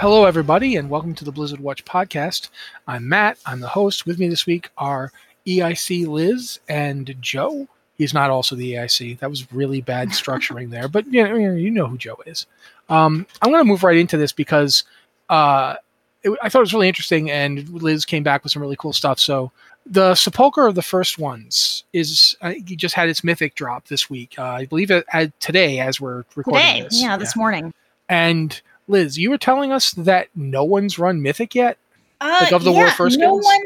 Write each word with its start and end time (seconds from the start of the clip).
Hello, 0.00 0.24
everybody, 0.24 0.76
and 0.76 0.88
welcome 0.88 1.14
to 1.14 1.26
the 1.26 1.30
Blizzard 1.30 1.60
Watch 1.60 1.84
podcast. 1.84 2.48
I'm 2.86 3.06
Matt. 3.06 3.36
I'm 3.44 3.60
the 3.60 3.68
host. 3.68 4.06
With 4.06 4.18
me 4.18 4.28
this 4.28 4.46
week 4.46 4.70
are 4.78 5.12
EIC 5.46 6.06
Liz 6.06 6.58
and 6.70 7.14
Joe. 7.20 7.68
He's 7.98 8.14
not 8.14 8.30
also 8.30 8.56
the 8.56 8.72
EIC. 8.72 9.18
That 9.18 9.28
was 9.28 9.52
really 9.52 9.82
bad 9.82 10.08
structuring 10.12 10.70
there, 10.70 10.88
but 10.88 11.04
you 11.12 11.22
know, 11.22 11.34
you 11.54 11.70
know 11.70 11.86
who 11.86 11.98
Joe 11.98 12.16
is. 12.24 12.46
Um, 12.88 13.26
I'm 13.42 13.50
going 13.50 13.62
to 13.62 13.68
move 13.68 13.84
right 13.84 13.98
into 13.98 14.16
this 14.16 14.32
because 14.32 14.84
uh, 15.28 15.74
it, 16.22 16.30
I 16.40 16.48
thought 16.48 16.60
it 16.60 16.62
was 16.62 16.72
really 16.72 16.88
interesting, 16.88 17.30
and 17.30 17.68
Liz 17.68 18.06
came 18.06 18.22
back 18.22 18.42
with 18.42 18.52
some 18.52 18.62
really 18.62 18.76
cool 18.76 18.94
stuff. 18.94 19.20
So 19.20 19.52
the 19.84 20.14
Sepulcher 20.14 20.66
of 20.66 20.76
the 20.76 20.82
first 20.82 21.18
ones 21.18 21.84
is 21.92 22.38
uh, 22.40 22.54
just 22.64 22.94
had 22.94 23.10
its 23.10 23.22
mythic 23.22 23.54
drop 23.54 23.88
this 23.88 24.08
week. 24.08 24.38
Uh, 24.38 24.44
I 24.44 24.64
believe 24.64 24.90
it 24.90 25.04
uh, 25.12 25.26
today 25.40 25.78
as 25.78 26.00
we're 26.00 26.24
recording 26.36 26.62
Today, 26.62 26.82
this. 26.84 27.02
yeah, 27.02 27.18
this 27.18 27.36
morning. 27.36 27.74
And 28.08 28.58
Liz, 28.90 29.16
you 29.16 29.30
were 29.30 29.38
telling 29.38 29.72
us 29.72 29.92
that 29.92 30.28
no 30.34 30.64
one's 30.64 30.98
run 30.98 31.22
mythic 31.22 31.54
yet. 31.54 31.78
Uh, 32.20 32.38
Like, 32.42 32.52
of 32.52 32.64
the 32.64 32.72
yeah, 32.72 32.78
War 32.78 32.90
First 32.90 33.18
no 33.18 33.26
guilds? 33.26 33.46
one, 33.46 33.64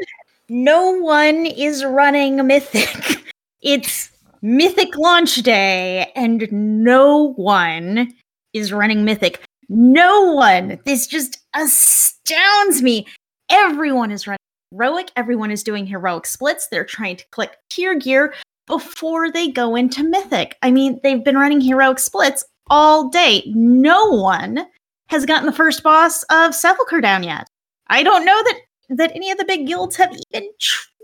no 0.49 0.91
one 0.91 1.45
is 1.45 1.83
running 1.83 2.45
Mythic. 2.47 3.23
it's 3.61 4.11
Mythic 4.41 4.95
launch 4.95 5.35
day, 5.37 6.11
and 6.15 6.47
no 6.51 7.33
one 7.33 8.13
is 8.53 8.71
running 8.71 9.03
Mythic. 9.03 9.43
No 9.67 10.31
one. 10.33 10.79
This 10.85 11.07
just 11.07 11.39
astounds 11.55 12.81
me. 12.81 13.07
Everyone 13.49 14.11
is 14.11 14.27
running 14.27 14.37
heroic. 14.71 15.09
Everyone 15.15 15.51
is 15.51 15.63
doing 15.63 15.87
heroic 15.87 16.27
splits. 16.27 16.67
They're 16.67 16.85
trying 16.85 17.15
to 17.17 17.25
click 17.31 17.57
tier 17.69 17.95
gear 17.95 18.33
before 18.67 19.31
they 19.31 19.49
go 19.49 19.75
into 19.75 20.03
Mythic. 20.03 20.57
I 20.61 20.71
mean, 20.71 20.99
they've 21.03 21.23
been 21.23 21.37
running 21.37 21.61
heroic 21.61 21.99
splits 21.99 22.43
all 22.69 23.09
day. 23.09 23.43
No 23.47 24.05
one 24.11 24.65
has 25.07 25.25
gotten 25.25 25.45
the 25.45 25.51
first 25.51 25.83
boss 25.83 26.23
of 26.23 26.53
Sepulchre 26.55 27.01
down 27.01 27.23
yet. 27.23 27.47
I 27.87 28.03
don't 28.03 28.25
know 28.25 28.41
that 28.43 28.59
that 28.89 29.11
any 29.15 29.31
of 29.31 29.37
the 29.37 29.45
big 29.45 29.67
guilds 29.67 29.95
have 29.97 30.15
even 30.33 30.49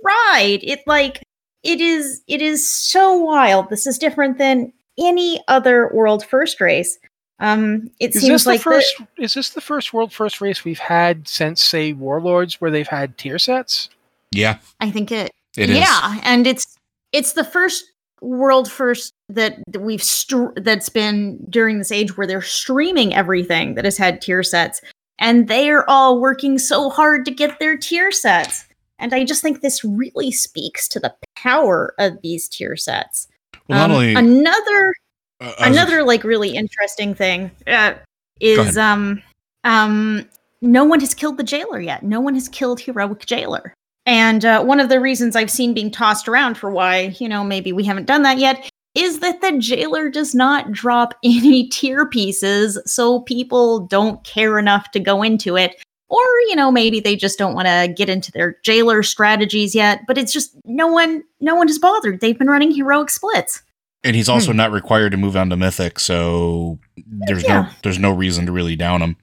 tried. 0.02 0.60
It 0.64 0.82
like 0.88 1.24
it 1.64 1.80
is 1.82 2.22
it 2.28 2.42
is 2.42 2.68
so 2.70 3.16
wild. 3.16 3.70
This 3.70 3.86
is 3.88 3.98
different 3.98 4.38
than 4.38 4.74
any 5.00 5.42
other 5.48 5.90
world 5.94 6.26
first 6.26 6.60
race. 6.62 6.98
Um 7.40 7.90
it 8.00 8.16
Is 8.16 8.22
seems 8.22 8.28
this 8.32 8.44
the 8.44 8.50
like 8.52 8.60
the- 8.60 8.64
first? 8.64 8.96
is 9.18 9.34
this 9.34 9.50
the 9.52 9.62
first 9.62 9.94
world 9.94 10.12
first 10.14 10.42
race 10.42 10.64
we've 10.64 10.80
had 10.80 11.28
since 11.28 11.62
say 11.62 11.94
Warlords, 11.94 12.60
where 12.62 12.72
they've 12.72 12.88
had 12.88 13.18
tier 13.18 13.40
sets? 13.40 13.90
Yeah, 14.32 14.58
I 14.80 14.92
think 14.92 15.12
it 15.12 15.32
it 15.58 15.70
is. 15.70 15.78
yeah, 15.78 16.20
and 16.24 16.46
it's 16.48 16.78
it's 17.12 17.34
the 17.34 17.44
first 17.44 17.86
world 18.22 18.72
first 18.72 19.14
that, 19.30 19.58
we've 19.78 20.04
str- 20.04 20.54
that's 20.56 20.90
been 20.90 21.40
during 21.50 21.78
this 21.80 21.92
age 21.92 22.16
where 22.18 22.28
they're 22.28 22.42
streaming 22.42 23.14
everything 23.14 23.76
that 23.76 23.86
has 23.86 23.98
had 23.98 24.22
tier 24.22 24.44
sets, 24.44 24.82
and 25.20 25.48
they 25.48 25.70
are 25.70 25.86
all 25.88 26.20
working 26.20 26.58
so 26.58 26.90
hard 26.90 27.26
to 27.26 27.32
get 27.32 27.60
their 27.60 27.78
tier 27.78 28.12
sets. 28.12 28.66
And 29.00 29.14
I 29.14 29.24
just 29.24 29.42
think 29.42 29.62
this 29.62 29.84
really 29.84 30.32
speaks 30.32 30.88
to 30.90 31.00
the 31.00 31.14
power 31.36 31.94
of 31.98 32.22
these 32.22 32.48
tier 32.48 32.76
sets. 32.76 33.28
Well, 33.68 33.86
Um, 33.86 33.92
only 33.92 34.14
another 34.14 34.94
uh, 35.40 35.54
another 35.60 36.04
like 36.04 36.24
really 36.24 36.56
interesting 36.56 37.16
thing 37.16 37.50
uh, 37.68 37.94
is 38.40 38.78
um 38.78 39.22
um 39.64 40.28
no 40.62 40.84
one 40.84 41.00
has 41.00 41.14
killed 41.14 41.38
the 41.38 41.44
jailer 41.44 41.80
yet 41.80 42.04
no 42.04 42.20
one 42.20 42.34
has 42.34 42.48
killed 42.48 42.80
heroic 42.80 43.26
jailer 43.26 43.74
and 44.06 44.46
uh, 44.46 44.64
one 44.64 44.80
of 44.80 44.90
the 44.90 45.00
reasons 45.00 45.36
i've 45.36 45.52
seen 45.52 45.74
being 45.74 45.92
tossed 45.92 46.28
around 46.28 46.58
for 46.58 46.70
why 46.70 47.16
you 47.20 47.28
know 47.28 47.44
maybe 47.44 47.72
we 47.72 47.84
haven't 47.84 48.08
done 48.08 48.24
that 48.24 48.38
yet 48.38 48.70
is 48.94 49.20
that 49.20 49.42
the 49.42 49.58
jailer 49.58 50.10
does 50.10 50.36
not 50.36 50.72
drop 50.72 51.14
any 51.24 51.68
tier 51.70 52.06
pieces 52.06 52.80
so 52.86 53.22
people 53.22 53.80
don't 53.88 54.24
care 54.24 54.58
enough 54.58 54.92
to 54.92 55.00
go 55.00 55.22
into 55.22 55.58
it 55.58 55.76
or 56.10 56.24
you 56.48 56.56
know 56.56 56.72
maybe 56.72 57.00
they 57.00 57.16
just 57.16 57.38
don't 57.38 57.56
want 57.56 57.68
to 57.68 57.94
get 57.96 58.10
into 58.10 58.32
their 58.32 58.58
jailer 58.64 59.04
strategies 59.04 59.76
yet 59.76 60.02
but 60.08 60.18
it's 60.18 60.34
just 60.34 60.56
no 60.66 60.88
one 60.88 61.24
no 61.40 61.56
one 61.56 61.68
has 61.68 61.80
bothered 61.80 62.20
they've 62.20 62.40
been 62.40 62.50
running 62.50 62.74
heroic 62.74 63.10
splits 63.10 63.64
and 64.04 64.16
he's 64.16 64.28
hmm. 64.28 64.34
also 64.34 64.52
not 64.52 64.72
required 64.72 65.12
to 65.12 65.18
move 65.18 65.38
on 65.38 65.50
to 65.50 65.58
mythic, 65.58 66.00
so 66.00 66.80
there's 67.28 67.48
no 67.48 67.68
there's 67.84 68.00
no 68.00 68.12
reason 68.12 68.46
to 68.46 68.52
really 68.52 68.76
down 68.76 69.02
him. 69.02 69.16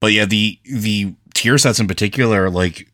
But 0.00 0.12
yeah, 0.12 0.26
the 0.26 0.58
the 0.64 1.14
tier 1.34 1.58
sets 1.58 1.80
in 1.80 1.88
particular, 1.88 2.50
like 2.50 2.88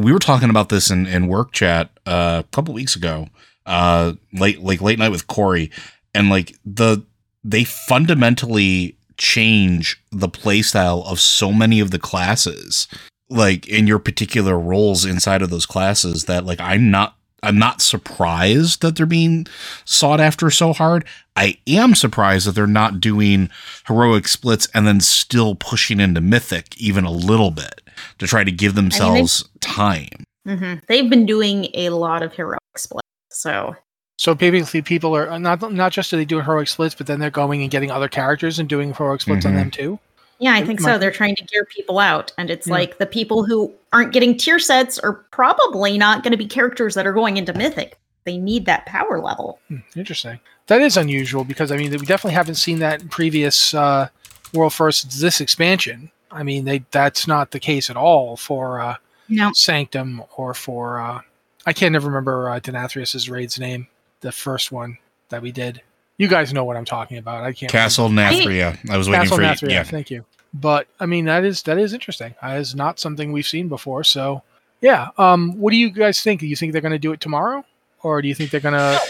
we 0.00 0.12
were 0.12 0.18
talking 0.18 0.50
about 0.50 0.68
this 0.68 0.90
in 0.90 1.06
in 1.06 1.28
work 1.28 1.52
chat 1.52 1.90
uh, 2.06 2.42
a 2.44 2.48
couple 2.50 2.74
weeks 2.74 2.96
ago, 2.96 3.28
uh, 3.64 4.12
late 4.32 4.60
like 4.60 4.80
late 4.80 4.98
night 4.98 5.10
with 5.10 5.26
Corey, 5.26 5.70
and 6.14 6.28
like 6.28 6.56
the 6.64 7.04
they 7.44 7.64
fundamentally 7.64 8.96
change 9.16 10.02
the 10.10 10.28
playstyle 10.28 11.06
of 11.06 11.18
so 11.18 11.52
many 11.52 11.80
of 11.80 11.90
the 11.90 11.98
classes 11.98 12.86
like 13.28 13.66
in 13.68 13.86
your 13.86 13.98
particular 13.98 14.58
roles 14.58 15.04
inside 15.04 15.42
of 15.42 15.50
those 15.50 15.66
classes 15.66 16.24
that 16.24 16.44
like 16.44 16.60
I'm 16.60 16.90
not 16.90 17.16
I'm 17.42 17.58
not 17.58 17.80
surprised 17.80 18.82
that 18.82 18.96
they're 18.96 19.06
being 19.06 19.46
sought 19.84 20.20
after 20.20 20.50
so 20.50 20.72
hard. 20.72 21.04
I 21.36 21.58
am 21.66 21.94
surprised 21.94 22.46
that 22.46 22.52
they're 22.52 22.66
not 22.66 23.00
doing 23.00 23.50
heroic 23.86 24.26
splits 24.26 24.68
and 24.74 24.86
then 24.86 25.00
still 25.00 25.54
pushing 25.54 26.00
into 26.00 26.20
mythic 26.20 26.76
even 26.80 27.04
a 27.04 27.10
little 27.10 27.50
bit 27.50 27.82
to 28.18 28.26
try 28.26 28.44
to 28.44 28.52
give 28.52 28.74
themselves 28.74 29.48
time. 29.60 30.08
hmm 30.46 30.74
They've 30.88 31.08
been 31.10 31.26
doing 31.26 31.68
a 31.74 31.90
lot 31.90 32.22
of 32.22 32.32
heroic 32.32 32.60
splits. 32.76 33.06
So 33.30 33.76
So 34.18 34.34
basically, 34.34 34.82
people 34.82 35.14
are 35.16 35.28
uh, 35.30 35.38
not 35.38 35.72
not 35.72 35.92
just 35.92 36.12
are 36.12 36.16
they 36.16 36.24
doing 36.24 36.44
heroic 36.44 36.68
splits, 36.68 36.94
but 36.94 37.06
then 37.06 37.20
they're 37.20 37.30
going 37.30 37.62
and 37.62 37.70
getting 37.70 37.90
other 37.90 38.08
characters 38.08 38.58
and 38.58 38.68
doing 38.68 38.94
heroic 38.94 39.20
splits 39.20 39.44
on 39.46 39.52
Mhm. 39.52 39.56
them 39.56 39.70
too. 39.70 39.98
yeah, 40.38 40.52
I 40.54 40.64
think 40.64 40.80
might- 40.80 40.92
so. 40.92 40.98
They're 40.98 41.10
trying 41.10 41.34
to 41.36 41.44
gear 41.44 41.64
people 41.74 41.98
out, 41.98 42.30
and 42.36 42.50
it's 42.50 42.66
Yeah. 42.66 42.74
like 42.74 42.98
the 42.98 43.06
people 43.06 43.44
who 43.44 43.72
aren't 43.94 44.12
getting 44.12 44.36
tier 44.36 44.58
sets 44.58 44.98
are 44.98 45.14
probably 45.32 45.96
not 45.96 46.22
going 46.22 46.32
to 46.32 46.36
be 46.36 46.44
characters 46.46 46.94
that 46.94 47.06
are 47.06 47.12
going 47.14 47.38
into 47.38 47.54
Mythic. 47.54 47.98
They 48.24 48.36
need 48.36 48.66
that 48.66 48.84
power 48.86 49.18
level. 49.20 49.60
Hmm, 49.68 49.78
interesting. 49.96 50.38
That 50.66 50.80
is 50.82 50.96
unusual 50.98 51.44
because 51.44 51.70
I 51.72 51.76
mean 51.78 51.90
we 51.92 51.98
definitely 52.04 52.34
haven't 52.34 52.56
seen 52.56 52.80
that 52.80 53.00
in 53.00 53.08
previous 53.08 53.72
uh, 53.72 54.08
world 54.52 54.72
first 54.74 55.20
this 55.20 55.40
expansion. 55.40 56.10
I 56.30 56.42
mean 56.42 56.64
they 56.64 56.84
that's 56.90 57.26
not 57.26 57.50
the 57.50 57.60
case 57.60 57.90
at 57.90 57.96
all 57.96 58.36
for 58.36 58.80
uh, 58.80 58.96
No, 59.28 59.50
Sanctum 59.54 60.22
or 60.36 60.54
for 60.54 61.00
uh, 61.00 61.20
I 61.64 61.72
can't 61.72 61.92
never 61.92 62.08
remember 62.08 62.50
uh, 62.50 62.60
Denathrius's 62.60 63.28
raid's 63.28 63.58
name, 63.58 63.88
the 64.20 64.32
first 64.32 64.72
one 64.72 64.98
that 65.28 65.42
we 65.42 65.52
did. 65.52 65.82
You 66.18 66.28
guys 66.28 66.52
know 66.52 66.64
what 66.64 66.76
I'm 66.76 66.84
talking 66.84 67.18
about. 67.18 67.44
I 67.44 67.52
can't 67.52 67.70
Castle 67.70 68.08
Nathria. 68.08 68.78
I 68.90 68.96
was 68.96 69.08
waiting 69.08 69.28
Castle 69.28 69.56
for 69.56 69.66
you. 69.66 69.74
Yeah. 69.76 69.82
Thank 69.82 70.10
you. 70.10 70.24
But 70.54 70.86
I 70.98 71.06
mean 71.06 71.26
that 71.26 71.44
is 71.44 71.62
that 71.62 71.78
is 71.78 71.92
interesting. 71.92 72.34
That 72.40 72.58
is 72.58 72.74
not 72.74 72.98
something 72.98 73.32
we've 73.32 73.46
seen 73.46 73.68
before. 73.68 74.04
So 74.04 74.42
yeah. 74.80 75.08
Um, 75.18 75.58
what 75.58 75.70
do 75.70 75.76
you 75.76 75.90
guys 75.90 76.20
think? 76.20 76.40
Do 76.40 76.46
you 76.46 76.56
think 76.56 76.72
they're 76.72 76.82
going 76.82 76.92
to 76.92 76.98
do 76.98 77.12
it 77.12 77.20
tomorrow, 77.20 77.64
or 78.02 78.22
do 78.22 78.28
you 78.28 78.34
think 78.34 78.50
they're 78.50 78.60
going 78.60 78.74
to? 78.74 79.00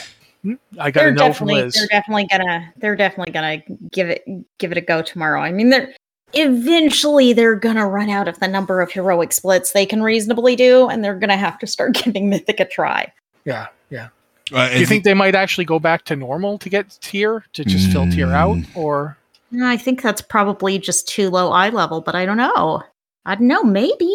I 0.78 0.90
got 0.90 1.00
to 1.00 1.06
they're 1.06 1.12
know 1.12 1.32
from 1.32 1.48
definitely 1.48 1.62
Liz. 1.62 1.74
they're 1.74 1.88
definitely 1.88 2.26
gonna 2.30 2.72
they're 2.76 2.94
definitely 2.96 3.32
gonna 3.32 3.62
give 3.90 4.08
it 4.08 4.24
give 4.58 4.70
it 4.70 4.78
a 4.78 4.80
go 4.80 5.02
tomorrow. 5.02 5.40
I 5.40 5.50
mean, 5.50 5.70
they're 5.70 5.92
eventually 6.34 7.32
they're 7.32 7.54
gonna 7.56 7.86
run 7.86 8.08
out 8.10 8.28
of 8.28 8.38
the 8.40 8.48
number 8.48 8.80
of 8.80 8.90
heroic 8.92 9.32
splits 9.32 9.72
they 9.72 9.86
can 9.86 10.02
reasonably 10.02 10.56
do, 10.56 10.88
and 10.88 11.04
they're 11.04 11.14
gonna 11.18 11.36
have 11.36 11.58
to 11.60 11.66
start 11.66 11.94
giving 12.04 12.28
Mythic 12.28 12.60
a 12.60 12.64
try. 12.64 13.12
Yeah, 13.44 13.68
yeah. 13.90 14.08
Uh, 14.52 14.68
Do 14.72 14.78
you 14.78 14.86
think 14.86 15.04
they 15.04 15.14
might 15.14 15.34
actually 15.34 15.64
go 15.64 15.78
back 15.78 16.04
to 16.04 16.16
normal 16.16 16.58
to 16.58 16.68
get 16.68 16.96
tier 17.00 17.44
to 17.52 17.64
just 17.64 17.90
fill 17.90 18.08
tier 18.10 18.32
out, 18.32 18.56
Mm. 18.56 18.76
or 18.76 19.16
No, 19.50 19.66
I 19.68 19.76
think 19.76 20.02
that's 20.02 20.20
probably 20.22 20.78
just 20.78 21.08
too 21.08 21.30
low 21.30 21.50
eye 21.50 21.70
level, 21.70 22.00
but 22.00 22.14
I 22.14 22.26
don't 22.26 22.36
know. 22.36 22.82
I 23.24 23.34
don't 23.34 23.48
know. 23.48 23.62
Maybe. 23.64 24.14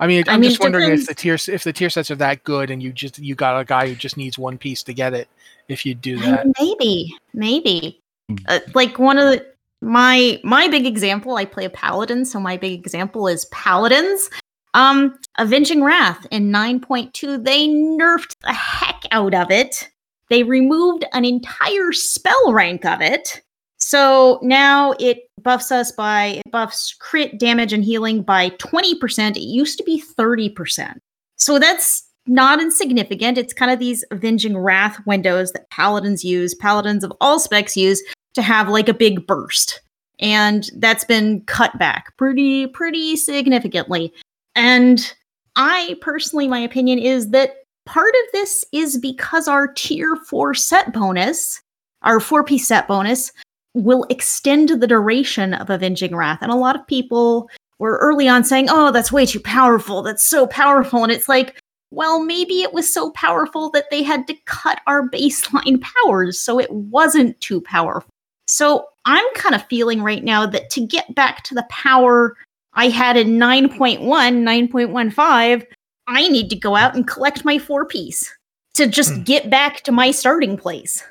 I 0.00 0.06
mean, 0.06 0.24
I 0.28 0.34
I'm 0.34 0.40
mean, 0.40 0.50
just 0.50 0.60
it 0.60 0.64
wondering 0.64 0.90
if 0.92 1.06
the 1.06 1.14
tier 1.14 1.34
if 1.34 1.64
the 1.64 1.72
tier 1.72 1.90
sets 1.90 2.10
are 2.10 2.16
that 2.16 2.42
good, 2.44 2.70
and 2.70 2.82
you 2.82 2.92
just 2.92 3.18
you 3.18 3.34
got 3.34 3.58
a 3.60 3.64
guy 3.64 3.88
who 3.88 3.94
just 3.94 4.16
needs 4.16 4.38
one 4.38 4.58
piece 4.58 4.82
to 4.84 4.92
get 4.92 5.14
it. 5.14 5.28
If 5.68 5.86
you 5.86 5.94
do 5.94 6.18
that, 6.18 6.46
Maybe. 6.60 7.14
Maybe. 7.32 8.00
Mm. 8.30 8.40
Uh, 8.46 8.58
like 8.74 8.98
one 8.98 9.18
of 9.18 9.30
the 9.30 9.46
my 9.84 10.40
my 10.42 10.68
big 10.68 10.86
example. 10.86 11.36
I 11.36 11.44
play 11.44 11.64
a 11.64 11.70
paladin, 11.70 12.24
so 12.24 12.40
my 12.40 12.56
big 12.56 12.78
example 12.78 13.28
is 13.28 13.44
paladins. 13.46 14.30
Um, 14.74 15.16
Avenging 15.38 15.84
Wrath 15.84 16.26
in 16.32 16.50
9.2, 16.50 17.44
they 17.44 17.68
nerfed 17.68 18.34
the 18.42 18.52
heck 18.52 19.02
out 19.12 19.32
of 19.32 19.50
it. 19.50 19.88
They 20.30 20.42
removed 20.42 21.04
an 21.12 21.24
entire 21.24 21.92
spell 21.92 22.52
rank 22.52 22.84
of 22.84 23.00
it. 23.00 23.40
So 23.78 24.40
now 24.42 24.94
it 24.98 25.18
buffs 25.42 25.70
us 25.70 25.92
by 25.92 26.40
it 26.44 26.50
buffs 26.50 26.94
crit 26.98 27.38
damage 27.38 27.72
and 27.72 27.84
healing 27.84 28.22
by 28.22 28.50
20%. 28.50 29.36
It 29.36 29.40
used 29.40 29.78
to 29.78 29.84
be 29.84 30.02
30%. 30.18 30.94
So 31.36 31.58
that's 31.58 32.02
not 32.26 32.60
insignificant. 32.60 33.38
It's 33.38 33.52
kind 33.52 33.70
of 33.70 33.78
these 33.78 34.04
Avenging 34.10 34.56
Wrath 34.56 34.98
windows 35.06 35.52
that 35.52 35.68
paladins 35.70 36.24
use, 36.24 36.54
paladins 36.54 37.04
of 37.04 37.12
all 37.20 37.38
specs 37.38 37.76
use 37.76 38.02
to 38.34 38.42
have 38.42 38.68
like 38.68 38.88
a 38.88 38.94
big 38.94 39.26
burst. 39.26 39.80
And 40.20 40.70
that's 40.76 41.04
been 41.04 41.42
cut 41.42 41.76
back 41.78 42.16
pretty, 42.16 42.66
pretty 42.68 43.16
significantly. 43.16 44.12
And 44.54 45.12
I 45.56 45.96
personally, 46.00 46.48
my 46.48 46.60
opinion 46.60 46.98
is 46.98 47.30
that 47.30 47.56
part 47.84 48.14
of 48.14 48.32
this 48.32 48.64
is 48.72 48.98
because 48.98 49.48
our 49.48 49.68
tier 49.68 50.16
four 50.16 50.54
set 50.54 50.92
bonus, 50.92 51.60
our 52.02 52.20
four 52.20 52.44
piece 52.44 52.66
set 52.68 52.86
bonus, 52.86 53.32
will 53.74 54.06
extend 54.08 54.68
the 54.68 54.86
duration 54.86 55.54
of 55.54 55.68
Avenging 55.68 56.14
Wrath. 56.14 56.38
And 56.40 56.52
a 56.52 56.56
lot 56.56 56.76
of 56.76 56.86
people 56.86 57.50
were 57.78 57.98
early 57.98 58.28
on 58.28 58.44
saying, 58.44 58.68
"Oh, 58.70 58.92
that's 58.92 59.10
way 59.10 59.26
too 59.26 59.40
powerful. 59.40 60.02
That's 60.02 60.26
so 60.26 60.46
powerful." 60.46 61.02
And 61.02 61.10
it's 61.10 61.28
like, 61.28 61.60
well, 61.90 62.22
maybe 62.22 62.62
it 62.62 62.72
was 62.72 62.92
so 62.92 63.10
powerful 63.10 63.70
that 63.70 63.90
they 63.90 64.02
had 64.02 64.26
to 64.26 64.34
cut 64.46 64.80
our 64.86 65.08
baseline 65.08 65.80
powers, 66.04 66.38
so 66.38 66.58
it 66.58 66.70
wasn't 66.70 67.40
too 67.40 67.60
powerful. 67.60 68.10
So 68.46 68.86
I'm 69.04 69.24
kind 69.34 69.54
of 69.54 69.64
feeling 69.66 70.02
right 70.02 70.22
now 70.22 70.46
that 70.46 70.70
to 70.70 70.86
get 70.86 71.14
back 71.14 71.42
to 71.44 71.54
the 71.54 71.66
power 71.70 72.36
I 72.74 72.88
had 72.88 73.16
in 73.16 73.38
9.1, 73.38 74.00
9.15, 74.00 75.64
I 76.06 76.28
need 76.28 76.50
to 76.50 76.56
go 76.56 76.76
out 76.76 76.94
and 76.94 77.06
collect 77.06 77.44
my 77.44 77.58
four 77.58 77.86
piece 77.86 78.32
to 78.74 78.86
just 78.86 79.12
Hmm. 79.14 79.22
get 79.22 79.48
back 79.50 79.82
to 79.84 79.92
my 79.92 80.10
starting 80.10 80.56
place. 80.56 81.02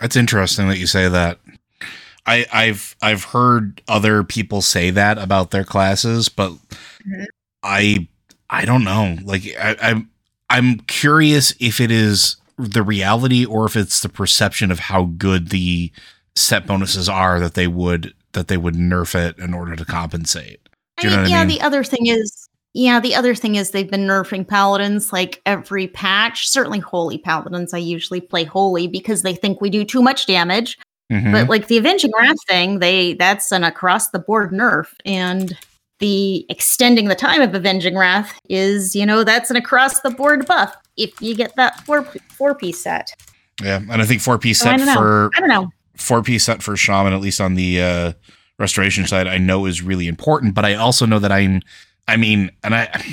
That's 0.00 0.16
interesting 0.16 0.68
that 0.68 0.78
you 0.78 0.86
say 0.86 1.08
that. 1.08 1.38
I, 2.26 2.46
I've 2.52 2.96
I've 3.02 3.24
heard 3.24 3.82
other 3.88 4.22
people 4.24 4.62
say 4.62 4.90
that 4.90 5.18
about 5.18 5.50
their 5.50 5.64
classes, 5.64 6.28
but 6.28 6.52
Mhm. 7.06 7.26
I 7.62 8.08
I 8.48 8.64
don't 8.64 8.84
know. 8.84 9.16
Like 9.24 9.42
I, 9.60 9.76
I'm 9.82 10.10
I'm 10.48 10.78
curious 10.80 11.54
if 11.60 11.80
it 11.80 11.90
is 11.90 12.36
the 12.58 12.82
reality 12.82 13.44
or 13.44 13.64
if 13.66 13.76
it's 13.76 14.00
the 14.00 14.08
perception 14.08 14.70
of 14.70 14.78
how 14.80 15.04
good 15.04 15.48
the 15.50 15.90
set 16.40 16.66
bonuses 16.66 17.08
are 17.08 17.38
that 17.40 17.54
they 17.54 17.66
would 17.66 18.14
that 18.32 18.48
they 18.48 18.56
would 18.56 18.74
nerf 18.74 19.14
it 19.14 19.38
in 19.38 19.52
order 19.54 19.74
to 19.76 19.84
compensate. 19.84 20.60
Do 20.98 21.08
you 21.08 21.10
know 21.10 21.16
I- 21.16 21.22
what 21.22 21.26
I 21.26 21.30
yeah, 21.30 21.44
mean? 21.44 21.48
the 21.58 21.62
other 21.64 21.82
thing 21.82 22.06
is, 22.06 22.48
yeah, 22.74 23.00
the 23.00 23.14
other 23.16 23.34
thing 23.34 23.56
is 23.56 23.70
they've 23.72 23.90
been 23.90 24.06
nerfing 24.06 24.46
paladins 24.46 25.12
like 25.12 25.42
every 25.46 25.88
patch. 25.88 26.48
Certainly, 26.48 26.78
holy 26.80 27.18
paladins. 27.18 27.74
I 27.74 27.78
usually 27.78 28.20
play 28.20 28.44
holy 28.44 28.86
because 28.86 29.22
they 29.22 29.34
think 29.34 29.60
we 29.60 29.70
do 29.70 29.84
too 29.84 30.00
much 30.02 30.26
damage. 30.26 30.78
Mhm. 31.12 31.32
But 31.32 31.48
like 31.48 31.66
the 31.66 31.76
avenging 31.78 32.12
wrath 32.16 32.36
thing, 32.46 32.78
they 32.78 33.14
that's 33.14 33.50
an 33.50 33.64
across 33.64 34.10
the 34.10 34.20
board 34.20 34.52
nerf, 34.52 34.86
and 35.04 35.56
the 35.98 36.46
extending 36.48 37.08
the 37.08 37.14
time 37.16 37.42
of 37.42 37.52
avenging 37.54 37.98
wrath 37.98 38.38
is, 38.48 38.94
you 38.94 39.04
know, 39.04 39.24
that's 39.24 39.50
an 39.50 39.56
across 39.56 40.00
the 40.02 40.10
board 40.10 40.46
buff 40.46 40.74
if 40.96 41.20
you 41.20 41.34
get 41.34 41.56
that 41.56 41.80
four 41.84 42.04
four 42.38 42.54
piece 42.54 42.80
set. 42.80 43.12
yeah, 43.60 43.76
and 43.90 44.00
I 44.00 44.04
think 44.06 44.20
four 44.22 44.38
piece 44.38 44.60
So 44.60 44.70
I 44.70 44.76
set 44.76 44.86
know. 44.86 44.94
for 44.94 45.30
I 45.36 45.40
don't 45.40 45.48
know. 45.48 45.68
Four 45.96 46.22
piece 46.22 46.44
set 46.44 46.62
for 46.62 46.76
shaman, 46.76 47.12
at 47.12 47.20
least 47.20 47.40
on 47.40 47.54
the 47.54 47.80
uh, 47.80 48.12
restoration 48.58 49.06
side, 49.06 49.26
I 49.26 49.38
know 49.38 49.66
is 49.66 49.82
really 49.82 50.08
important. 50.08 50.54
But 50.54 50.64
I 50.64 50.74
also 50.74 51.06
know 51.06 51.18
that 51.18 51.32
I'm, 51.32 51.62
I 52.08 52.16
mean, 52.16 52.50
and 52.62 52.74
I, 52.74 53.04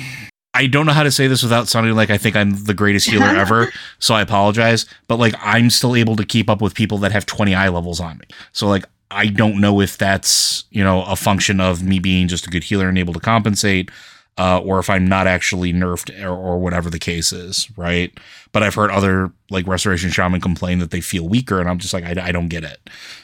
I 0.54 0.66
don't 0.66 0.86
know 0.86 0.92
how 0.92 1.02
to 1.02 1.10
say 1.10 1.26
this 1.26 1.42
without 1.42 1.68
sounding 1.68 1.94
like 1.94 2.10
I 2.10 2.18
think 2.18 2.34
I'm 2.36 2.64
the 2.64 2.74
greatest 2.74 3.08
healer 3.08 3.26
ever. 3.36 3.72
So 3.98 4.14
I 4.14 4.22
apologize. 4.22 4.86
But 5.06 5.16
like, 5.16 5.34
I'm 5.40 5.70
still 5.70 5.94
able 5.94 6.16
to 6.16 6.24
keep 6.24 6.50
up 6.50 6.60
with 6.60 6.74
people 6.74 6.98
that 6.98 7.12
have 7.12 7.26
20 7.26 7.54
eye 7.54 7.68
levels 7.68 8.00
on 8.00 8.18
me. 8.18 8.26
So 8.52 8.66
like, 8.66 8.84
I 9.10 9.26
don't 9.26 9.60
know 9.60 9.80
if 9.80 9.96
that's 9.96 10.64
you 10.70 10.84
know 10.84 11.02
a 11.04 11.16
function 11.16 11.60
of 11.60 11.82
me 11.82 11.98
being 11.98 12.28
just 12.28 12.46
a 12.46 12.50
good 12.50 12.64
healer 12.64 12.88
and 12.88 12.98
able 12.98 13.14
to 13.14 13.20
compensate. 13.20 13.90
Uh, 14.38 14.60
or 14.60 14.78
if 14.78 14.88
I'm 14.88 15.08
not 15.08 15.26
actually 15.26 15.72
nerfed 15.72 16.16
or, 16.22 16.30
or 16.30 16.58
whatever 16.58 16.90
the 16.90 17.00
case 17.00 17.32
is, 17.32 17.68
right? 17.76 18.16
But 18.52 18.62
I've 18.62 18.74
heard 18.74 18.92
other 18.92 19.32
like 19.50 19.66
restoration 19.66 20.10
shaman 20.10 20.40
complain 20.40 20.78
that 20.78 20.92
they 20.92 21.00
feel 21.00 21.28
weaker, 21.28 21.58
and 21.58 21.68
I'm 21.68 21.78
just 21.78 21.92
like, 21.92 22.04
I, 22.04 22.28
I 22.28 22.30
don't 22.30 22.48
get 22.48 22.62
it. 22.62 22.78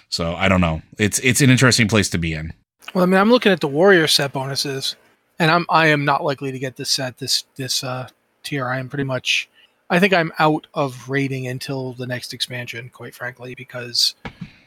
So 0.08 0.34
I 0.34 0.48
don't 0.48 0.60
know. 0.60 0.82
It's 0.98 1.20
it's 1.20 1.40
an 1.40 1.50
interesting 1.50 1.86
place 1.86 2.08
to 2.10 2.18
be 2.18 2.34
in. 2.34 2.52
Well, 2.94 3.04
I 3.04 3.06
mean, 3.06 3.20
I'm 3.20 3.30
looking 3.30 3.52
at 3.52 3.60
the 3.60 3.68
warrior 3.68 4.06
set 4.08 4.32
bonuses, 4.32 4.96
and 5.38 5.50
I'm 5.50 5.66
I 5.68 5.86
am 5.88 6.04
not 6.04 6.24
likely 6.24 6.52
to 6.52 6.58
get 6.58 6.76
this 6.76 6.90
set 6.90 7.18
this 7.18 7.44
this 7.56 7.84
uh, 7.84 8.08
tier. 8.42 8.66
I 8.66 8.78
am 8.78 8.88
pretty 8.88 9.04
much. 9.04 9.48
I 9.90 10.00
think 10.00 10.12
I'm 10.12 10.32
out 10.38 10.66
of 10.74 11.08
rating 11.08 11.46
until 11.46 11.92
the 11.92 12.06
next 12.06 12.32
expansion, 12.32 12.90
quite 12.92 13.14
frankly, 13.14 13.54
because 13.54 14.14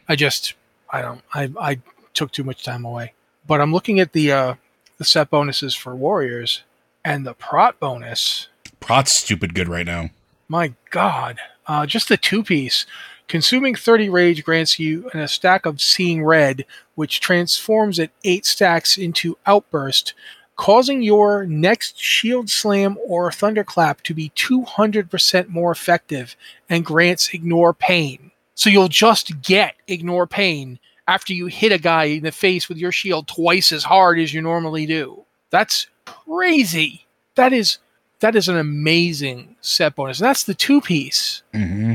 I 0.07 0.15
just 0.15 0.53
I 0.89 1.01
don't 1.01 1.21
I 1.33 1.51
I 1.59 1.79
took 2.13 2.31
too 2.31 2.43
much 2.43 2.63
time 2.63 2.85
away. 2.85 3.13
But 3.45 3.61
I'm 3.61 3.71
looking 3.71 3.99
at 3.99 4.13
the 4.13 4.31
uh, 4.31 4.53
the 4.97 5.05
set 5.05 5.29
bonuses 5.29 5.75
for 5.75 5.95
warriors 5.95 6.63
and 7.03 7.25
the 7.25 7.33
prot 7.33 7.79
bonus. 7.79 8.47
Prot's 8.79 9.11
stupid 9.11 9.53
good 9.53 9.67
right 9.67 9.85
now. 9.85 10.09
My 10.47 10.73
God, 10.91 11.39
uh, 11.67 11.85
just 11.85 12.09
the 12.09 12.17
two 12.17 12.43
piece. 12.43 12.85
Consuming 13.27 13.75
30 13.75 14.07
rage 14.07 14.43
grants 14.43 14.79
you 14.79 15.09
a 15.13 15.27
stack 15.27 15.65
of 15.65 15.81
Seeing 15.81 16.23
Red, 16.23 16.65
which 16.95 17.19
transforms 17.19 17.99
at 17.99 18.11
8 18.23 18.45
stacks 18.45 18.97
into 18.97 19.37
Outburst, 19.45 20.13
causing 20.55 21.01
your 21.01 21.45
next 21.45 21.99
Shield 21.99 22.49
Slam 22.49 22.97
or 23.05 23.31
Thunderclap 23.31 24.01
to 24.03 24.13
be 24.13 24.31
200% 24.35 25.49
more 25.49 25.71
effective 25.71 26.37
and 26.69 26.85
grants 26.85 27.33
Ignore 27.33 27.73
Pain. 27.73 28.31
So 28.55 28.69
you'll 28.69 28.87
just 28.87 29.41
get 29.41 29.75
Ignore 29.87 30.27
Pain 30.27 30.79
after 31.07 31.33
you 31.33 31.47
hit 31.47 31.71
a 31.71 31.77
guy 31.77 32.05
in 32.05 32.23
the 32.23 32.31
face 32.31 32.67
with 32.67 32.77
your 32.77 32.91
shield 32.91 33.27
twice 33.27 33.71
as 33.71 33.83
hard 33.83 34.19
as 34.19 34.33
you 34.33 34.41
normally 34.41 34.85
do. 34.85 35.23
That's 35.49 35.87
crazy. 36.05 37.05
That 37.35 37.53
is 37.53 37.77
that 38.19 38.35
is 38.35 38.49
an 38.49 38.57
amazing 38.57 39.55
set 39.61 39.95
bonus. 39.95 40.19
And 40.19 40.27
that's 40.27 40.43
the 40.43 40.53
two 40.53 40.81
piece. 40.81 41.43
Mm-hmm. 41.53 41.93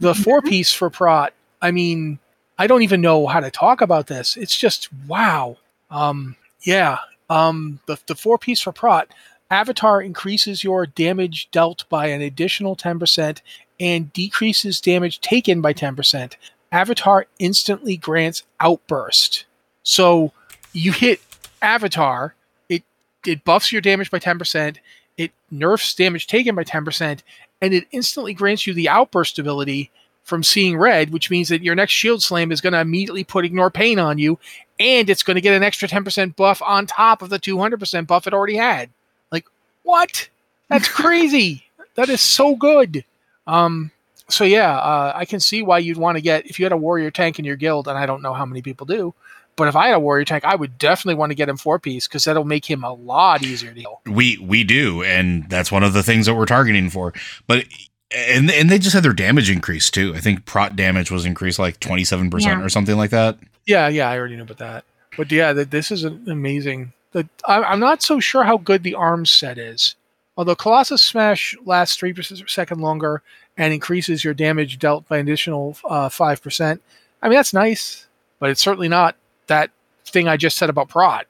The 0.00 0.14
four 0.14 0.40
piece 0.40 0.72
for 0.72 0.90
Prot. 0.90 1.32
I 1.60 1.70
mean, 1.70 2.18
I 2.58 2.66
don't 2.66 2.82
even 2.82 3.00
know 3.00 3.26
how 3.26 3.40
to 3.40 3.50
talk 3.50 3.80
about 3.80 4.06
this. 4.06 4.36
It's 4.36 4.56
just 4.56 4.88
wow. 5.06 5.56
Um, 5.90 6.36
yeah. 6.62 6.98
Um, 7.28 7.80
the 7.86 7.98
the 8.06 8.14
four 8.14 8.38
piece 8.38 8.60
for 8.60 8.72
Prot. 8.72 9.08
Avatar 9.50 10.00
increases 10.00 10.64
your 10.64 10.86
damage 10.86 11.50
dealt 11.50 11.88
by 11.88 12.06
an 12.06 12.22
additional 12.22 12.76
ten 12.76 12.98
percent 12.98 13.42
and 13.80 14.12
decreases 14.12 14.80
damage 14.80 15.20
taken 15.20 15.60
by 15.60 15.72
ten 15.72 15.96
percent. 15.96 16.36
Avatar 16.74 17.26
instantly 17.38 17.96
grants 17.96 18.42
outburst. 18.60 19.46
So 19.82 20.32
you 20.72 20.92
hit 20.92 21.20
Avatar, 21.62 22.34
it 22.68 22.82
it 23.26 23.44
buffs 23.44 23.72
your 23.72 23.80
damage 23.80 24.10
by 24.10 24.18
ten 24.18 24.38
percent 24.38 24.80
it 25.16 25.32
nerfs 25.50 25.94
damage 25.94 26.26
taken 26.26 26.54
by 26.54 26.64
10%, 26.64 27.20
and 27.60 27.74
it 27.74 27.86
instantly 27.92 28.34
grants 28.34 28.66
you 28.66 28.74
the 28.74 28.88
outburst 28.88 29.38
ability 29.38 29.90
from 30.22 30.42
seeing 30.42 30.76
red, 30.76 31.10
which 31.10 31.30
means 31.30 31.48
that 31.48 31.62
your 31.62 31.74
next 31.74 31.92
shield 31.92 32.22
slam 32.22 32.50
is 32.50 32.60
going 32.60 32.72
to 32.72 32.80
immediately 32.80 33.24
put 33.24 33.44
ignore 33.44 33.70
pain 33.70 33.98
on 33.98 34.18
you, 34.18 34.38
and 34.80 35.08
it's 35.08 35.22
going 35.22 35.34
to 35.34 35.40
get 35.40 35.54
an 35.54 35.62
extra 35.62 35.86
10% 35.86 36.34
buff 36.36 36.62
on 36.62 36.86
top 36.86 37.22
of 37.22 37.30
the 37.30 37.38
200% 37.38 38.06
buff 38.06 38.26
it 38.26 38.34
already 38.34 38.56
had. 38.56 38.90
Like, 39.30 39.46
what? 39.82 40.28
That's 40.68 40.88
crazy. 40.92 41.64
that 41.94 42.08
is 42.08 42.20
so 42.20 42.56
good. 42.56 43.04
Um, 43.46 43.90
so 44.28 44.44
yeah, 44.44 44.76
uh, 44.76 45.12
I 45.14 45.24
can 45.24 45.40
see 45.40 45.62
why 45.62 45.78
you'd 45.78 45.98
want 45.98 46.16
to 46.16 46.22
get 46.22 46.46
if 46.46 46.58
you 46.58 46.64
had 46.64 46.72
a 46.72 46.76
warrior 46.76 47.10
tank 47.10 47.38
in 47.38 47.44
your 47.44 47.56
guild, 47.56 47.88
and 47.88 47.98
I 47.98 48.06
don't 48.06 48.22
know 48.22 48.34
how 48.34 48.46
many 48.46 48.62
people 48.62 48.86
do, 48.86 49.14
but 49.56 49.68
if 49.68 49.76
I 49.76 49.88
had 49.88 49.94
a 49.94 50.00
warrior 50.00 50.24
tank, 50.24 50.44
I 50.44 50.56
would 50.56 50.78
definitely 50.78 51.16
want 51.16 51.30
to 51.30 51.34
get 51.34 51.48
him 51.48 51.56
four 51.56 51.78
piece 51.78 52.08
because 52.08 52.24
that'll 52.24 52.44
make 52.44 52.68
him 52.68 52.82
a 52.82 52.92
lot 52.92 53.42
easier 53.42 53.72
to 53.72 53.80
heal. 53.80 54.00
We 54.06 54.38
we 54.38 54.64
do, 54.64 55.02
and 55.02 55.48
that's 55.48 55.70
one 55.70 55.82
of 55.82 55.92
the 55.92 56.02
things 56.02 56.26
that 56.26 56.34
we're 56.34 56.46
targeting 56.46 56.90
for. 56.90 57.12
But 57.46 57.66
and 58.14 58.50
and 58.50 58.70
they 58.70 58.78
just 58.78 58.94
had 58.94 59.04
their 59.04 59.12
damage 59.12 59.50
increase 59.50 59.90
too. 59.90 60.14
I 60.14 60.20
think 60.20 60.44
prot 60.44 60.76
damage 60.76 61.10
was 61.10 61.24
increased 61.24 61.58
like 61.58 61.80
twenty 61.80 62.04
seven 62.04 62.30
percent 62.30 62.62
or 62.62 62.68
something 62.68 62.96
like 62.96 63.10
that. 63.10 63.38
Yeah, 63.66 63.88
yeah, 63.88 64.10
I 64.10 64.18
already 64.18 64.36
knew 64.36 64.42
about 64.42 64.58
that. 64.58 64.84
But 65.16 65.30
yeah, 65.30 65.52
that 65.52 65.70
this 65.70 65.90
is 65.90 66.04
an 66.04 66.28
amazing. 66.28 66.92
The, 67.12 67.28
I, 67.46 67.62
I'm 67.62 67.80
not 67.80 68.02
so 68.02 68.18
sure 68.18 68.42
how 68.42 68.56
good 68.56 68.82
the 68.82 68.94
arm 68.94 69.24
set 69.24 69.58
is. 69.58 69.94
Although 70.36 70.56
Colossus 70.56 71.00
Smash 71.00 71.56
lasts 71.64 71.96
three 71.96 72.12
per 72.12 72.22
second 72.22 72.80
longer 72.80 73.22
and 73.56 73.72
increases 73.72 74.24
your 74.24 74.34
damage 74.34 74.78
dealt 74.78 75.06
by 75.08 75.18
an 75.18 75.26
additional 75.26 75.76
uh, 75.84 76.08
five 76.08 76.42
percent. 76.42 76.82
I 77.22 77.28
mean, 77.28 77.36
that's 77.36 77.52
nice, 77.54 78.06
but 78.40 78.50
it's 78.50 78.60
certainly 78.60 78.88
not 78.88 79.16
that 79.46 79.70
thing 80.06 80.28
I 80.28 80.36
just 80.36 80.56
said 80.56 80.70
about 80.70 80.88
prot. 80.88 81.26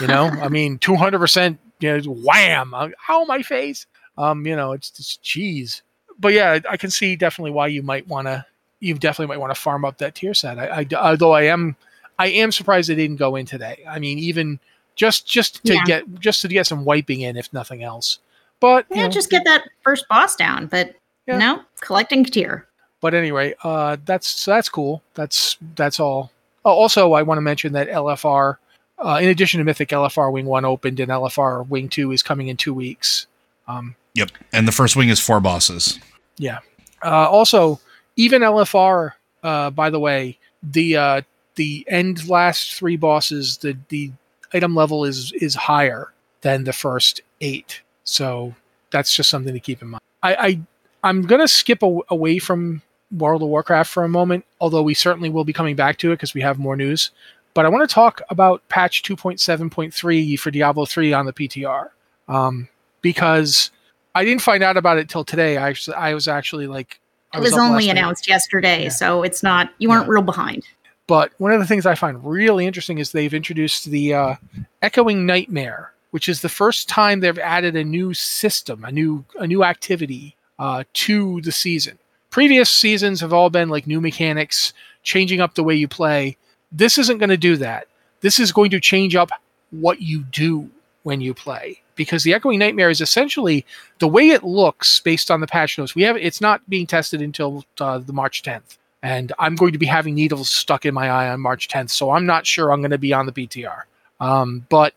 You 0.00 0.06
know, 0.08 0.24
I 0.42 0.48
mean, 0.48 0.78
two 0.78 0.96
hundred 0.96 1.18
percent. 1.18 1.58
You 1.80 1.98
know, 1.98 2.12
wham! 2.12 2.74
uh, 2.74 2.88
Ow, 3.08 3.24
my 3.24 3.42
face. 3.42 3.86
Um, 4.18 4.46
you 4.46 4.54
know, 4.54 4.72
it's 4.72 4.90
just 4.90 5.22
cheese. 5.22 5.82
But 6.18 6.34
yeah, 6.34 6.58
I 6.68 6.76
can 6.76 6.90
see 6.90 7.16
definitely 7.16 7.52
why 7.52 7.68
you 7.68 7.82
might 7.82 8.06
want 8.06 8.26
to. 8.26 8.44
You 8.80 8.94
definitely 8.94 9.34
might 9.34 9.40
want 9.40 9.54
to 9.54 9.60
farm 9.60 9.84
up 9.84 9.98
that 9.98 10.14
tier 10.14 10.34
set. 10.34 10.58
I, 10.58 10.80
I, 10.80 10.86
although 10.96 11.32
I 11.32 11.42
am, 11.44 11.76
I 12.18 12.28
am 12.28 12.50
surprised 12.52 12.88
they 12.88 12.94
didn't 12.94 13.16
go 13.16 13.36
in 13.36 13.46
today. 13.46 13.82
I 13.88 13.98
mean, 13.98 14.18
even 14.18 14.58
just 14.96 15.26
just 15.26 15.64
to 15.64 15.74
Yeah. 15.74 15.84
get 15.84 16.20
just 16.20 16.42
to 16.42 16.48
get 16.48 16.66
some 16.66 16.84
wiping 16.84 17.22
in, 17.22 17.36
if 17.38 17.50
nothing 17.52 17.82
else. 17.82 18.18
But 18.58 18.84
you 18.90 18.96
Yeah, 18.96 19.04
know, 19.04 19.10
just 19.10 19.30
get 19.30 19.44
that 19.44 19.62
first 19.82 20.06
boss 20.08 20.36
down. 20.36 20.66
But 20.66 20.94
Yeah. 21.26 21.38
no, 21.38 21.62
collecting 21.80 22.24
tier. 22.24 22.66
But 23.00 23.14
anyway, 23.14 23.54
uh, 23.62 23.96
that's 24.04 24.28
so 24.28 24.50
that's 24.50 24.68
cool. 24.68 25.02
That's 25.14 25.56
that's 25.74 26.00
all. 26.00 26.30
Oh, 26.64 26.72
also, 26.72 27.14
I 27.14 27.22
want 27.22 27.38
to 27.38 27.42
mention 27.42 27.72
that 27.72 27.88
LFR, 27.88 28.56
uh, 28.98 29.18
in 29.22 29.28
addition 29.28 29.58
to 29.58 29.64
Mythic, 29.64 29.88
LFR 29.88 30.30
Wing 30.32 30.46
One 30.46 30.64
opened, 30.64 31.00
and 31.00 31.10
LFR 31.10 31.66
Wing 31.68 31.88
Two 31.88 32.12
is 32.12 32.22
coming 32.22 32.48
in 32.48 32.56
two 32.56 32.74
weeks. 32.74 33.26
Um, 33.66 33.94
Yep. 34.14 34.30
And 34.52 34.66
the 34.66 34.72
first 34.72 34.96
wing 34.96 35.08
is 35.08 35.20
four 35.20 35.40
bosses. 35.40 35.98
Yeah. 36.36 36.58
Uh, 37.04 37.28
also, 37.28 37.80
even 38.16 38.42
LFR, 38.42 39.12
uh, 39.42 39.70
by 39.70 39.90
the 39.90 40.00
way, 40.00 40.38
the 40.62 40.96
uh, 40.96 41.22
the 41.54 41.84
end 41.88 42.28
last 42.28 42.74
three 42.74 42.96
bosses, 42.96 43.58
the 43.58 43.76
the 43.88 44.10
item 44.52 44.74
level 44.74 45.04
is 45.04 45.32
is 45.32 45.54
higher 45.54 46.12
than 46.42 46.64
the 46.64 46.72
first 46.72 47.20
eight. 47.40 47.80
So 48.04 48.54
that's 48.90 49.14
just 49.14 49.30
something 49.30 49.54
to 49.54 49.60
keep 49.60 49.80
in 49.82 49.88
mind. 49.88 50.02
I, 50.22 50.34
I 50.34 50.60
I'm 51.02 51.22
gonna 51.22 51.48
skip 51.48 51.82
a, 51.82 51.98
away 52.08 52.38
from 52.38 52.82
World 53.10 53.42
of 53.42 53.48
Warcraft 53.48 53.90
for 53.90 54.04
a 54.04 54.08
moment, 54.08 54.44
although 54.60 54.82
we 54.82 54.94
certainly 54.94 55.30
will 55.30 55.44
be 55.44 55.52
coming 55.52 55.76
back 55.76 55.96
to 55.98 56.12
it 56.12 56.16
because 56.16 56.34
we 56.34 56.40
have 56.42 56.58
more 56.58 56.76
news. 56.76 57.10
But 57.54 57.66
I 57.66 57.68
want 57.68 57.88
to 57.88 57.92
talk 57.92 58.22
about 58.30 58.66
patch 58.68 59.02
2.7.3 59.02 60.38
for 60.38 60.50
Diablo 60.50 60.84
3 60.86 61.12
on 61.12 61.26
the 61.26 61.32
PTR 61.32 61.88
um, 62.28 62.68
because 63.02 63.70
I 64.14 64.24
didn't 64.24 64.42
find 64.42 64.62
out 64.62 64.76
about 64.76 64.98
it 64.98 65.08
till 65.08 65.24
today. 65.24 65.56
I 65.56 65.68
actually, 65.68 65.96
I 65.96 66.14
was 66.14 66.28
actually 66.28 66.68
like, 66.68 67.00
I 67.32 67.38
It 67.38 67.40
was 67.40 67.52
last 67.52 67.60
only 67.62 67.86
night. 67.86 67.92
announced 67.92 68.28
yesterday, 68.28 68.84
Yeah. 68.84 68.88
so 68.90 69.22
it's 69.24 69.42
not 69.42 69.70
you 69.78 69.88
weren't 69.88 70.06
Yeah. 70.06 70.12
real 70.12 70.22
behind. 70.22 70.62
But 71.08 71.32
one 71.38 71.50
of 71.50 71.58
the 71.58 71.66
things 71.66 71.86
I 71.86 71.96
find 71.96 72.24
really 72.24 72.66
interesting 72.66 72.98
is 72.98 73.10
they've 73.10 73.34
introduced 73.34 73.86
the 73.86 74.14
uh, 74.14 74.34
Echoing 74.80 75.26
Nightmare, 75.26 75.92
which 76.12 76.28
is 76.28 76.40
the 76.42 76.48
first 76.48 76.88
time 76.88 77.18
they've 77.18 77.36
added 77.38 77.74
a 77.74 77.82
new 77.82 78.14
system, 78.14 78.84
a 78.84 78.92
new 78.92 79.24
a 79.40 79.46
new 79.48 79.64
activity 79.64 80.36
uh, 80.60 80.84
to 80.92 81.40
the 81.40 81.50
season. 81.50 81.98
Previous 82.30 82.70
seasons 82.70 83.20
have 83.20 83.32
all 83.32 83.50
been 83.50 83.68
like 83.68 83.88
new 83.88 84.00
mechanics, 84.00 84.72
changing 85.02 85.40
up 85.40 85.54
the 85.54 85.64
way 85.64 85.74
you 85.74 85.88
play. 85.88 86.36
This 86.70 86.98
isn't 86.98 87.18
going 87.18 87.30
to 87.30 87.36
do 87.36 87.56
that. 87.56 87.88
This 88.20 88.38
is 88.38 88.52
going 88.52 88.70
to 88.70 88.78
change 88.78 89.16
up 89.16 89.30
what 89.72 90.00
you 90.00 90.22
do 90.22 90.70
when 91.02 91.20
you 91.20 91.34
play 91.34 91.80
because 91.96 92.22
the 92.22 92.34
Echoing 92.34 92.58
Nightmare 92.58 92.90
is 92.90 93.00
essentially 93.00 93.64
the 93.98 94.06
way 94.06 94.28
it 94.28 94.44
looks 94.44 95.00
based 95.00 95.30
on 95.30 95.40
the 95.40 95.46
patch 95.46 95.78
notes. 95.78 95.94
We 95.94 96.02
have 96.02 96.16
it's 96.16 96.40
not 96.40 96.68
being 96.68 96.86
tested 96.86 97.22
until 97.22 97.64
uh, 97.80 97.98
the 97.98 98.12
March 98.12 98.42
10th 98.42 98.76
and 99.02 99.32
I'm 99.38 99.54
going 99.54 99.72
to 99.72 99.78
be 99.78 99.86
having 99.86 100.14
needles 100.14 100.50
stuck 100.50 100.84
in 100.84 100.92
my 100.92 101.08
eye 101.08 101.30
on 101.30 101.40
March 101.40 101.68
10th, 101.68 101.90
so 101.90 102.10
I'm 102.10 102.26
not 102.26 102.46
sure 102.46 102.70
I'm 102.70 102.80
going 102.80 102.90
to 102.90 102.98
be 102.98 103.12
on 103.12 103.26
the 103.26 103.32
PTR. 103.32 103.82
Um, 104.20 104.66
but 104.68 104.92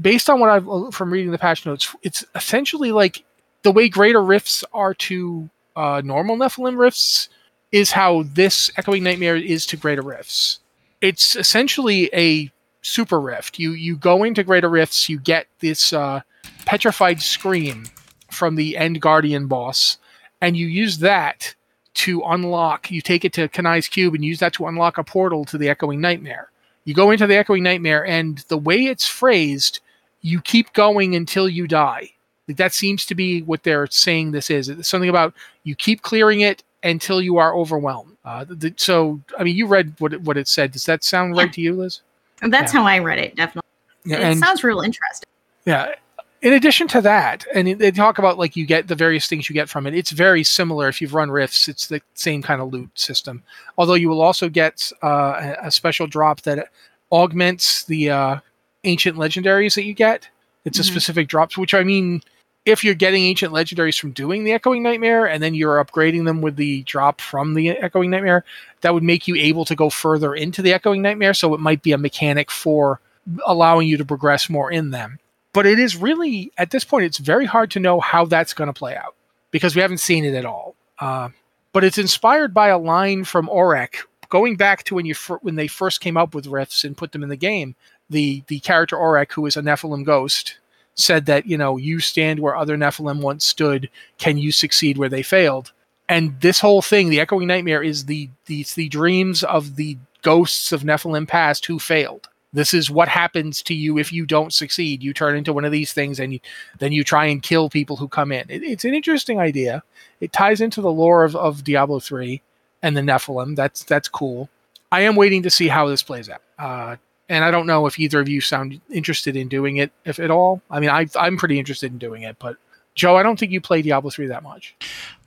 based 0.00 0.28
on 0.28 0.38
what 0.38 0.50
I've 0.50 0.94
from 0.94 1.10
reading 1.10 1.32
the 1.32 1.38
patch 1.38 1.64
notes, 1.64 1.94
it's 2.02 2.24
essentially 2.34 2.92
like 2.92 3.24
the 3.62 3.72
way 3.72 3.88
greater 3.88 4.22
rifts 4.22 4.64
are 4.72 4.94
to 4.94 5.48
uh, 5.76 6.02
normal 6.04 6.36
Nephilim 6.36 6.76
rifts 6.76 7.28
is 7.72 7.92
how 7.92 8.24
this 8.34 8.70
Echoing 8.76 9.04
Nightmare 9.04 9.36
is 9.36 9.66
to 9.66 9.76
greater 9.76 10.02
rifts. 10.02 10.60
It's 11.00 11.36
essentially 11.36 12.10
a 12.12 12.50
super 12.82 13.20
rift. 13.20 13.58
You 13.58 13.72
you 13.72 13.96
go 13.96 14.24
into 14.24 14.42
greater 14.42 14.68
rifts, 14.68 15.08
you 15.08 15.18
get 15.18 15.46
this 15.60 15.92
uh, 15.92 16.20
petrified 16.64 17.20
scream 17.20 17.84
from 18.30 18.56
the 18.56 18.76
end 18.76 19.00
guardian 19.00 19.46
boss, 19.46 19.98
and 20.40 20.56
you 20.56 20.66
use 20.66 20.98
that 20.98 21.54
to 21.94 22.22
unlock. 22.22 22.90
You 22.90 23.00
take 23.00 23.24
it 23.24 23.32
to 23.34 23.48
Kanai's 23.48 23.88
cube 23.88 24.14
and 24.14 24.24
use 24.24 24.38
that 24.38 24.52
to 24.54 24.66
unlock 24.66 24.98
a 24.98 25.04
portal 25.04 25.44
to 25.46 25.58
the 25.58 25.68
Echoing 25.68 26.00
Nightmare. 26.00 26.50
You 26.84 26.94
go 26.94 27.10
into 27.10 27.26
the 27.26 27.36
Echoing 27.36 27.62
Nightmare, 27.62 28.06
and 28.06 28.38
the 28.48 28.58
way 28.58 28.86
it's 28.86 29.06
phrased, 29.06 29.80
you 30.20 30.40
keep 30.40 30.72
going 30.72 31.14
until 31.14 31.48
you 31.48 31.66
die. 31.66 32.10
That 32.48 32.72
seems 32.72 33.04
to 33.06 33.14
be 33.14 33.42
what 33.42 33.62
they're 33.62 33.86
saying. 33.88 34.32
This 34.32 34.50
is 34.50 34.68
it's 34.68 34.88
something 34.88 35.10
about 35.10 35.34
you 35.64 35.74
keep 35.74 36.02
clearing 36.02 36.40
it 36.40 36.62
until 36.82 37.20
you 37.20 37.36
are 37.36 37.54
overwhelmed. 37.54 38.16
Uh, 38.24 38.44
the, 38.48 38.72
so, 38.76 39.20
I 39.38 39.44
mean, 39.44 39.54
you 39.56 39.66
read 39.66 39.94
what 39.98 40.12
it, 40.12 40.22
what 40.22 40.36
it 40.36 40.48
said. 40.48 40.72
Does 40.72 40.84
that 40.86 41.02
sound 41.04 41.36
right 41.36 41.52
to 41.52 41.60
you, 41.60 41.74
Liz? 41.74 42.00
That's 42.42 42.72
Yeah. 42.72 42.80
how 42.80 42.86
I 42.86 42.98
read 43.00 43.18
it, 43.18 43.34
definitely. 43.36 43.68
Yeah, 44.04 44.18
it 44.18 44.22
and 44.22 44.38
sounds 44.38 44.62
real 44.64 44.80
interesting. 44.80 45.28
yeah. 45.66 45.92
In 46.40 46.52
addition 46.52 46.86
to 46.88 47.00
that, 47.00 47.44
and 47.52 47.66
they 47.80 47.90
talk 47.90 48.18
about 48.18 48.38
like 48.38 48.54
you 48.54 48.64
get 48.64 48.86
the 48.86 48.94
various 48.94 49.26
things 49.26 49.50
you 49.50 49.54
get 49.54 49.68
from 49.68 49.88
it. 49.88 49.94
It's 49.94 50.12
very 50.12 50.44
similar. 50.44 50.86
If 50.88 51.00
you've 51.02 51.12
run 51.14 51.32
rifts, 51.32 51.66
it's 51.68 51.88
the 51.88 52.00
same 52.14 52.42
kind 52.42 52.62
of 52.62 52.72
loot 52.72 52.90
system. 52.96 53.42
Although 53.76 53.94
you 53.94 54.08
will 54.08 54.22
also 54.22 54.48
get 54.48 54.92
uh, 55.02 55.54
a- 55.62 55.66
a 55.66 55.70
special 55.72 56.06
drop 56.06 56.42
that 56.42 56.68
augments 57.10 57.82
the 57.84 58.10
uh, 58.10 58.36
ancient 58.84 59.16
legendaries 59.16 59.74
that 59.74 59.82
you 59.84 59.94
get. 59.94 60.28
It's 60.64 60.78
a 60.78 60.82
Mhm. 60.82 60.86
specific 60.90 61.28
drops, 61.28 61.58
which 61.58 61.74
I 61.74 61.82
mean, 61.82 62.22
if 62.68 62.84
you're 62.84 62.94
getting 62.94 63.24
ancient 63.24 63.52
legendaries 63.52 63.98
from 63.98 64.12
doing 64.12 64.44
the 64.44 64.52
Echoing 64.52 64.82
Nightmare, 64.82 65.26
and 65.26 65.42
then 65.42 65.54
you're 65.54 65.82
upgrading 65.82 66.24
them 66.24 66.40
with 66.40 66.56
the 66.56 66.82
drop 66.82 67.20
from 67.20 67.54
the 67.54 67.70
Echoing 67.70 68.10
Nightmare, 68.10 68.44
that 68.82 68.94
would 68.94 69.02
make 69.02 69.26
you 69.26 69.34
able 69.34 69.64
to 69.64 69.74
go 69.74 69.90
further 69.90 70.34
into 70.34 70.62
the 70.62 70.72
Echoing 70.72 71.02
Nightmare. 71.02 71.34
So 71.34 71.54
it 71.54 71.60
might 71.60 71.82
be 71.82 71.92
a 71.92 71.98
mechanic 71.98 72.50
for 72.50 73.00
allowing 73.46 73.88
you 73.88 73.96
to 73.96 74.04
progress 74.04 74.48
more 74.48 74.70
in 74.70 74.90
them. 74.90 75.18
But 75.52 75.66
it 75.66 75.78
is 75.78 75.96
really, 75.96 76.52
at 76.58 76.70
this 76.70 76.84
point, 76.84 77.06
it's 77.06 77.18
very 77.18 77.46
hard 77.46 77.70
to 77.72 77.80
know 77.80 78.00
how 78.00 78.26
that's 78.26 78.54
going 78.54 78.68
to 78.68 78.78
play 78.78 78.94
out 78.94 79.14
because 79.50 79.74
we 79.74 79.82
haven't 79.82 79.98
seen 79.98 80.24
it 80.24 80.34
at 80.34 80.44
all. 80.44 80.74
Uh, 81.00 81.30
but 81.72 81.84
it's 81.84 81.98
inspired 81.98 82.52
by 82.52 82.68
a 82.68 82.78
line 82.78 83.24
from 83.24 83.48
Orek, 83.48 83.96
going 84.28 84.56
back 84.56 84.84
to 84.84 84.94
when 84.94 85.06
you 85.06 85.14
fir- 85.14 85.38
when 85.42 85.56
they 85.56 85.66
first 85.66 86.00
came 86.00 86.16
up 86.16 86.34
with 86.34 86.46
rifts 86.46 86.84
and 86.84 86.96
put 86.96 87.12
them 87.12 87.22
in 87.22 87.28
the 87.28 87.36
game. 87.36 87.74
The 88.10 88.42
the 88.46 88.60
character 88.60 88.96
Orek, 88.96 89.32
who 89.32 89.46
is 89.46 89.56
a 89.56 89.62
Nephilim 89.62 90.04
ghost, 90.04 90.58
said 90.98 91.26
that 91.26 91.46
you 91.46 91.56
know 91.56 91.76
you 91.76 92.00
stand 92.00 92.40
where 92.40 92.56
other 92.56 92.76
Nephilim 92.76 93.20
once 93.20 93.46
stood. 93.46 93.88
Can 94.18 94.36
you 94.36 94.52
succeed 94.52 94.98
where 94.98 95.08
they 95.08 95.22
failed? 95.22 95.72
And 96.08 96.40
this 96.40 96.60
whole 96.60 96.82
thing, 96.82 97.08
the 97.08 97.20
Echoing 97.20 97.48
Nightmare, 97.48 97.82
is 97.82 98.06
the 98.06 98.28
the, 98.46 98.64
the 98.74 98.88
dreams 98.88 99.42
of 99.44 99.76
the 99.76 99.96
ghosts 100.22 100.72
of 100.72 100.82
Nephilim 100.82 101.26
past 101.26 101.66
who 101.66 101.78
failed. 101.78 102.28
This 102.52 102.72
is 102.72 102.90
what 102.90 103.08
happens 103.08 103.62
to 103.64 103.74
you 103.74 103.98
if 103.98 104.10
you 104.10 104.24
don't 104.24 104.54
succeed. 104.54 105.02
You 105.02 105.12
turn 105.12 105.36
into 105.36 105.52
one 105.52 105.66
of 105.66 105.72
these 105.72 105.92
things, 105.92 106.18
and 106.18 106.32
you, 106.32 106.40
then 106.78 106.92
you 106.92 107.04
try 107.04 107.26
and 107.26 107.42
kill 107.42 107.68
people 107.68 107.96
who 107.96 108.08
come 108.08 108.32
in. 108.32 108.46
It, 108.48 108.62
it's 108.62 108.86
an 108.86 108.94
interesting 108.94 109.38
idea. 109.38 109.82
It 110.20 110.32
ties 110.32 110.60
into 110.60 110.80
the 110.80 110.90
lore 110.90 111.24
of, 111.24 111.36
of 111.36 111.62
Diablo 111.62 112.00
three 112.00 112.42
and 112.82 112.96
the 112.96 113.02
Nephilim. 113.02 113.54
That's 113.54 113.84
that's 113.84 114.08
cool. 114.08 114.48
I 114.90 115.02
am 115.02 115.14
waiting 115.14 115.42
to 115.42 115.50
see 115.50 115.68
how 115.68 115.86
this 115.88 116.02
plays 116.02 116.30
out. 116.30 116.40
Uh, 116.58 116.96
and 117.28 117.44
I 117.44 117.50
don't 117.50 117.66
know 117.66 117.86
if 117.86 117.98
either 117.98 118.20
of 118.20 118.28
you 118.28 118.40
sound 118.40 118.80
interested 118.90 119.36
in 119.36 119.48
doing 119.48 119.76
it, 119.76 119.92
if 120.04 120.18
at 120.18 120.30
all. 120.30 120.62
I 120.70 120.80
mean, 120.80 120.90
I, 120.90 121.06
I'm 121.16 121.36
pretty 121.36 121.58
interested 121.58 121.92
in 121.92 121.98
doing 121.98 122.22
it, 122.22 122.36
but 122.38 122.56
Joe, 122.94 123.16
I 123.16 123.22
don't 123.22 123.38
think 123.38 123.52
you 123.52 123.60
play 123.60 123.80
Diablo 123.80 124.10
three 124.10 124.26
that 124.26 124.42
much. 124.42 124.74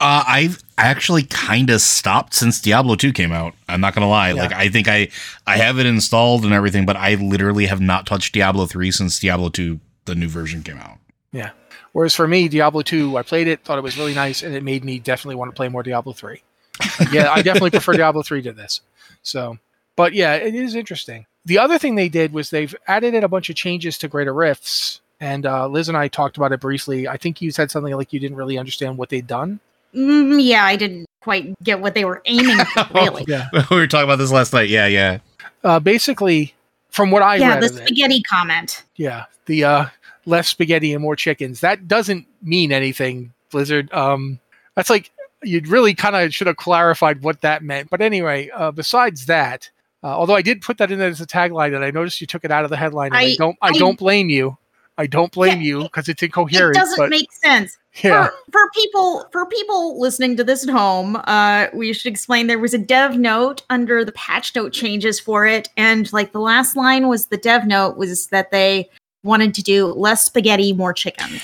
Uh, 0.01 0.23
I've 0.27 0.61
actually 0.77 1.23
kind 1.23 1.69
of 1.69 1.79
stopped 1.79 2.33
since 2.33 2.59
Diablo 2.59 2.95
2 2.95 3.13
came 3.13 3.31
out. 3.31 3.53
I'm 3.69 3.79
not 3.79 3.95
gonna 3.95 4.09
lie. 4.09 4.33
Yeah. 4.33 4.41
Like 4.41 4.51
I 4.51 4.67
think 4.67 4.89
I 4.89 5.07
I 5.47 5.55
have 5.57 5.79
it 5.79 5.85
installed 5.85 6.43
and 6.43 6.53
everything, 6.53 6.85
but 6.85 6.97
I 6.97 7.15
literally 7.15 7.67
have 7.67 7.79
not 7.79 8.05
touched 8.05 8.33
Diablo 8.33 8.65
3 8.65 8.91
since 8.91 9.19
Diablo 9.19 9.49
2 9.49 9.79
the 10.05 10.15
new 10.15 10.27
version 10.27 10.63
came 10.63 10.77
out. 10.77 10.97
Yeah. 11.31 11.51
Whereas 11.93 12.13
for 12.15 12.27
me, 12.27 12.47
Diablo 12.47 12.81
2, 12.81 13.17
I 13.17 13.21
played 13.21 13.47
it, 13.47 13.63
thought 13.63 13.77
it 13.77 13.83
was 13.83 13.97
really 13.97 14.13
nice, 14.13 14.43
and 14.43 14.55
it 14.55 14.63
made 14.63 14.83
me 14.83 14.99
definitely 14.99 15.35
want 15.35 15.51
to 15.51 15.55
play 15.55 15.69
more 15.69 15.83
Diablo 15.83 16.13
3. 16.13 16.41
yeah, 17.11 17.31
I 17.31 17.41
definitely 17.41 17.71
prefer 17.71 17.93
Diablo 17.93 18.23
3 18.23 18.41
to 18.43 18.51
this. 18.53 18.81
So, 19.23 19.57
but 19.95 20.13
yeah, 20.13 20.35
it 20.35 20.55
is 20.55 20.75
interesting. 20.75 21.25
The 21.45 21.57
other 21.57 21.77
thing 21.79 21.95
they 21.95 22.09
did 22.09 22.33
was 22.33 22.49
they've 22.49 22.75
added 22.87 23.13
in 23.13 23.23
a 23.23 23.27
bunch 23.27 23.49
of 23.49 23.55
changes 23.55 23.97
to 23.99 24.07
Greater 24.07 24.33
Rifts, 24.33 25.01
and 25.19 25.45
uh, 25.45 25.67
Liz 25.67 25.89
and 25.89 25.97
I 25.97 26.07
talked 26.07 26.37
about 26.37 26.51
it 26.51 26.59
briefly. 26.59 27.07
I 27.07 27.17
think 27.17 27.41
you 27.41 27.51
said 27.51 27.71
something 27.71 27.93
like 27.95 28.13
you 28.13 28.19
didn't 28.19 28.37
really 28.37 28.57
understand 28.57 28.97
what 28.97 29.09
they'd 29.09 29.27
done. 29.27 29.59
Mm, 29.95 30.43
yeah, 30.43 30.63
I 30.65 30.75
didn't 30.75 31.07
quite 31.21 31.61
get 31.63 31.79
what 31.79 31.93
they 31.93 32.05
were 32.05 32.21
aiming 32.25 32.63
for, 32.73 32.87
really. 32.93 33.25
Yeah. 33.27 33.49
we 33.71 33.77
were 33.77 33.87
talking 33.87 34.05
about 34.05 34.17
this 34.17 34.31
last 34.31 34.53
night. 34.53 34.69
Yeah, 34.69 34.87
yeah. 34.87 35.19
Uh, 35.63 35.79
basically, 35.79 36.53
from 36.89 37.11
what 37.11 37.21
I 37.21 37.35
yeah, 37.35 37.49
read 37.55 37.63
the 37.63 37.67
of 37.67 37.77
it, 37.77 37.87
spaghetti 37.87 38.21
comment. 38.23 38.83
yeah, 38.95 39.25
the 39.45 39.63
uh, 39.63 39.85
less 40.25 40.47
spaghetti 40.47 40.93
and 40.93 41.01
more 41.01 41.15
chickens. 41.15 41.61
That 41.61 41.87
doesn't 41.87 42.27
mean 42.41 42.71
anything, 42.71 43.33
Blizzard. 43.49 43.91
Um, 43.93 44.39
that's 44.75 44.89
like 44.89 45.11
you'd 45.43 45.67
really 45.67 45.93
kind 45.93 46.15
of 46.15 46.33
should 46.33 46.47
have 46.47 46.57
clarified 46.57 47.23
what 47.23 47.41
that 47.41 47.63
meant. 47.63 47.89
But 47.89 48.01
anyway, 48.01 48.49
uh, 48.49 48.71
besides 48.71 49.25
that, 49.25 49.69
uh, 50.03 50.07
although 50.07 50.35
I 50.35 50.41
did 50.41 50.61
put 50.61 50.77
that 50.79 50.91
in 50.91 50.99
there 50.99 51.09
as 51.09 51.21
a 51.21 51.27
tagline, 51.27 51.75
and 51.75 51.83
I 51.85 51.91
noticed 51.91 52.21
you 52.21 52.27
took 52.27 52.43
it 52.45 52.51
out 52.51 52.63
of 52.63 52.69
the 52.69 52.77
headline. 52.77 53.07
And 53.07 53.17
I, 53.17 53.21
I- 53.21 53.35
don't, 53.37 53.57
I, 53.61 53.67
I- 53.69 53.77
don't 53.77 53.97
blame 53.97 54.29
you. 54.29 54.57
I 54.97 55.07
don't 55.07 55.31
blame 55.31 55.61
Yeah, 55.61 55.67
you 55.67 55.83
because 55.83 56.09
it's 56.09 56.21
incoherent. 56.21 56.75
it 56.75 56.79
doesn't 56.79 56.97
but 56.97 57.09
make 57.09 57.31
sense. 57.31 57.77
yeah, 58.03 58.27
For, 58.27 58.33
for 58.51 58.69
people 58.75 59.25
for 59.31 59.45
people 59.47 59.99
listening 59.99 60.35
to 60.37 60.43
this 60.43 60.67
at 60.67 60.69
home, 60.69 61.15
uh, 61.23 61.67
we 61.73 61.91
should 61.93 62.11
explain 62.11 62.45
there 62.47 62.59
was 62.59 62.73
a 62.73 62.77
dev 62.77 63.17
note 63.17 63.63
under 63.69 64.03
the 64.05 64.11
patch 64.11 64.53
note 64.53 64.73
changes 64.73 65.19
for 65.19 65.47
it, 65.47 65.69
and 65.77 66.11
like 66.13 66.33
the 66.33 66.41
last 66.41 66.75
line 66.75 67.07
was 67.07 67.27
the 67.27 67.37
dev 67.37 67.65
note 67.65 67.97
was 67.97 68.27
that 68.27 68.51
they 68.51 68.89
wanted 69.23 69.55
to 69.55 69.63
do 69.63 69.87
less 69.87 70.25
spaghetti, 70.25 70.73
more 70.73 70.93
chicken. 70.93 71.39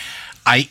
I 0.45 0.67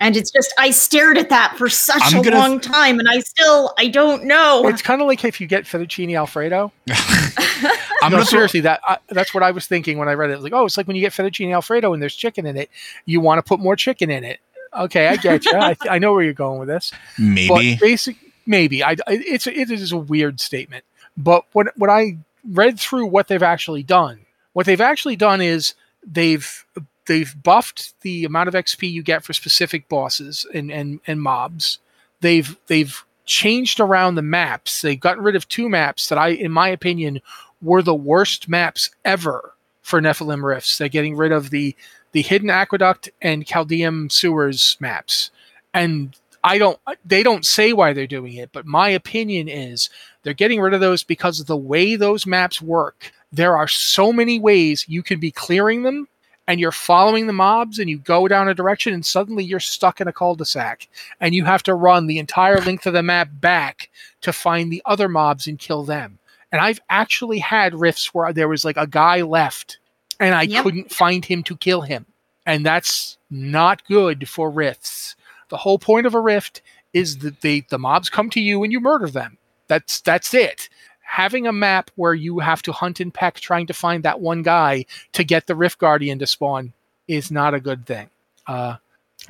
And 0.00 0.16
it's 0.16 0.30
just 0.30 0.52
I 0.58 0.70
stared 0.70 1.18
at 1.18 1.28
that 1.28 1.56
for 1.56 1.68
such 1.68 2.02
I'm 2.04 2.20
a 2.20 2.22
gonna- 2.24 2.36
long 2.36 2.60
time, 2.60 2.98
and 2.98 3.08
I 3.08 3.20
still 3.20 3.74
I 3.78 3.88
don't 3.88 4.24
know. 4.24 4.66
it's 4.66 4.82
kind 4.82 5.00
of 5.00 5.06
like 5.06 5.24
if 5.24 5.40
you 5.40 5.46
get 5.46 5.64
fettuccine 5.64 6.16
alfredo. 6.16 6.72
I'm 8.02 8.12
no, 8.12 8.22
seriously, 8.22 8.60
that 8.60 8.80
I, 8.86 8.98
that's 9.08 9.34
what 9.34 9.42
I 9.42 9.50
was 9.50 9.66
thinking 9.66 9.98
when 9.98 10.08
I 10.08 10.12
read 10.14 10.30
it. 10.30 10.40
Like, 10.40 10.52
oh, 10.52 10.64
it's 10.64 10.76
like 10.76 10.86
when 10.86 10.96
you 10.96 11.02
get 11.02 11.12
fettuccine 11.12 11.52
alfredo 11.52 11.92
and 11.92 12.00
there's 12.02 12.14
chicken 12.14 12.46
in 12.46 12.56
it, 12.56 12.70
you 13.06 13.20
want 13.20 13.38
to 13.38 13.42
put 13.42 13.58
more 13.60 13.74
chicken 13.76 14.10
in 14.10 14.22
it. 14.24 14.40
Okay, 14.76 15.08
I 15.08 15.16
get 15.16 15.44
you. 15.46 15.52
I, 15.54 15.76
I 15.88 15.98
know 15.98 16.12
where 16.12 16.22
you're 16.22 16.32
going 16.34 16.58
with 16.60 16.68
this. 16.68 16.92
maybe. 17.18 17.48
But 17.74 17.80
basic, 17.80 18.16
maybe 18.46 18.84
I, 18.84 18.90
I- 18.92 18.96
it's 19.26 19.46
it 19.46 19.70
is 19.70 19.92
a 19.92 19.96
weird 19.96 20.40
statement. 20.40 20.84
But 21.16 21.44
when 21.52 21.68
when 21.76 21.90
I 21.90 22.18
read 22.48 22.78
through 22.78 23.06
what 23.06 23.28
they've 23.28 23.42
actually 23.42 23.82
done, 23.82 24.20
what 24.52 24.66
they've 24.66 24.80
actually 24.80 25.16
done 25.16 25.40
is 25.40 25.74
they've 26.06 26.64
they've 27.08 27.42
buffed 27.42 28.00
the 28.02 28.24
amount 28.24 28.48
of 28.48 28.54
XP 28.54 28.90
you 28.90 29.02
get 29.02 29.24
for 29.24 29.32
specific 29.32 29.88
bosses 29.88 30.46
and 30.54 30.70
and, 30.70 31.00
and 31.06 31.20
mobs. 31.20 31.80
They've 32.20 32.56
they've 32.68 33.04
changed 33.24 33.80
around 33.80 34.14
the 34.14 34.22
maps. 34.22 34.82
They've 34.82 35.00
gotten 35.00 35.24
rid 35.24 35.34
of 35.34 35.48
two 35.48 35.68
maps 35.68 36.08
that 36.08 36.18
I, 36.18 36.28
in 36.28 36.52
my 36.52 36.68
opinion, 36.68 37.20
were 37.60 37.82
the 37.82 37.94
worst 37.94 38.48
maps 38.48 38.90
ever 39.04 39.54
for 39.82 40.00
Nephilim 40.00 40.44
Rifts. 40.44 40.78
They're 40.78 40.88
getting 40.88 41.16
rid 41.16 41.32
of 41.32 41.50
the 41.50 41.74
the 42.12 42.22
Hidden 42.22 42.50
Aqueduct 42.50 43.10
and 43.20 43.46
Caldeum 43.46 44.10
Sewers 44.10 44.76
maps. 44.78 45.30
And 45.74 46.16
I 46.44 46.58
don't 46.58 46.78
they 47.04 47.22
don't 47.22 47.44
say 47.44 47.72
why 47.72 47.92
they're 47.92 48.06
doing 48.06 48.34
it, 48.34 48.50
but 48.52 48.66
my 48.66 48.90
opinion 48.90 49.48
is 49.48 49.90
they're 50.22 50.34
getting 50.34 50.60
rid 50.60 50.74
of 50.74 50.80
those 50.80 51.02
because 51.02 51.40
of 51.40 51.46
the 51.46 51.56
way 51.56 51.96
those 51.96 52.26
maps 52.26 52.62
work. 52.62 53.12
there 53.30 53.58
are 53.58 53.68
so 53.68 54.10
many 54.10 54.38
ways 54.38 54.86
you 54.88 55.02
could 55.02 55.20
be 55.20 55.30
clearing 55.30 55.82
them 55.82 56.08
and 56.48 56.58
you're 56.58 56.72
following 56.72 57.26
the 57.26 57.32
mobs 57.32 57.78
and 57.78 57.90
you 57.90 57.98
go 57.98 58.26
down 58.26 58.48
a 58.48 58.54
direction 58.54 58.94
and 58.94 59.04
suddenly 59.04 59.44
you're 59.44 59.60
stuck 59.60 60.00
in 60.00 60.08
a 60.08 60.12
cul-de-sac 60.12 60.88
and 61.20 61.34
you 61.34 61.44
have 61.44 61.62
to 61.62 61.74
run 61.74 62.06
the 62.06 62.18
entire 62.18 62.58
length 62.62 62.86
of 62.86 62.94
the 62.94 63.02
map 63.02 63.28
back 63.34 63.90
to 64.22 64.32
find 64.32 64.72
the 64.72 64.82
other 64.86 65.08
mobs 65.08 65.46
and 65.46 65.58
kill 65.58 65.84
them. 65.84 66.18
And 66.50 66.60
I've 66.62 66.80
actually 66.88 67.38
had 67.38 67.74
rifts 67.78 68.14
where 68.14 68.32
there 68.32 68.48
was 68.48 68.64
like 68.64 68.78
a 68.78 68.86
guy 68.86 69.20
left 69.20 69.78
and 70.18 70.34
I 70.34 70.42
Yep. 70.42 70.62
couldn't 70.64 70.90
find 70.90 71.22
him 71.24 71.42
to 71.44 71.56
kill 71.56 71.82
him. 71.82 72.06
And 72.46 72.64
that's 72.64 73.18
not 73.30 73.84
good 73.86 74.26
for 74.26 74.50
rifts. 74.50 75.14
The 75.50 75.58
whole 75.58 75.78
point 75.78 76.06
of 76.06 76.14
a 76.14 76.20
rift 76.20 76.62
is 76.94 77.18
that 77.18 77.42
they 77.42 77.60
the 77.68 77.78
mobs 77.78 78.08
come 78.08 78.30
to 78.30 78.40
you 78.40 78.64
and 78.64 78.72
you 78.72 78.80
murder 78.80 79.08
them. 79.08 79.36
That's 79.68 80.00
that's 80.00 80.32
it. 80.32 80.70
Having 81.10 81.46
a 81.46 81.52
map 81.52 81.90
where 81.96 82.14
you 82.14 82.38
have 82.38 82.60
to 82.62 82.72
hunt 82.72 83.00
and 83.00 83.12
peck 83.12 83.40
trying 83.40 83.66
to 83.68 83.72
find 83.72 84.04
that 84.04 84.20
one 84.20 84.42
guy 84.42 84.84
to 85.14 85.24
get 85.24 85.46
the 85.46 85.56
Rift 85.56 85.78
Guardian 85.78 86.18
to 86.18 86.26
spawn 86.26 86.72
is 87.08 87.30
not 87.30 87.54
a 87.54 87.60
good 87.60 87.86
thing. 87.86 88.08
Uh, 88.46 88.76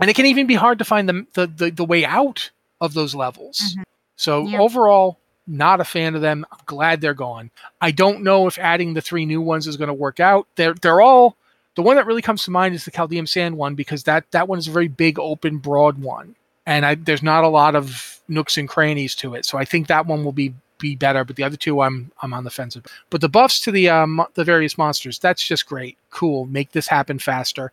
and 0.00 0.10
it 0.10 0.14
can 0.16 0.26
even 0.26 0.46
be 0.46 0.54
hard 0.54 0.78
to 0.80 0.84
find 0.84 1.08
the 1.08 1.26
the, 1.34 1.46
the, 1.46 1.70
the 1.70 1.84
way 1.84 2.04
out 2.04 2.50
of 2.80 2.94
those 2.94 3.14
levels. 3.14 3.76
Mhm. 3.78 3.82
So 4.16 4.46
Yeah. 4.46 4.58
overall, 4.60 5.18
not 5.46 5.80
a 5.80 5.84
fan 5.84 6.14
of 6.14 6.20
them. 6.20 6.44
I'm 6.52 6.58
glad 6.66 7.00
they're 7.00 7.14
gone. 7.14 7.50
I 7.80 7.90
don't 7.92 8.22
know 8.22 8.46
if 8.48 8.58
adding 8.58 8.94
the 8.94 9.00
three 9.00 9.24
new 9.24 9.40
ones 9.40 9.66
is 9.66 9.76
going 9.76 9.88
to 9.88 9.94
work 9.94 10.18
out. 10.20 10.46
They're 10.56 10.74
they're 10.74 11.00
all 11.00 11.36
the 11.76 11.82
one 11.82 11.94
that 11.96 12.06
really 12.06 12.22
comes 12.22 12.42
to 12.44 12.50
mind 12.50 12.74
is 12.74 12.84
the 12.84 12.90
Caldeum 12.90 13.26
Sand 13.26 13.56
one 13.56 13.76
because 13.76 14.02
that 14.02 14.30
that 14.32 14.48
one 14.48 14.58
is 14.58 14.66
a 14.68 14.72
very 14.72 14.88
big, 14.88 15.18
open, 15.18 15.58
broad 15.58 15.98
one, 16.02 16.34
and 16.66 16.84
I, 16.84 16.96
there's 16.96 17.22
not 17.22 17.44
a 17.44 17.48
lot 17.48 17.76
of 17.76 18.20
nooks 18.28 18.58
and 18.58 18.68
crannies 18.68 19.14
to 19.16 19.34
it. 19.36 19.46
So 19.46 19.56
I 19.56 19.64
think 19.64 19.86
that 19.86 20.04
one 20.06 20.24
will 20.24 20.32
be 20.32 20.54
be 20.78 20.96
better. 20.96 21.24
But 21.24 21.36
the 21.36 21.44
other 21.44 21.56
two, 21.56 21.80
I'm 21.80 22.10
I'm 22.22 22.34
on 22.34 22.44
the 22.44 22.50
fence 22.50 22.76
about. 22.76 22.92
But 23.10 23.20
the 23.20 23.28
buffs 23.28 23.60
to 23.60 23.70
the 23.70 23.88
um, 23.88 24.24
the 24.34 24.44
various 24.44 24.78
monsters, 24.78 25.18
that's 25.18 25.44
just 25.44 25.66
great. 25.66 25.96
Cool. 26.10 26.46
Make 26.46 26.72
this 26.72 26.88
happen 26.88 27.18
faster. 27.18 27.72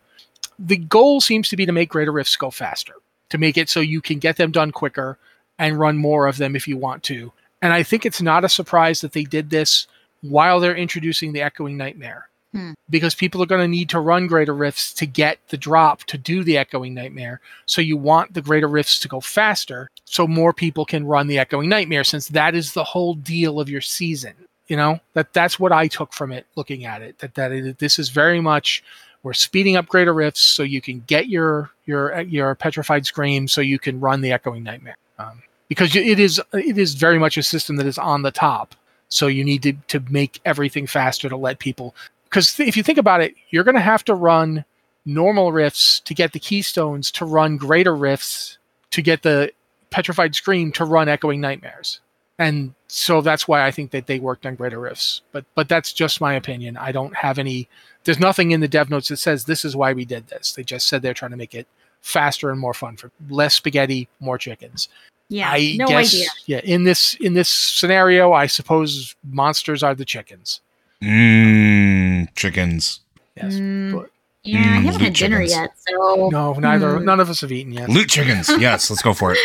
The 0.58 0.76
goal 0.76 1.20
seems 1.20 1.48
to 1.50 1.56
be 1.56 1.66
to 1.66 1.72
make 1.72 1.90
greater 1.90 2.12
rifts 2.12 2.36
go 2.36 2.50
faster, 2.50 2.94
to 3.28 3.38
make 3.38 3.58
it 3.58 3.68
so 3.68 3.80
you 3.80 4.00
can 4.00 4.18
get 4.18 4.36
them 4.36 4.50
done 4.52 4.72
quicker 4.72 5.18
and 5.58 5.78
run 5.78 5.96
more 5.96 6.26
of 6.26 6.38
them 6.38 6.56
if 6.56 6.66
you 6.66 6.76
want 6.76 7.02
to. 7.04 7.32
And 7.62 7.72
I 7.72 7.82
think 7.82 8.04
it's 8.06 8.22
not 8.22 8.44
a 8.44 8.48
surprise 8.48 9.00
that 9.00 9.12
they 9.12 9.24
did 9.24 9.50
this 9.50 9.86
while 10.22 10.60
they're 10.60 10.76
introducing 10.76 11.32
the 11.32 11.42
Echoing 11.42 11.76
Nightmare. 11.76 12.28
Hmm. 12.56 12.72
Because 12.88 13.14
people 13.14 13.42
are 13.42 13.46
going 13.46 13.60
to 13.60 13.68
need 13.68 13.90
to 13.90 14.00
run 14.00 14.26
greater 14.26 14.54
rifts 14.54 14.92
to 14.94 15.06
get 15.06 15.38
the 15.48 15.56
drop 15.56 16.04
to 16.04 16.16
do 16.16 16.42
the 16.42 16.56
Echoing 16.56 16.94
Nightmare. 16.94 17.40
So 17.66 17.80
you 17.80 17.96
want 17.96 18.34
the 18.34 18.42
greater 18.42 18.68
rifts 18.68 18.98
to 19.00 19.08
go 19.08 19.20
faster 19.20 19.90
so 20.04 20.26
more 20.26 20.52
people 20.52 20.84
can 20.84 21.06
run 21.06 21.26
the 21.26 21.38
Echoing 21.38 21.68
Nightmare 21.68 22.04
since 22.04 22.28
that 22.28 22.54
is 22.54 22.72
the 22.72 22.84
whole 22.84 23.14
deal 23.14 23.60
of 23.60 23.68
your 23.68 23.80
season. 23.80 24.34
You 24.68 24.76
know, 24.76 25.00
that 25.12 25.32
that's 25.32 25.60
what 25.60 25.70
I 25.70 25.86
took 25.86 26.12
from 26.12 26.32
it 26.32 26.46
looking 26.56 26.84
at 26.84 27.02
it. 27.02 27.18
That 27.18 27.34
that 27.34 27.52
it, 27.52 27.78
this 27.78 27.98
is 27.98 28.08
very 28.08 28.40
much 28.40 28.82
we're 29.26 29.32
speeding 29.32 29.76
up 29.76 29.86
greater 29.88 30.14
rifts 30.14 30.40
so 30.40 30.62
you 30.62 30.80
can 30.80 31.00
get 31.08 31.28
your 31.28 31.70
your 31.84 32.20
your 32.22 32.54
petrified 32.54 33.04
scream 33.04 33.48
so 33.48 33.60
you 33.60 33.76
can 33.76 33.98
run 33.98 34.20
the 34.20 34.30
echoing 34.30 34.62
nightmare 34.62 34.96
um, 35.18 35.42
because 35.68 35.96
it 35.96 36.20
is 36.20 36.40
it 36.52 36.78
is 36.78 36.94
very 36.94 37.18
much 37.18 37.36
a 37.36 37.42
system 37.42 37.74
that 37.74 37.86
is 37.86 37.98
on 37.98 38.22
the 38.22 38.30
top 38.30 38.76
so 39.08 39.26
you 39.26 39.44
need 39.44 39.64
to 39.64 39.72
to 39.88 40.00
make 40.10 40.40
everything 40.44 40.86
faster 40.86 41.28
to 41.28 41.36
let 41.36 41.58
people 41.58 41.92
because 42.28 42.58
if 42.60 42.76
you 42.76 42.82
think 42.82 42.98
about 42.98 43.20
it 43.20 43.34
you're 43.50 43.64
going 43.64 43.74
to 43.74 43.80
have 43.80 44.04
to 44.04 44.14
run 44.14 44.64
normal 45.04 45.52
rifts 45.52 46.00
to 46.00 46.14
get 46.14 46.32
the 46.32 46.40
keystones 46.40 47.10
to 47.10 47.24
run 47.24 47.56
greater 47.56 47.94
rifts 47.94 48.58
to 48.90 49.02
get 49.02 49.22
the 49.22 49.50
petrified 49.90 50.34
scream 50.34 50.72
to 50.72 50.84
run 50.84 51.08
echoing 51.08 51.40
nightmares 51.40 52.00
and 52.38 52.74
so 52.88 53.20
that's 53.20 53.48
why 53.48 53.64
I 53.64 53.70
think 53.70 53.90
that 53.92 54.06
they 54.06 54.18
worked 54.18 54.46
on 54.46 54.56
greater 54.56 54.78
rifts. 54.78 55.22
But 55.32 55.44
but 55.54 55.68
that's 55.68 55.92
just 55.92 56.20
my 56.20 56.34
opinion. 56.34 56.76
I 56.76 56.92
don't 56.92 57.14
have 57.16 57.38
any. 57.38 57.68
There's 58.04 58.20
nothing 58.20 58.50
in 58.50 58.60
the 58.60 58.68
dev 58.68 58.90
notes 58.90 59.08
that 59.08 59.16
says 59.16 59.44
this 59.44 59.64
is 59.64 59.74
why 59.74 59.92
we 59.92 60.04
did 60.04 60.28
this. 60.28 60.52
They 60.52 60.62
just 60.62 60.86
said 60.88 61.02
they're 61.02 61.14
trying 61.14 61.30
to 61.30 61.36
make 61.36 61.54
it 61.54 61.66
faster 62.02 62.50
and 62.50 62.60
more 62.60 62.74
fun 62.74 62.96
for 62.96 63.10
less 63.30 63.54
spaghetti, 63.54 64.08
more 64.20 64.38
chickens. 64.38 64.88
Yeah, 65.28 65.50
I 65.50 65.74
no 65.76 65.88
guess, 65.88 66.14
idea. 66.14 66.28
Yeah, 66.46 66.60
in 66.62 66.84
this 66.84 67.14
in 67.14 67.34
this 67.34 67.48
scenario, 67.48 68.32
I 68.32 68.46
suppose 68.46 69.16
monsters 69.24 69.82
are 69.82 69.94
the 69.94 70.04
chickens. 70.04 70.60
Mmm, 71.02 72.28
chickens. 72.34 73.00
Yes. 73.36 73.54
Mm, 73.54 73.92
but- 73.94 74.10
yeah, 74.44 74.58
I 74.60 74.62
Mm, 74.62 74.64
haven't 74.84 75.00
had 75.00 75.00
loot 75.08 75.14
dinner 75.16 75.36
chickens. 75.44 75.52
yet, 75.52 75.70
so 75.88 76.28
No, 76.30 76.52
neither. 76.54 76.98
Hmm. 76.98 77.04
None 77.04 77.18
of 77.20 77.28
us 77.28 77.40
have 77.40 77.50
eaten 77.50 77.72
yet. 77.72 77.88
Loot 77.88 78.08
chickens. 78.08 78.48
Yes, 78.60 78.88
let's 78.90 79.02
go 79.02 79.12
for 79.12 79.32
it. 79.32 79.38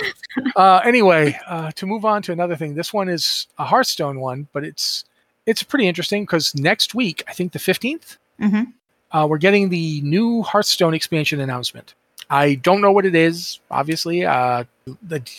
Uh, 0.56 0.80
anyway, 0.86 1.38
uh, 1.48 1.72
to 1.72 1.86
move 1.88 2.06
on 2.06 2.22
to 2.24 2.32
another 2.32 2.56
thing, 2.56 2.76
this 2.76 2.94
one 2.94 3.10
is 3.10 3.48
a 3.58 3.66
Hearthstone 3.66 4.20
one, 4.20 4.48
but 4.54 4.64
it's 4.64 5.04
it's 5.48 5.64
pretty 5.64 5.88
interesting 5.88 6.24
because 6.24 6.54
next 6.54 6.94
week, 6.94 7.24
I 7.28 7.34
think 7.34 7.52
the 7.52 7.58
fifteenth, 7.60 8.18
Mhm. 8.40 8.74
uh, 9.12 9.26
we're 9.28 9.40
getting 9.40 9.70
the 9.70 10.02
new 10.02 10.44
Hearthstone 10.44 10.94
expansion 10.94 11.40
announcement. 11.42 11.96
I 12.30 12.56
don't 12.56 12.80
know 12.80 12.92
what 12.92 13.06
it 13.08 13.16
is. 13.16 13.60
Obviously, 13.72 14.24
uh, 14.24 14.66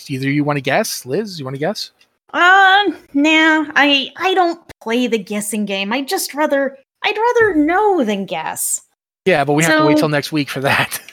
either 0.09 0.29
you 0.29 0.43
want 0.43 0.57
to 0.57 0.61
guess, 0.61 1.07
Liz, 1.07 1.39
you 1.39 1.45
want 1.45 1.55
to 1.55 1.61
guess? 1.61 1.93
Uh, 2.33 2.85
nah, 3.15 3.67
I 3.75 4.11
I 4.17 4.35
don't 4.35 4.61
play 4.81 5.07
the 5.07 5.19
guessing 5.19 5.65
game. 5.65 5.93
I 5.93 6.03
just 6.03 6.35
rather 6.35 6.79
I'd 7.05 7.17
rather 7.17 7.55
know 7.55 8.05
than 8.05 8.27
guess. 8.27 8.81
Yeah, 9.25 9.45
but 9.45 9.53
we 9.53 9.63
have 9.65 9.79
to 9.79 9.87
wait 9.87 9.99
till 9.99 10.09
next 10.09 10.33
week 10.33 10.49
for 10.51 10.61
that. 10.61 11.01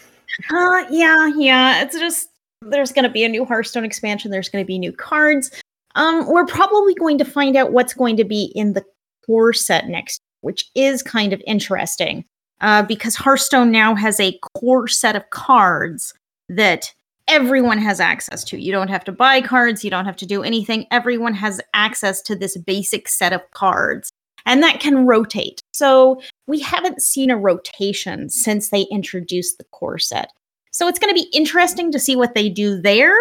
Uh, 0.49 0.85
yeah, 0.89 1.29
yeah. 1.35 1.81
It's 1.81 1.99
just 1.99 2.29
there's 2.61 2.93
going 2.93 3.03
to 3.03 3.11
be 3.11 3.25
a 3.25 3.29
new 3.29 3.43
Hearthstone 3.43 3.83
expansion. 3.83 4.31
There's 4.31 4.47
going 4.47 4.63
to 4.63 4.67
be 4.67 4.79
new 4.79 4.93
cards. 4.93 5.51
Um, 5.95 6.27
we're 6.27 6.45
probably 6.45 6.93
going 6.95 7.17
to 7.17 7.25
find 7.25 7.57
out 7.57 7.73
what's 7.73 7.93
going 7.93 8.15
to 8.17 8.23
be 8.23 8.51
in 8.55 8.71
the 8.71 8.85
core 9.25 9.51
set 9.51 9.89
next, 9.89 10.21
which 10.39 10.69
is 10.75 11.03
kind 11.03 11.33
of 11.33 11.41
interesting. 11.45 12.23
Uh, 12.61 12.83
because 12.83 13.15
Hearthstone 13.15 13.71
now 13.71 13.95
has 13.95 14.19
a 14.19 14.37
core 14.55 14.87
set 14.87 15.15
of 15.15 15.29
cards 15.29 16.13
that 16.49 16.93
everyone 17.29 17.77
has 17.77 17.99
access 17.99 18.43
to. 18.45 18.59
You 18.59 18.71
don't 18.71 18.89
have 18.89 19.05
to 19.05 19.11
buy 19.11 19.41
cards. 19.41 19.83
You 19.83 19.89
don't 19.89 20.05
have 20.05 20.17
to 20.17 20.25
do 20.25 20.43
anything. 20.43 20.87
Everyone 20.91 21.33
has 21.35 21.61
access 21.73 22.21
to 22.23 22.35
this 22.35 22.57
basic 22.57 23.07
set 23.07 23.31
of 23.31 23.41
cards, 23.51 24.11
and 24.45 24.61
that 24.63 24.79
can 24.79 25.05
rotate. 25.05 25.61
So 25.73 26.21
we 26.47 26.59
haven't 26.59 27.01
seen 27.01 27.29
a 27.29 27.37
rotation 27.37 28.29
since 28.29 28.69
they 28.69 28.81
introduced 28.91 29.57
the 29.57 29.65
core 29.65 29.99
set. 29.99 30.31
So 30.71 30.87
it's 30.87 30.99
going 30.99 31.13
to 31.13 31.21
be 31.21 31.29
interesting 31.33 31.91
to 31.91 31.99
see 31.99 32.15
what 32.15 32.35
they 32.35 32.49
do 32.49 32.81
there. 32.81 33.15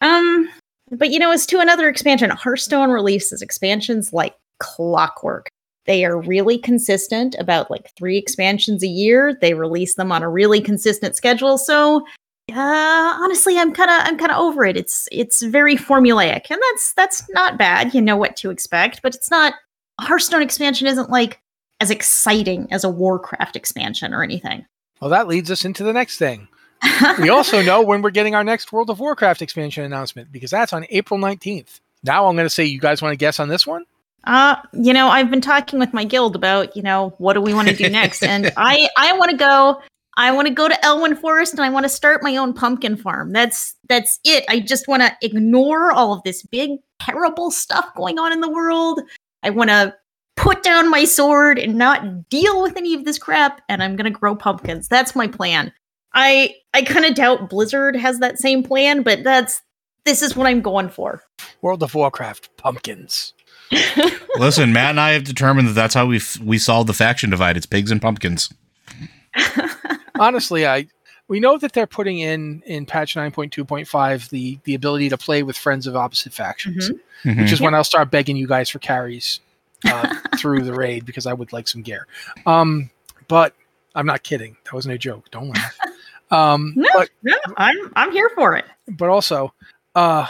Um, 0.00 0.48
but 0.90 1.10
you 1.10 1.18
know, 1.18 1.32
as 1.32 1.46
to 1.46 1.60
another 1.60 1.88
expansion, 1.88 2.30
Hearthstone 2.30 2.90
releases 2.90 3.40
expansions 3.40 4.12
like 4.12 4.34
clockwork. 4.58 5.48
They 5.86 6.04
are 6.04 6.20
really 6.20 6.58
consistent 6.58 7.34
about 7.38 7.70
like 7.70 7.90
three 7.96 8.16
expansions 8.16 8.82
a 8.82 8.88
year. 8.88 9.36
They 9.40 9.54
release 9.54 9.94
them 9.94 10.12
on 10.12 10.22
a 10.22 10.30
really 10.30 10.60
consistent 10.60 11.14
schedule. 11.14 11.58
So 11.58 12.04
uh, 12.52 13.18
honestly, 13.20 13.58
I'm 13.58 13.72
kind 13.72 13.90
of 13.90 14.00
I'm 14.06 14.18
kind 14.18 14.30
of 14.30 14.38
over 14.38 14.64
it. 14.64 14.76
It's 14.76 15.08
it's 15.10 15.42
very 15.42 15.76
formulaic, 15.76 16.50
and 16.50 16.60
that's 16.70 16.92
that's 16.94 17.28
not 17.30 17.58
bad. 17.58 17.94
You 17.94 18.02
know 18.02 18.16
what 18.16 18.36
to 18.36 18.50
expect, 18.50 19.02
but 19.02 19.14
it's 19.14 19.30
not. 19.30 19.54
Hearthstone 20.00 20.42
expansion 20.42 20.88
isn't 20.88 21.08
like 21.08 21.40
as 21.80 21.90
exciting 21.90 22.66
as 22.70 22.84
a 22.84 22.90
Warcraft 22.90 23.56
expansion 23.56 24.12
or 24.12 24.22
anything. 24.22 24.66
Well, 25.00 25.10
that 25.10 25.28
leads 25.28 25.50
us 25.50 25.64
into 25.64 25.84
the 25.84 25.92
next 25.92 26.18
thing. 26.18 26.48
We 27.20 27.28
also 27.30 27.62
know 27.62 27.82
when 27.82 28.02
we're 28.02 28.10
getting 28.10 28.34
our 28.34 28.44
next 28.44 28.72
World 28.72 28.90
of 28.90 29.00
Warcraft 29.00 29.42
expansion 29.42 29.84
announcement 29.84 30.32
because 30.32 30.50
that's 30.50 30.72
on 30.72 30.86
April 30.90 31.18
19th. 31.18 31.80
Now 32.02 32.26
I'm 32.26 32.36
going 32.36 32.46
to 32.46 32.50
say, 32.50 32.64
you 32.64 32.80
guys 32.80 33.02
want 33.02 33.12
to 33.12 33.16
guess 33.16 33.40
on 33.40 33.48
this 33.48 33.66
one? 33.66 33.84
Uh, 34.24 34.56
you 34.72 34.92
know, 34.92 35.08
I've 35.08 35.30
been 35.30 35.40
talking 35.40 35.78
with 35.78 35.92
my 35.92 36.04
guild 36.04 36.34
about, 36.34 36.76
you 36.76 36.82
know, 36.82 37.14
what 37.18 37.34
do 37.34 37.40
we 37.40 37.54
want 37.54 37.68
to 37.68 37.76
do 37.76 37.88
next? 37.88 38.22
and 38.22 38.52
I 38.56 38.88
I 38.96 39.16
want 39.16 39.30
to 39.30 39.36
go 39.36 39.80
I 40.16 40.30
want 40.32 40.46
to 40.48 40.54
go 40.54 40.68
to 40.68 40.74
Elwynn 40.82 41.18
Forest 41.18 41.54
and 41.54 41.62
I 41.62 41.70
want 41.70 41.84
to 41.84 41.88
start 41.88 42.22
my 42.22 42.36
own 42.36 42.52
pumpkin 42.52 42.96
farm. 42.96 43.32
That's 43.32 43.74
that's 43.88 44.20
it. 44.24 44.44
I 44.48 44.60
just 44.60 44.86
want 44.88 45.02
to 45.02 45.16
ignore 45.22 45.92
all 45.92 46.12
of 46.12 46.22
this 46.22 46.42
big 46.42 46.78
terrible 47.00 47.50
stuff 47.50 47.92
going 47.94 48.18
on 48.18 48.32
in 48.32 48.40
the 48.40 48.50
world. 48.50 49.00
I 49.42 49.50
want 49.50 49.70
to 49.70 49.94
put 50.36 50.62
down 50.62 50.90
my 50.90 51.04
sword 51.04 51.58
and 51.58 51.76
not 51.76 52.28
deal 52.28 52.62
with 52.62 52.76
any 52.76 52.94
of 52.94 53.04
this 53.04 53.18
crap 53.18 53.60
and 53.68 53.82
I'm 53.82 53.96
going 53.96 54.12
to 54.12 54.18
grow 54.18 54.34
pumpkins. 54.36 54.88
That's 54.88 55.16
my 55.16 55.26
plan. 55.26 55.72
I 56.14 56.54
I 56.72 56.82
kind 56.82 57.04
of 57.04 57.14
doubt 57.14 57.50
Blizzard 57.50 57.96
has 57.96 58.20
that 58.20 58.38
same 58.38 58.62
plan, 58.62 59.02
but 59.02 59.24
that's 59.24 59.62
this 60.04 60.22
is 60.22 60.36
what 60.36 60.46
I'm 60.46 60.60
going 60.60 60.90
for. 60.90 61.22
World 61.62 61.82
of 61.82 61.94
Warcraft 61.94 62.56
pumpkins. 62.56 63.32
Listen, 64.36 64.72
Matt 64.72 64.90
and 64.90 65.00
I 65.00 65.12
have 65.12 65.24
determined 65.24 65.68
that 65.68 65.72
that's 65.72 65.94
how 65.94 66.06
we 66.06 66.16
f- 66.16 66.38
we 66.38 66.58
solve 66.58 66.86
the 66.86 66.92
faction 66.92 67.30
divide. 67.30 67.56
It's 67.56 67.66
pigs 67.66 67.90
and 67.90 68.00
pumpkins. 68.00 68.52
Honestly, 70.18 70.66
I 70.66 70.86
we 71.28 71.40
know 71.40 71.56
that 71.58 71.72
they're 71.72 71.86
putting 71.86 72.18
in 72.18 72.62
in 72.66 72.84
patch 72.86 73.14
9.2.5 73.14 74.28
the 74.30 74.58
the 74.64 74.74
ability 74.74 75.08
to 75.08 75.16
play 75.18 75.42
with 75.42 75.56
friends 75.56 75.86
of 75.86 75.96
opposite 75.96 76.32
factions, 76.32 76.90
Mhm. 77.24 77.40
which 77.42 77.52
is 77.52 77.60
Yep. 77.60 77.64
when 77.64 77.74
I'll 77.74 77.84
start 77.84 78.10
begging 78.10 78.36
you 78.36 78.46
guys 78.46 78.68
for 78.70 78.78
carries 78.78 79.40
uh, 79.86 80.14
through 80.38 80.62
the 80.62 80.72
raid 80.74 81.04
because 81.06 81.26
I 81.26 81.32
would 81.32 81.52
like 81.52 81.66
some 81.68 81.82
gear. 81.82 82.06
Um, 82.46 82.90
but 83.28 83.54
I'm 83.94 84.06
not 84.06 84.22
kidding. 84.22 84.56
That 84.64 84.72
wasn't 84.74 84.94
a 84.94 84.98
joke. 84.98 85.30
Don't 85.30 85.48
laugh. 85.50 85.78
Um, 86.30 86.72
No. 86.74 86.88
but 86.94 87.10
No, 87.22 87.36
I'm 87.58 87.76
I'm 87.94 88.10
here 88.10 88.30
for 88.34 88.56
it. 88.56 88.64
but 88.88 89.08
also 89.10 89.52
uh 89.94 90.26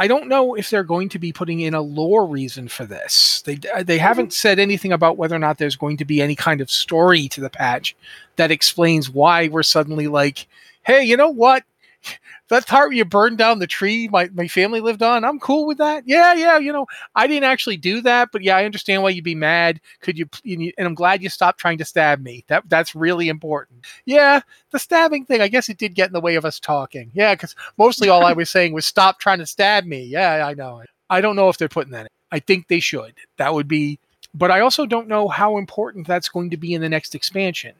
I 0.00 0.06
don't 0.06 0.28
know 0.28 0.54
if 0.54 0.70
they're 0.70 0.84
going 0.84 1.08
to 1.10 1.18
be 1.18 1.32
putting 1.32 1.60
in 1.60 1.74
a 1.74 1.80
lore 1.80 2.24
reason 2.24 2.68
for 2.68 2.86
this. 2.86 3.42
They 3.44 3.58
uh, 3.74 3.82
they 3.82 3.98
haven't 3.98 4.32
said 4.32 4.58
anything 4.58 4.92
about 4.92 5.16
whether 5.16 5.34
or 5.34 5.40
not 5.40 5.58
there's 5.58 5.76
going 5.76 5.96
to 5.96 6.04
be 6.04 6.22
any 6.22 6.36
kind 6.36 6.60
of 6.60 6.70
story 6.70 7.28
to 7.28 7.40
the 7.40 7.50
patch 7.50 7.96
that 8.36 8.52
explains 8.52 9.10
why 9.10 9.48
we're 9.48 9.64
suddenly 9.64 10.06
like, 10.06 10.46
hey, 10.84 11.02
you 11.02 11.16
know 11.16 11.30
what? 11.30 11.64
That 12.48 12.66
part 12.66 12.88
where 12.88 12.96
you 12.96 13.04
burned 13.04 13.38
down 13.38 13.58
the 13.58 13.66
tree 13.66 14.08
my, 14.08 14.28
my 14.32 14.48
family 14.48 14.80
lived 14.80 15.02
on, 15.02 15.24
I'm 15.24 15.38
cool 15.38 15.66
with 15.66 15.78
that. 15.78 16.04
Yeah, 16.06 16.34
yeah, 16.34 16.58
you 16.58 16.72
know, 16.72 16.86
I 17.14 17.26
didn't 17.26 17.44
actually 17.44 17.76
do 17.76 18.00
that, 18.02 18.30
but 18.32 18.42
yeah, 18.42 18.56
I 18.56 18.64
understand 18.64 19.02
why 19.02 19.10
you'd 19.10 19.24
be 19.24 19.34
mad. 19.34 19.80
Could 20.00 20.18
you, 20.18 20.28
and 20.44 20.72
I'm 20.78 20.94
glad 20.94 21.22
you 21.22 21.28
stopped 21.28 21.60
trying 21.60 21.78
to 21.78 21.84
stab 21.84 22.22
me. 22.22 22.44
That 22.48 22.68
that's 22.68 22.94
really 22.94 23.28
important. 23.28 23.84
Yeah, 24.06 24.40
the 24.70 24.78
stabbing 24.78 25.24
thing, 25.24 25.40
I 25.40 25.48
guess 25.48 25.68
it 25.68 25.78
did 25.78 25.94
get 25.94 26.08
in 26.08 26.12
the 26.12 26.20
way 26.20 26.36
of 26.36 26.44
us 26.44 26.60
talking. 26.60 27.10
Yeah, 27.14 27.34
because 27.34 27.54
mostly 27.76 28.08
all 28.08 28.24
I 28.24 28.32
was 28.34 28.50
saying 28.50 28.72
was 28.72 28.86
stop 28.86 29.20
trying 29.20 29.38
to 29.38 29.46
stab 29.46 29.84
me. 29.84 30.04
Yeah, 30.04 30.46
I 30.46 30.54
know. 30.54 30.82
I 31.10 31.20
don't 31.20 31.36
know 31.36 31.48
if 31.48 31.58
they're 31.58 31.68
putting 31.68 31.92
that 31.92 32.02
in. 32.02 32.08
I 32.30 32.38
think 32.40 32.68
they 32.68 32.80
should. 32.80 33.14
That 33.38 33.54
would 33.54 33.68
be, 33.68 33.98
but 34.34 34.50
I 34.50 34.60
also 34.60 34.86
don't 34.86 35.08
know 35.08 35.28
how 35.28 35.56
important 35.56 36.06
that's 36.06 36.28
going 36.28 36.50
to 36.50 36.56
be 36.56 36.74
in 36.74 36.82
the 36.82 36.88
next 36.88 37.14
expansion. 37.14 37.74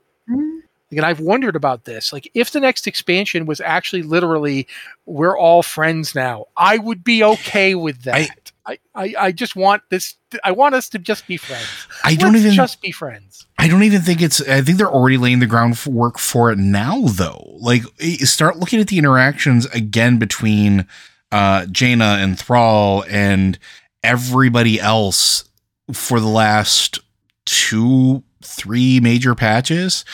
And 0.90 1.00
I've 1.00 1.20
wondered 1.20 1.54
about 1.54 1.84
this. 1.84 2.12
Like, 2.12 2.30
if 2.34 2.50
the 2.52 2.60
next 2.60 2.86
expansion 2.86 3.44
was 3.44 3.60
actually 3.60 4.02
literally, 4.02 4.66
we're 5.04 5.36
all 5.36 5.62
friends 5.62 6.14
now, 6.14 6.46
I 6.56 6.78
would 6.78 7.04
be 7.04 7.22
okay 7.22 7.74
with 7.74 8.02
that. 8.02 8.52
I, 8.66 8.78
I, 8.94 9.14
I 9.18 9.32
just 9.32 9.56
want 9.56 9.82
this. 9.90 10.16
I 10.44 10.52
want 10.52 10.74
us 10.74 10.88
to 10.90 10.98
just 10.98 11.26
be 11.26 11.36
friends. 11.36 11.66
I 12.04 12.14
don't 12.14 12.32
Let's 12.32 12.44
even 12.44 12.56
just 12.56 12.80
be 12.80 12.92
friends. 12.92 13.46
I 13.58 13.68
don't 13.68 13.82
even 13.82 14.00
think 14.00 14.22
it's. 14.22 14.40
I 14.40 14.60
think 14.62 14.78
they're 14.78 14.90
already 14.90 15.16
laying 15.16 15.40
the 15.40 15.46
groundwork 15.46 16.18
for 16.18 16.50
it 16.50 16.58
now, 16.58 17.02
though. 17.06 17.56
Like, 17.60 17.82
start 18.20 18.58
looking 18.58 18.80
at 18.80 18.88
the 18.88 18.98
interactions 18.98 19.66
again 19.66 20.18
between 20.18 20.86
uh, 21.32 21.66
Jaina 21.66 22.18
and 22.20 22.38
Thrall 22.38 23.04
and 23.08 23.58
everybody 24.02 24.80
else 24.80 25.44
for 25.92 26.20
the 26.20 26.28
last 26.28 26.98
two 27.46 28.22
three 28.42 29.00
major 29.00 29.34
patches. 29.34 30.04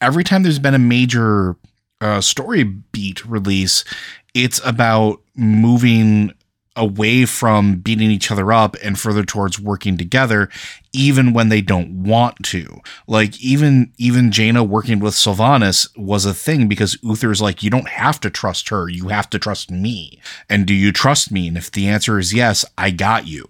Every 0.00 0.24
time 0.24 0.42
there's 0.42 0.58
been 0.58 0.74
a 0.74 0.78
major 0.78 1.56
uh, 2.00 2.20
story 2.20 2.64
beat 2.64 3.24
release, 3.24 3.84
it's 4.34 4.60
about 4.64 5.20
moving 5.36 6.32
away 6.76 7.24
from 7.24 7.76
beating 7.76 8.10
each 8.10 8.30
other 8.30 8.52
up 8.52 8.76
and 8.82 8.98
further 8.98 9.24
towards 9.24 9.60
working 9.60 9.96
together 9.96 10.48
even 10.92 11.32
when 11.32 11.48
they 11.48 11.60
don't 11.60 12.02
want 12.02 12.36
to. 12.42 12.80
Like 13.06 13.40
even 13.40 13.92
even 13.96 14.32
Jaina 14.32 14.64
working 14.64 14.98
with 14.98 15.14
Sylvanas 15.14 15.88
was 15.96 16.24
a 16.24 16.34
thing 16.34 16.66
because 16.68 16.98
Uther's 17.02 17.40
like 17.40 17.62
you 17.62 17.70
don't 17.70 17.88
have 17.88 18.18
to 18.20 18.30
trust 18.30 18.68
her. 18.70 18.88
You 18.88 19.08
have 19.08 19.30
to 19.30 19.38
trust 19.38 19.70
me. 19.70 20.20
And 20.48 20.66
do 20.66 20.74
you 20.74 20.92
trust 20.92 21.30
me? 21.30 21.48
And 21.48 21.56
if 21.56 21.70
the 21.70 21.88
answer 21.88 22.18
is 22.18 22.34
yes 22.34 22.64
I 22.76 22.90
got 22.90 23.26
you 23.26 23.46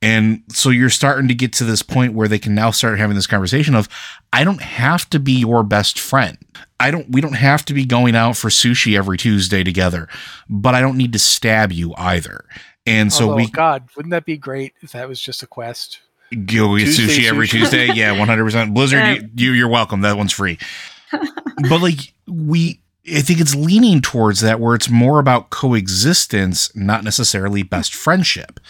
and 0.00 0.42
so 0.48 0.70
you're 0.70 0.90
starting 0.90 1.26
to 1.28 1.34
get 1.34 1.52
to 1.54 1.64
this 1.64 1.82
point 1.82 2.14
where 2.14 2.28
they 2.28 2.38
can 2.38 2.54
now 2.54 2.70
start 2.70 2.98
having 2.98 3.16
this 3.16 3.26
conversation 3.26 3.74
of 3.74 3.88
I 4.32 4.44
don't 4.44 4.62
have 4.62 5.10
to 5.10 5.18
be 5.18 5.32
your 5.32 5.64
best 5.64 5.98
friend. 5.98 6.38
I 6.78 6.92
don't 6.92 7.10
we 7.10 7.20
don't 7.20 7.34
have 7.34 7.64
to 7.66 7.74
be 7.74 7.84
going 7.84 8.14
out 8.14 8.36
for 8.36 8.48
sushi 8.48 8.96
every 8.96 9.18
Tuesday 9.18 9.64
together, 9.64 10.08
but 10.48 10.74
I 10.74 10.80
don't 10.80 10.96
need 10.96 11.12
to 11.14 11.18
stab 11.18 11.72
you 11.72 11.94
either. 11.96 12.44
And 12.86 13.12
so 13.12 13.24
Although, 13.24 13.36
we 13.36 13.50
God, 13.50 13.88
wouldn't 13.96 14.12
that 14.12 14.24
be 14.24 14.36
great 14.36 14.74
if 14.82 14.92
that 14.92 15.08
was 15.08 15.20
just 15.20 15.42
a 15.42 15.46
quest? 15.46 16.00
Go 16.30 16.76
eat 16.76 16.88
sushi 16.88 17.28
every 17.28 17.48
Tuesday. 17.48 17.88
Yeah, 17.94 18.14
100%. 18.14 18.74
Blizzard, 18.74 18.98
yeah. 18.98 19.18
you, 19.34 19.52
you're 19.52 19.68
welcome. 19.68 20.02
That 20.02 20.16
one's 20.16 20.32
free. 20.32 20.58
but 21.10 21.82
like 21.82 22.12
we 22.28 22.80
I 23.10 23.22
think 23.22 23.40
it's 23.40 23.54
leaning 23.54 24.00
towards 24.00 24.40
that 24.40 24.60
where 24.60 24.74
it's 24.74 24.90
more 24.90 25.18
about 25.18 25.50
coexistence, 25.50 26.74
not 26.76 27.02
necessarily 27.02 27.62
best 27.62 27.94
friendship. 27.94 28.60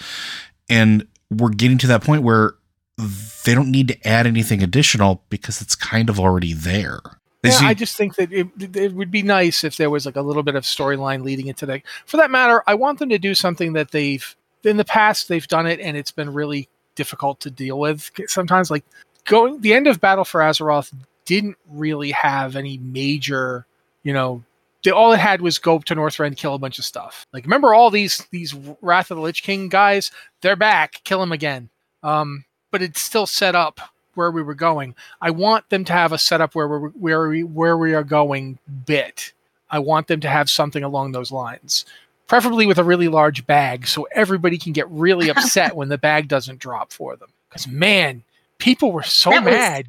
And 0.70 1.06
we're 1.30 1.50
getting 1.50 1.78
to 1.78 1.86
that 1.88 2.02
point 2.02 2.22
where 2.22 2.54
they 3.44 3.54
don't 3.54 3.70
need 3.70 3.88
to 3.88 4.08
add 4.08 4.26
anything 4.26 4.62
additional 4.62 5.22
because 5.28 5.60
it's 5.60 5.76
kind 5.76 6.08
of 6.10 6.18
already 6.18 6.52
there. 6.52 7.00
Yeah, 7.44 7.50
see- 7.52 7.66
I 7.66 7.74
just 7.74 7.96
think 7.96 8.16
that 8.16 8.32
it, 8.32 8.48
it 8.76 8.92
would 8.94 9.10
be 9.10 9.22
nice 9.22 9.62
if 9.62 9.76
there 9.76 9.90
was 9.90 10.04
like 10.06 10.16
a 10.16 10.22
little 10.22 10.42
bit 10.42 10.56
of 10.56 10.64
storyline 10.64 11.22
leading 11.22 11.46
into 11.46 11.66
that. 11.66 11.82
For 12.06 12.16
that 12.16 12.30
matter, 12.30 12.62
I 12.66 12.74
want 12.74 12.98
them 12.98 13.08
to 13.10 13.18
do 13.18 13.34
something 13.34 13.74
that 13.74 13.92
they've 13.92 14.34
in 14.64 14.76
the 14.76 14.84
past 14.84 15.28
they've 15.28 15.46
done 15.46 15.66
it 15.66 15.78
and 15.80 15.96
it's 15.96 16.10
been 16.10 16.32
really 16.32 16.68
difficult 16.96 17.38
to 17.40 17.50
deal 17.50 17.78
with. 17.78 18.10
Sometimes, 18.26 18.70
like 18.70 18.84
going 19.24 19.60
the 19.60 19.72
end 19.72 19.86
of 19.86 20.00
Battle 20.00 20.24
for 20.24 20.40
Azeroth 20.40 20.92
didn't 21.24 21.56
really 21.70 22.10
have 22.10 22.56
any 22.56 22.78
major, 22.78 23.66
you 24.02 24.12
know, 24.12 24.42
they, 24.88 24.92
all 24.92 25.12
it 25.12 25.20
had 25.20 25.42
was 25.42 25.58
go 25.58 25.78
to 25.80 25.94
Northrend, 25.94 26.38
kill 26.38 26.54
a 26.54 26.58
bunch 26.58 26.78
of 26.78 26.84
stuff. 26.86 27.26
Like 27.30 27.44
remember 27.44 27.74
all 27.74 27.90
these 27.90 28.26
these 28.30 28.54
Wrath 28.80 29.10
of 29.10 29.18
the 29.18 29.22
Lich 29.22 29.42
King 29.42 29.68
guys? 29.68 30.10
They're 30.40 30.56
back. 30.56 31.02
Kill 31.04 31.20
them 31.20 31.30
again. 31.30 31.68
Um, 32.02 32.46
but 32.70 32.80
it's 32.80 33.02
still 33.02 33.26
set 33.26 33.54
up 33.54 33.80
where 34.14 34.30
we 34.30 34.42
were 34.42 34.54
going. 34.54 34.94
I 35.20 35.30
want 35.30 35.68
them 35.68 35.84
to 35.84 35.92
have 35.92 36.12
a 36.12 36.18
setup 36.18 36.54
where 36.54 36.66
we 36.66 36.88
where 36.90 37.28
we 37.28 37.42
where 37.44 37.76
we 37.76 37.92
are 37.92 38.02
going 38.02 38.58
bit. 38.86 39.34
I 39.70 39.78
want 39.80 40.06
them 40.06 40.20
to 40.20 40.28
have 40.30 40.48
something 40.48 40.82
along 40.82 41.12
those 41.12 41.30
lines. 41.30 41.84
Preferably 42.26 42.66
with 42.66 42.78
a 42.78 42.84
really 42.84 43.08
large 43.08 43.46
bag 43.46 43.86
so 43.86 44.08
everybody 44.12 44.56
can 44.56 44.72
get 44.72 44.90
really 44.90 45.28
upset 45.34 45.76
when 45.76 45.90
the 45.90 45.98
bag 45.98 46.28
doesn't 46.28 46.60
drop 46.60 46.94
for 46.94 47.14
them. 47.14 47.28
Cuz 47.50 47.68
man, 47.68 48.22
people 48.56 48.90
were 48.90 49.02
so 49.02 49.30
that 49.32 49.44
mad. 49.44 49.86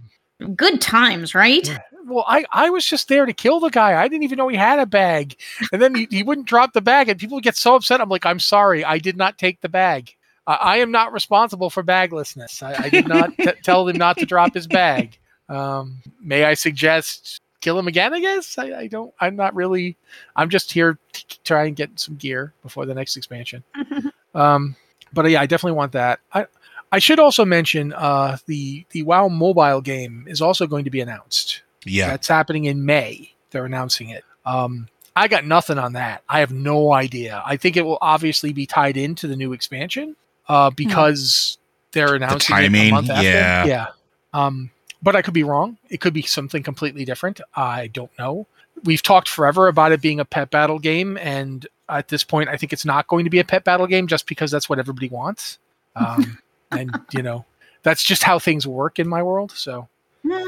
Good 0.57 0.81
times, 0.81 1.33
right? 1.33 1.65
Yeah 1.65 1.79
well, 2.09 2.25
I, 2.27 2.45
I 2.51 2.69
was 2.69 2.85
just 2.85 3.07
there 3.07 3.25
to 3.25 3.33
kill 3.33 3.59
the 3.59 3.69
guy. 3.69 4.01
I 4.01 4.07
didn't 4.07 4.23
even 4.23 4.37
know 4.37 4.47
he 4.47 4.57
had 4.57 4.79
a 4.79 4.85
bag. 4.85 5.35
And 5.71 5.81
then 5.81 5.95
he, 5.95 6.07
he 6.09 6.23
wouldn't 6.23 6.47
drop 6.47 6.73
the 6.73 6.81
bag, 6.81 7.09
and 7.09 7.19
people 7.19 7.39
get 7.39 7.55
so 7.55 7.75
upset. 7.75 8.01
I'm 8.01 8.09
like, 8.09 8.25
I'm 8.25 8.39
sorry, 8.39 8.83
I 8.83 8.97
did 8.97 9.17
not 9.17 9.37
take 9.37 9.61
the 9.61 9.69
bag. 9.69 10.15
I, 10.47 10.53
I 10.53 10.77
am 10.77 10.91
not 10.91 11.13
responsible 11.13 11.69
for 11.69 11.83
baglessness. 11.83 12.61
I, 12.63 12.83
I 12.83 12.89
did 12.89 13.07
not 13.07 13.35
t- 13.37 13.51
tell 13.63 13.87
him 13.87 13.97
not 13.97 14.17
to 14.17 14.25
drop 14.25 14.53
his 14.53 14.67
bag. 14.67 15.17
Um, 15.47 16.01
may 16.21 16.43
I 16.43 16.53
suggest 16.53 17.41
kill 17.61 17.77
him 17.77 17.87
again? 17.87 18.13
I 18.13 18.19
guess 18.19 18.57
I, 18.57 18.79
I 18.79 18.87
don't. 18.87 19.13
I'm 19.19 19.35
not 19.35 19.55
really. 19.55 19.97
I'm 20.35 20.49
just 20.49 20.71
here 20.71 20.97
to 21.13 21.39
try 21.43 21.65
and 21.65 21.75
get 21.75 21.99
some 21.99 22.15
gear 22.15 22.53
before 22.61 22.85
the 22.85 22.93
next 22.93 23.17
expansion. 23.17 23.63
um, 24.35 24.75
but 25.13 25.29
yeah, 25.29 25.41
I 25.41 25.45
definitely 25.45 25.77
want 25.77 25.93
that. 25.93 26.19
I 26.33 26.45
I 26.91 26.99
should 26.99 27.19
also 27.19 27.45
mention 27.45 27.93
uh, 27.93 28.37
the 28.45 28.85
the 28.91 29.03
WoW 29.03 29.27
mobile 29.27 29.81
game 29.81 30.25
is 30.27 30.41
also 30.41 30.67
going 30.67 30.85
to 30.85 30.91
be 30.91 31.01
announced. 31.01 31.63
Yeah. 31.89 32.07
That's 32.07 32.27
happening 32.27 32.65
in 32.65 32.85
May. 32.85 33.33
They're 33.51 33.65
announcing 33.65 34.09
it. 34.09 34.23
Um, 34.45 34.87
I 35.15 35.27
got 35.27 35.45
nothing 35.45 35.77
on 35.77 35.93
that. 35.93 36.23
I 36.29 36.39
have 36.39 36.51
no 36.51 36.93
idea. 36.93 37.41
I 37.45 37.57
think 37.57 37.77
it 37.77 37.81
will 37.85 37.97
obviously 38.01 38.53
be 38.53 38.65
tied 38.65 38.95
into 38.95 39.27
the 39.27 39.35
new 39.35 39.53
expansion 39.53 40.15
uh, 40.47 40.69
hmm. 40.69 40.75
because 40.75 41.57
they're 41.91 42.15
announcing 42.15 42.55
the 42.55 42.61
timing, 42.61 42.85
it 42.85 42.89
a 42.89 42.91
month 42.91 43.09
after. 43.09 43.23
Yeah. 43.23 43.65
Yeah. 43.65 43.87
Um, 44.33 44.71
but 45.01 45.15
I 45.15 45.21
could 45.21 45.33
be 45.33 45.43
wrong. 45.43 45.77
It 45.89 46.01
could 46.01 46.13
be 46.13 46.21
something 46.21 46.63
completely 46.63 47.05
different. 47.05 47.41
I 47.55 47.87
don't 47.87 48.11
know. 48.19 48.47
We've 48.83 49.01
talked 49.01 49.27
forever 49.27 49.67
about 49.67 49.91
it 49.91 50.01
being 50.01 50.19
a 50.19 50.25
pet 50.25 50.51
battle 50.51 50.79
game, 50.79 51.17
and 51.17 51.65
at 51.89 52.07
this 52.07 52.23
point, 52.23 52.49
I 52.49 52.57
think 52.57 52.71
it's 52.71 52.85
not 52.85 53.07
going 53.07 53.25
to 53.25 53.29
be 53.29 53.39
a 53.39 53.43
pet 53.43 53.63
battle 53.63 53.87
game 53.87 54.07
just 54.07 54.27
because 54.27 54.51
that's 54.51 54.69
what 54.69 54.79
everybody 54.79 55.09
wants. 55.09 55.57
Um, 55.95 56.37
and 56.71 56.97
you 57.11 57.23
know, 57.23 57.45
that's 57.83 58.03
just 58.03 58.23
how 58.23 58.39
things 58.39 58.65
work 58.65 58.99
in 58.99 59.09
my 59.09 59.21
world. 59.21 59.51
So, 59.51 59.89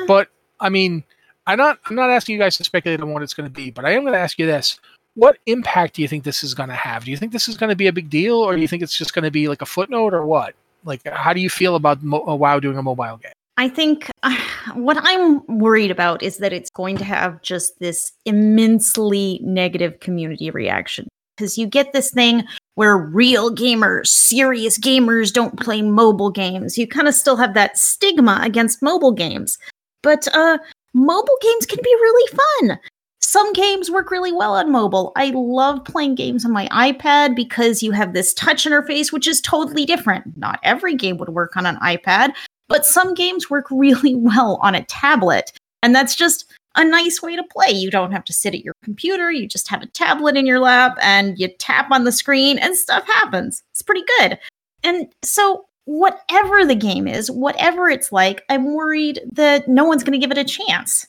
but 0.08 0.30
I 0.62 0.70
mean, 0.70 1.04
I'm 1.48 1.58
not 1.58 1.80
I'm 1.86 1.96
not 1.96 2.10
asking 2.10 2.34
you 2.34 2.40
guys 2.40 2.58
to 2.58 2.64
speculate 2.64 3.02
on 3.02 3.14
what 3.14 3.24
it's 3.24 3.34
going 3.34 3.50
to 3.50 3.54
be, 3.54 3.72
but 3.72 3.86
I 3.86 3.92
am 3.92 4.02
going 4.02 4.14
to 4.14 4.20
ask 4.20 4.38
you 4.38 4.46
this: 4.46 4.80
What 5.16 5.38
impact 5.46 5.96
do 5.96 6.02
you 6.02 6.08
think 6.08 6.24
this 6.24 6.44
is 6.44 6.54
going 6.54 6.70
to 6.70 6.76
have? 6.76 7.06
Do 7.06 7.12
you 7.12 7.18
think 7.18 7.32
this 7.32 7.48
is 7.48 7.58
going 7.58 7.70
to 7.70 7.76
be 7.76 7.88
a 7.88 7.94
big 7.94 8.10
deal, 8.10 8.36
or 8.36 8.56
do 8.56 8.62
you 8.62 8.68
think 8.68 8.84
it's 8.84 8.98
just 8.98 9.14
going 9.14 9.24
to 9.24 9.32
be 9.32 9.48
like 9.48 9.62
a 9.62 9.66
footnote, 9.66 10.14
or 10.14 10.26
what? 10.26 10.54
Like, 10.84 11.02
how 11.08 11.34
do 11.34 11.40
you 11.40 11.50
feel 11.50 11.76
about 11.76 12.02
Mo- 12.04 12.26
uh, 12.28 12.36
WoW 12.36 12.60
doing 12.60 12.78
a 12.78 12.84
mobile 12.84 13.18
game? 13.18 13.32
I 13.58 13.70
think 13.70 14.10
uh, 14.24 14.36
what 14.74 14.98
I'm 15.02 15.46
worried 15.48 15.92
about 15.92 16.24
is 16.24 16.38
that 16.38 16.54
it's 16.54 16.70
going 16.70 16.98
to 16.98 17.04
have 17.04 17.42
just 17.42 17.80
this 17.80 18.12
immensely 18.26 19.40
negative 19.44 20.00
community 20.00 20.50
reaction 20.50 21.08
because 21.38 21.58
you 21.58 21.66
get 21.66 21.94
this 21.94 22.12
thing 22.12 22.44
where 22.76 22.98
real 22.98 23.54
gamers, 23.54 24.08
serious 24.08 24.78
gamers 24.78 25.34
don't 25.34 25.60
play 25.60 25.82
mobile 25.82 26.32
games. 26.32 26.78
You 26.78 26.88
kind 26.88 27.08
of 27.08 27.16
still 27.16 27.36
have 27.38 27.54
that 27.56 27.78
stigma 27.78 28.40
against 28.44 28.82
mobile 28.82 29.12
games. 29.12 29.58
But 30.04 30.28
uh 30.34 30.58
mobile 30.94 31.38
games 31.42 31.66
can 31.66 31.80
be 31.82 31.96
really 32.02 32.38
fun. 32.38 32.80
Some 33.20 33.54
games 33.54 33.90
work 33.90 34.12
really 34.12 34.34
well 34.34 34.56
on 34.56 34.72
mobile. 34.72 35.14
I 35.16 35.32
love 35.34 35.86
playing 35.86 36.16
games 36.16 36.44
on 36.44 36.52
my 36.52 36.68
iPad 36.68 37.36
because 37.36 37.82
you 37.82 37.92
have 37.92 38.14
this 38.14 38.34
touch 38.34 38.66
interface, 38.66 39.12
which 39.12 39.28
is 39.28 39.40
totally 39.40 39.86
different. 39.86 40.38
Not 40.38 40.60
every 40.64 40.96
game 40.96 41.18
would 41.18 41.30
work 41.30 41.56
on 41.56 41.66
an 41.66 41.78
iPad, 41.78 42.34
but 42.68 42.86
some 42.86 43.14
games 43.14 43.50
work 43.50 43.68
really 43.70 44.16
well 44.16 44.60
on 44.62 44.76
a 44.76 44.84
tablet. 44.86 45.54
And 45.84 45.96
that's 45.96 46.16
just 46.16 46.46
a 46.76 46.84
nice 46.84 47.22
way 47.22 47.36
to 47.36 47.44
play. 47.44 47.72
You 47.72 47.92
don't 47.92 48.12
have 48.12 48.24
to 48.26 48.34
sit 48.34 48.56
at 48.56 48.64
your 48.64 48.74
computer, 48.84 49.32
you 49.32 49.48
just 49.48 49.68
have 49.68 49.82
a 49.82 49.88
tablet 49.88 50.36
in 50.36 50.46
your 50.46 50.60
lap 50.60 50.98
and 51.02 51.38
you 51.38 51.48
tap 51.60 51.92
on 51.92 52.06
the 52.06 52.12
screen 52.12 52.58
and 52.58 52.76
stuff 52.76 53.06
happens. 53.06 53.64
It's 53.72 53.82
pretty 53.82 54.04
good. 54.20 54.40
And 54.84 55.08
so 55.24 55.66
whatever 55.86 56.66
the 56.66 56.76
game 56.76 57.08
is, 57.08 57.30
whatever 57.30 57.90
it's 57.90 58.12
like, 58.12 58.44
I'm 58.50 58.74
worried 58.74 59.22
that 59.34 59.68
no 59.68 59.84
one's 59.84 60.04
going 60.04 60.20
to 60.20 60.26
give 60.26 60.32
it 60.32 60.38
a 60.38 60.44
chance. 60.44 61.08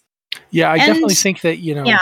Yeah, 0.51 0.71
I 0.71 0.77
and, 0.77 0.87
definitely 0.87 1.15
think 1.15 1.43
that, 1.43 1.59
you 1.59 1.75
know, 1.75 1.85
yeah. 1.85 1.99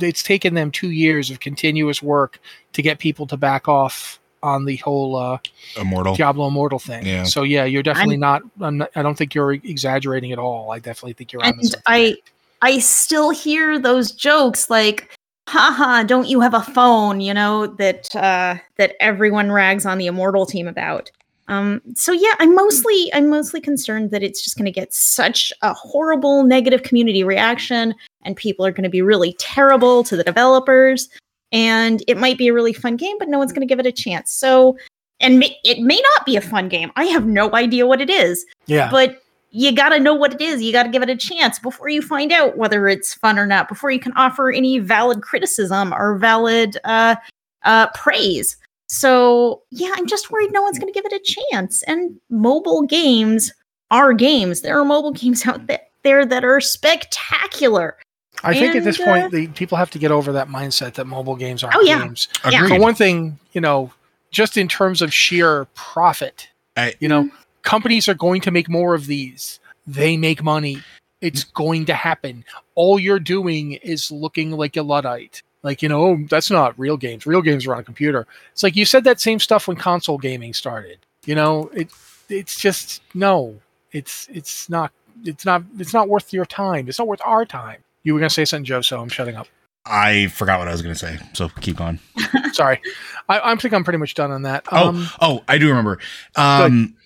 it's 0.00 0.22
taken 0.22 0.54
them 0.54 0.70
two 0.70 0.90
years 0.90 1.30
of 1.30 1.40
continuous 1.40 2.02
work 2.02 2.40
to 2.72 2.82
get 2.82 2.98
people 2.98 3.26
to 3.26 3.36
back 3.36 3.68
off 3.68 4.18
on 4.42 4.64
the 4.66 4.76
whole 4.76 5.16
uh, 5.16 5.38
Immortal. 5.78 6.14
Diablo 6.14 6.48
Immortal 6.48 6.78
thing. 6.78 7.06
Yeah. 7.06 7.24
So 7.24 7.42
yeah, 7.42 7.64
you're 7.64 7.82
definitely 7.82 8.18
not, 8.18 8.42
I'm 8.60 8.78
not. 8.78 8.90
I 8.94 9.02
don't 9.02 9.16
think 9.16 9.34
you're 9.34 9.52
exaggerating 9.52 10.32
at 10.32 10.38
all. 10.38 10.70
I 10.70 10.78
definitely 10.78 11.14
think 11.14 11.32
you're 11.32 11.44
on. 11.44 11.58
and 11.58 11.74
I 11.86 12.16
I 12.64 12.78
still 12.78 13.30
hear 13.30 13.78
those 13.78 14.10
jokes 14.10 14.70
like 14.70 15.18
haha 15.46 16.02
don't 16.02 16.26
you 16.26 16.40
have 16.40 16.54
a 16.54 16.62
phone 16.62 17.20
you 17.20 17.34
know 17.34 17.66
that 17.66 18.14
uh 18.16 18.54
that 18.76 18.94
everyone 18.98 19.52
rags 19.52 19.84
on 19.84 19.98
the 19.98 20.06
immortal 20.06 20.46
team 20.46 20.66
about 20.66 21.10
um 21.48 21.80
so 21.94 22.12
yeah 22.12 22.32
i'm 22.38 22.54
mostly 22.54 23.12
i'm 23.14 23.28
mostly 23.28 23.60
concerned 23.60 24.10
that 24.10 24.22
it's 24.22 24.42
just 24.42 24.56
going 24.56 24.64
to 24.64 24.70
get 24.70 24.92
such 24.92 25.52
a 25.62 25.72
horrible 25.74 26.42
negative 26.42 26.82
community 26.82 27.22
reaction 27.24 27.94
and 28.22 28.36
people 28.36 28.64
are 28.64 28.72
going 28.72 28.84
to 28.84 28.90
be 28.90 29.02
really 29.02 29.34
terrible 29.38 30.02
to 30.04 30.16
the 30.16 30.24
developers 30.24 31.08
and 31.52 32.02
it 32.08 32.16
might 32.16 32.38
be 32.38 32.48
a 32.48 32.54
really 32.54 32.72
fun 32.72 32.96
game 32.96 33.16
but 33.18 33.28
no 33.28 33.38
one's 33.38 33.52
going 33.52 33.66
to 33.66 33.70
give 33.70 33.80
it 33.80 33.86
a 33.86 33.92
chance 33.92 34.32
so 34.32 34.76
and 35.20 35.38
may, 35.38 35.56
it 35.64 35.78
may 35.78 36.00
not 36.16 36.26
be 36.26 36.36
a 36.36 36.40
fun 36.40 36.68
game 36.68 36.90
i 36.96 37.04
have 37.04 37.26
no 37.26 37.54
idea 37.54 37.86
what 37.86 38.00
it 38.00 38.10
is 38.10 38.44
Yeah. 38.66 38.90
but 38.90 39.20
you 39.56 39.70
got 39.70 39.90
to 39.90 40.00
know 40.00 40.14
what 40.14 40.34
it 40.34 40.40
is. 40.40 40.60
You 40.60 40.72
got 40.72 40.82
to 40.82 40.88
give 40.88 41.02
it 41.04 41.08
a 41.08 41.14
chance 41.14 41.60
before 41.60 41.88
you 41.88 42.02
find 42.02 42.32
out 42.32 42.58
whether 42.58 42.88
it's 42.88 43.14
fun 43.14 43.38
or 43.38 43.46
not, 43.46 43.68
before 43.68 43.92
you 43.92 44.00
can 44.00 44.12
offer 44.14 44.50
any 44.50 44.80
valid 44.80 45.22
criticism 45.22 45.94
or 45.94 46.18
valid 46.18 46.76
uh, 46.82 47.14
uh, 47.62 47.86
praise. 47.94 48.56
So, 48.94 49.62
yeah, 49.70 49.90
I'm 49.96 50.06
just 50.06 50.30
worried 50.30 50.52
no 50.52 50.62
one's 50.62 50.78
going 50.78 50.92
to 50.92 50.96
give 50.98 51.06
it 51.10 51.12
a 51.12 51.36
chance. 51.52 51.82
And 51.84 52.18
mobile 52.30 52.82
games 52.82 53.52
are 53.90 54.12
games. 54.12 54.60
There 54.62 54.78
are 54.78 54.84
mobile 54.84 55.12
games 55.12 55.46
out 55.46 55.60
there 56.02 56.24
that 56.26 56.44
are 56.44 56.60
spectacular. 56.60 57.96
I 58.42 58.52
think 58.52 58.74
at 58.74 58.84
this 58.84 59.00
uh, 59.00 59.04
point, 59.04 59.32
the 59.32 59.46
people 59.48 59.78
have 59.78 59.90
to 59.92 59.98
get 59.98 60.10
over 60.10 60.32
that 60.32 60.48
mindset 60.48 60.94
that 60.94 61.06
mobile 61.06 61.36
games 61.36 61.62
aren't 61.62 61.76
Oh, 61.76 61.80
yeah. 61.82 62.00
games. 62.02 62.28
Yeah. 62.50 62.64
Agreed. 62.64 62.76
For 62.76 62.82
one 62.82 62.94
thing, 62.94 63.38
you 63.52 63.60
know, 63.60 63.92
just 64.30 64.56
in 64.56 64.68
terms 64.68 65.00
of 65.02 65.12
sheer 65.14 65.66
profit, 65.74 66.48
I- 66.76 66.94
you 67.00 67.08
know, 67.08 67.30
companies 67.62 68.08
are 68.08 68.14
going 68.14 68.40
to 68.42 68.50
make 68.50 68.68
more 68.68 68.94
of 68.94 69.06
these. 69.06 69.60
They 69.86 70.16
make 70.16 70.42
money. 70.42 70.82
It's 71.20 71.44
going 71.44 71.86
to 71.86 71.94
happen. 71.94 72.44
All 72.74 72.98
you're 72.98 73.20
doing 73.20 73.72
is 73.72 74.10
looking 74.10 74.50
like 74.50 74.76
a 74.76 74.82
luddite. 74.82 75.42
Like, 75.64 75.82
you 75.82 75.88
know, 75.88 76.02
oh, 76.02 76.18
that's 76.28 76.50
not 76.50 76.78
real 76.78 76.96
games. 76.96 77.26
Real 77.26 77.42
games 77.42 77.66
are 77.66 77.74
on 77.74 77.80
a 77.80 77.84
computer. 77.84 78.26
It's 78.52 78.62
like 78.62 78.76
you 78.76 78.84
said 78.84 79.02
that 79.04 79.20
same 79.20 79.40
stuff 79.40 79.66
when 79.66 79.76
console 79.76 80.18
gaming 80.18 80.52
started. 80.52 80.98
You 81.24 81.34
know, 81.34 81.70
it 81.74 81.88
it's 82.28 82.60
just 82.60 83.02
no. 83.14 83.56
It's 83.90 84.28
it's 84.30 84.68
not 84.68 84.92
it's 85.24 85.44
not 85.44 85.64
it's 85.78 85.94
not 85.94 86.08
worth 86.08 86.32
your 86.32 86.44
time. 86.44 86.86
It's 86.88 86.98
not 86.98 87.08
worth 87.08 87.22
our 87.24 87.44
time. 87.46 87.78
You 88.02 88.12
were 88.12 88.20
gonna 88.20 88.30
say 88.30 88.44
something, 88.44 88.64
Joe, 88.64 88.82
so 88.82 89.00
I'm 89.00 89.08
shutting 89.08 89.34
up. 89.34 89.48
I 89.86 90.28
forgot 90.28 90.58
what 90.58 90.68
I 90.68 90.72
was 90.72 90.80
going 90.80 90.94
to 90.94 90.98
say, 90.98 91.18
so 91.34 91.50
keep 91.60 91.76
going. 91.76 91.98
Sorry. 92.52 92.80
I, 93.28 93.52
I 93.52 93.56
think 93.56 93.74
I'm 93.74 93.84
pretty 93.84 93.98
much 93.98 94.14
done 94.14 94.30
on 94.30 94.40
that. 94.42 94.64
Oh, 94.72 94.88
Um, 94.88 95.06
oh, 95.20 95.44
I 95.46 95.58
do 95.58 95.68
remember. 95.68 95.98
Um, 96.36 96.96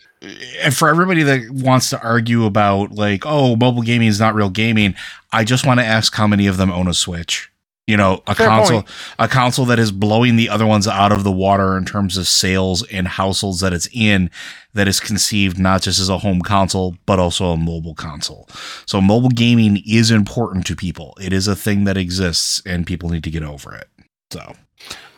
and 0.61 0.73
for 0.73 0.88
everybody 0.88 1.25
that 1.25 1.51
wants 1.51 1.90
to 1.90 2.01
argue 2.01 2.44
about 2.44 2.92
like, 2.92 3.25
oh, 3.27 3.57
mobile 3.57 3.83
gaming 3.83 4.07
is 4.07 4.21
not 4.21 4.37
real 4.37 4.49
gaming, 4.51 4.94
I 5.33 5.42
just 5.42 5.66
want 5.66 5.81
to 5.81 5.87
ask 5.87 6.14
how 6.14 6.29
many 6.29 6.47
of 6.47 6.57
them 6.57 6.71
own 6.71 6.87
a 6.87 6.94
Switch. 6.94 7.51
You 7.88 7.96
know, 7.96 8.22
a 8.27 8.35
Fair 8.35 8.46
console, 8.48 8.83
point. 8.83 8.94
a 9.18 9.27
console 9.29 9.64
that 9.64 9.79
is 9.79 9.90
blowing 9.90 10.37
the 10.37 10.51
other 10.51 10.66
ones 10.66 10.87
out 10.87 11.11
of 11.11 11.24
the 11.24 11.33
water 11.33 11.74
in 11.77 11.87
terms 11.87 12.18
of 12.18 12.29
sales 12.29 12.87
and 12.88 13.09
households 13.09 13.61
that 13.61 13.72
it's 13.72 13.88
in, 13.92 14.31
that 14.74 14.87
is 14.87 15.01
conceived 15.01 15.59
not 15.59 15.81
just 15.81 15.98
as 15.98 16.11
a 16.11 16.18
home 16.18 16.42
console 16.42 16.96
but 17.07 17.18
also 17.18 17.46
a 17.46 17.57
mobile 17.57 17.94
console. 17.94 18.46
So, 18.85 19.01
mobile 19.01 19.31
gaming 19.31 19.83
is 19.87 20.11
important 20.11 20.66
to 20.66 20.77
people. 20.77 21.16
It 21.18 21.33
is 21.33 21.48
a 21.48 21.57
thing 21.57 21.85
that 21.85 21.96
exists, 21.96 22.61
and 22.66 22.87
people 22.87 23.09
need 23.09 23.24
to 23.24 23.31
get 23.31 23.42
over 23.42 23.74
it. 23.74 23.88
So, 24.31 24.53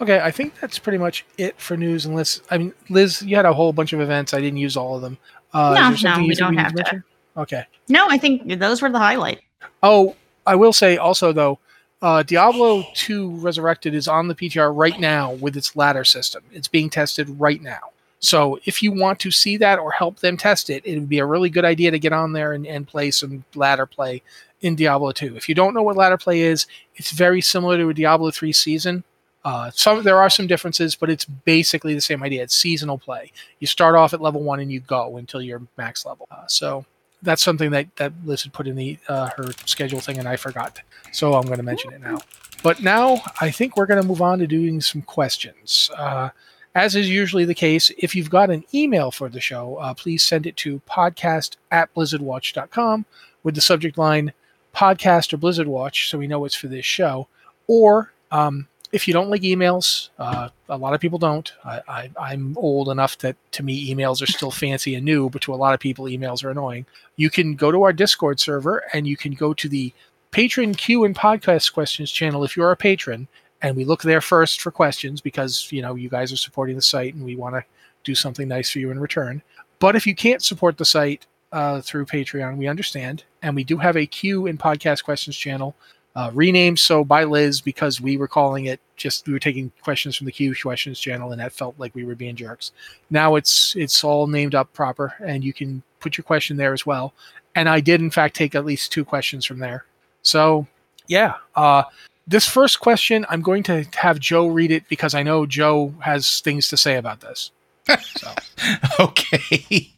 Okay, 0.01 0.21
I 0.21 0.31
think 0.31 0.59
that's 0.61 0.79
pretty 0.79 0.97
much 0.99 1.27
it 1.39 1.61
for 1.61 1.77
news. 1.77 2.07
Unless 2.07 2.41
I 2.51 2.59
mean, 2.59 2.73
Liz, 2.89 3.21
you 3.21 3.35
had 3.37 3.45
a 3.47 3.53
whole 3.53 3.73
bunch 3.73 3.93
of 3.93 4.01
events. 4.01 4.33
I 4.33 4.41
didn't 4.41 4.57
use 4.59 4.77
all 4.77 4.95
of 4.95 5.03
them. 5.03 5.19
Uh, 5.53 5.75
No, 5.75 5.91
is 5.93 6.01
there 6.03 6.13
something 6.13 6.23
no, 6.23 6.29
we 6.29 6.35
don't 6.37 6.57
have 6.57 6.71
to. 6.71 6.77
mention? 6.77 7.05
Okay. 7.37 7.65
No, 7.89 8.07
I 8.09 8.17
think 8.17 8.59
those 8.61 8.81
were 8.81 8.91
the 8.91 8.99
highlight. 9.01 9.41
Oh, 9.83 10.15
I 10.47 10.55
will 10.55 10.73
say 10.73 10.97
also 10.97 11.33
though, 11.33 11.59
uh, 12.03 12.23
Diablo 12.23 12.85
2 12.95 13.37
Resurrected 13.37 13.95
is 13.95 14.09
on 14.09 14.29
the 14.29 14.35
PTR 14.35 14.75
right 14.75 14.99
now 14.99 15.33
with 15.35 15.57
its 15.57 15.77
ladder 15.77 16.05
system. 16.05 16.43
It's 16.53 16.69
being 16.69 16.91
tested 16.91 17.29
right 17.41 17.61
now. 17.61 17.91
So 18.21 18.59
if 18.65 18.83
you 18.83 18.93
want 18.93 19.19
to 19.21 19.31
see 19.31 19.57
that 19.59 19.79
or 19.79 19.91
help 19.91 20.21
them 20.21 20.37
test 20.37 20.69
it, 20.71 20.85
it 20.85 20.99
would 20.99 21.09
be 21.09 21.19
a 21.19 21.27
really 21.27 21.49
good 21.49 21.65
idea 21.65 21.91
to 21.91 21.99
get 21.99 22.13
on 22.13 22.33
there 22.33 22.53
and, 22.53 22.67
and 22.67 22.87
play 22.87 23.11
some 23.11 23.45
ladder 23.55 23.87
play 23.87 24.23
in 24.61 24.77
Diablo 24.77 25.13
2. 25.13 25.37
If 25.37 25.49
you 25.49 25.55
don't 25.55 25.73
know 25.73 25.83
what 25.83 25.97
ladder 25.97 26.19
play 26.19 26.43
is, 26.43 26.67
it's 26.97 27.13
very 27.13 27.41
similar 27.41 27.79
to 27.79 27.89
a 27.89 27.95
Diablo 27.95 28.31
3 28.31 28.53
season. 28.53 29.05
Uh, 29.43 29.71
some 29.71 30.03
there 30.03 30.19
are 30.19 30.29
some 30.29 30.47
differences, 30.47 30.95
but 30.95 31.09
it's 31.09 31.25
basically 31.25 31.95
the 31.95 32.01
same 32.03 32.23
idea. 32.23 32.43
It's 32.43 32.55
seasonal 32.55 32.99
play. 32.99 33.33
You 33.59 33.67
start 33.67 33.95
off 33.95 34.13
at 34.13 34.21
level 34.21 34.43
one 34.43 34.61
and 34.61 34.71
you 34.71 34.81
go 34.81 35.17
until 35.17 35.41
you're 35.41 35.63
max 35.79 36.05
level. 36.05 36.29
Uh, 36.31 36.47
so 36.47 36.85
that's 37.23 37.43
something 37.43 37.71
that 37.71 37.95
that 37.97 38.13
Liz 38.25 38.43
had 38.43 38.53
put 38.53 38.67
in 38.67 38.77
the 38.77 38.99
uh, 39.09 39.31
her 39.37 39.53
schedule 39.67 40.01
thing, 40.01 40.19
and 40.19 40.29
I 40.29 40.37
forgot. 40.37 40.81
So 41.13 41.35
I'm 41.35 41.47
going 41.47 41.59
to 41.59 41.63
mention 41.63 41.93
it 41.93 42.01
now. 42.01 42.19
But 42.63 42.83
now 42.83 43.23
I 43.41 43.51
think 43.51 43.77
we're 43.77 43.87
going 43.87 44.01
to 44.01 44.07
move 44.07 44.23
on 44.23 44.39
to 44.39 44.47
doing 44.47 44.81
some 44.81 45.03
questions. 45.03 45.91
Uh, 45.97 46.31
as 46.75 46.95
is 46.95 47.11
usually 47.11 47.45
the 47.45 47.55
case, 47.55 47.91
if 47.99 48.15
you've 48.15 48.31
got 48.31 48.51
an 48.51 48.65
email 48.73 49.11
for 49.11 49.29
the 49.29 49.41
show, 49.41 49.77
uh, 49.77 49.93
please 49.93 50.23
send 50.23 50.47
it 50.47 50.57
to 50.59 50.81
podcast 50.89 51.57
at 51.71 51.93
blizzardwatch.com 51.95 53.07
with 53.43 53.55
the 53.55 53.61
subject 53.61 53.99
line 53.99 54.33
podcast 54.75 55.33
or 55.33 55.37
Blizzard 55.37 55.67
Watch 55.67 56.09
so 56.09 56.19
we 56.19 56.29
know 56.29 56.45
it's 56.45 56.55
for 56.55 56.69
this 56.69 56.85
show. 56.85 57.27
Or 57.67 58.13
um, 58.31 58.69
if 58.93 59.09
you 59.09 59.15
don't 59.15 59.31
like 59.31 59.43
emails, 59.43 60.11
uh, 60.19 60.51
a 60.71 60.77
lot 60.77 60.95
of 60.95 61.01
people 61.01 61.19
don't. 61.19 61.53
I, 61.65 61.81
I, 61.89 62.11
I'm 62.19 62.57
old 62.57 62.89
enough 62.89 63.19
that 63.19 63.37
to 63.53 63.63
me 63.63 63.93
emails 63.93 64.23
are 64.23 64.27
still 64.27 64.51
fancy 64.51 64.95
and 64.95 65.05
new, 65.05 65.29
but 65.29 65.43
to 65.43 65.55
a 65.55 65.57
lot 65.57 65.75
of 65.75 65.81
people, 65.81 66.07
emails 66.07 66.45
are 66.45 66.51
annoying. 66.51 66.87
You 67.17 67.29
can 67.29 67.57
go 67.57 67.71
to 67.71 67.83
our 67.83 67.93
Discord 67.93 68.41
server 68.41 68.85
and 68.95 69.07
you 69.07 69.17
can 69.17 69.33
go 69.33 69.53
to 69.53 69.69
the 69.69 69.93
patron 70.31 70.75
Q 70.75 71.05
and 71.05 71.15
podcast 71.15 71.73
questions 71.73 72.11
channel 72.11 72.45
if 72.45 72.57
you're 72.57 72.71
a 72.71 72.77
patron, 72.77 73.29
and 73.61 73.77
we 73.77 73.85
look 73.85 74.03
there 74.03 74.21
first 74.21 74.61
for 74.61 74.71
questions 74.71 75.21
because 75.21 75.71
you 75.73 75.83
know 75.83 75.97
you 75.97 76.09
guys 76.09 76.33
are 76.33 76.37
supporting 76.37 76.77
the 76.77 76.83
site 76.83 77.15
and 77.15 77.25
we 77.25 77.37
want 77.37 77.57
to 77.57 77.65
do 78.05 78.15
something 78.15 78.49
nice 78.49 78.71
for 78.71 78.79
you 78.79 78.91
in 78.91 79.01
return. 79.01 79.43
But 79.81 79.97
if 79.97 80.07
you 80.07 80.15
can't 80.15 80.43
support 80.43 80.79
the 80.79 80.85
site 80.85 81.27
uh, 81.53 81.81
through 81.81 82.07
Patreon, 82.07 82.57
we 82.57 82.69
understand, 82.69 83.25
and 83.43 83.57
we 83.57 83.65
do 83.65 83.77
have 83.79 83.97
a 83.97 84.07
Q 84.07 84.47
and 84.47 84.59
podcast 84.59 85.05
questions 85.05 85.37
channel 85.37 85.75
uh, 86.17 86.31
renamed 86.35 86.79
so 86.79 87.05
by 87.05 87.25
Liz 87.25 87.61
because 87.61 88.01
we 88.01 88.17
were 88.17 88.29
calling 88.29 88.67
it 88.67 88.81
just 88.97 89.27
we 89.27 89.33
were 89.33 89.39
taking 89.39 89.71
questions 89.83 90.17
from 90.17 90.27
the 90.27 90.33
Q 90.33 90.55
questions 90.61 90.99
channel 90.99 91.33
and 91.33 91.41
that 91.41 91.53
felt 91.53 91.75
like 91.79 91.95
we 91.95 92.05
were 92.05 92.15
being 92.15 92.37
jerks. 92.37 92.73
Now 93.11 93.37
it's 93.37 93.75
it's 93.77 94.03
all 94.03 94.27
named 94.27 94.55
up 94.55 94.73
proper 94.73 95.15
and 95.25 95.45
you 95.45 95.53
can 95.53 95.83
put 96.01 96.19
your 96.19 96.25
question 96.25 96.57
there 96.57 96.73
as 96.73 96.85
well. 96.85 97.15
And 97.55 97.69
I 97.69 97.81
did 97.81 98.01
in 98.01 98.11
fact 98.11 98.37
take 98.37 98.55
at 98.55 98.65
least 98.65 98.93
two 98.93 99.05
questions 99.05 99.45
from 99.45 99.59
there. 99.59 99.85
So 100.23 100.67
yeah, 101.07 101.35
uh, 101.55 101.85
this 102.27 102.47
first 102.47 102.81
question 102.81 103.25
I'm 103.29 103.43
going 103.43 103.63
to 103.65 103.85
have 103.95 104.19
Joe 104.19 104.49
read 104.49 104.71
it 104.71 104.89
because 104.89 105.15
I 105.15 105.23
know 105.23 105.47
Joe 105.47 105.95
has 106.01 106.41
things 106.41 106.69
to 106.69 106.77
say 106.77 106.97
about 106.97 107.21
this. 107.21 107.53
So 107.99 108.35
okay. 109.01 109.91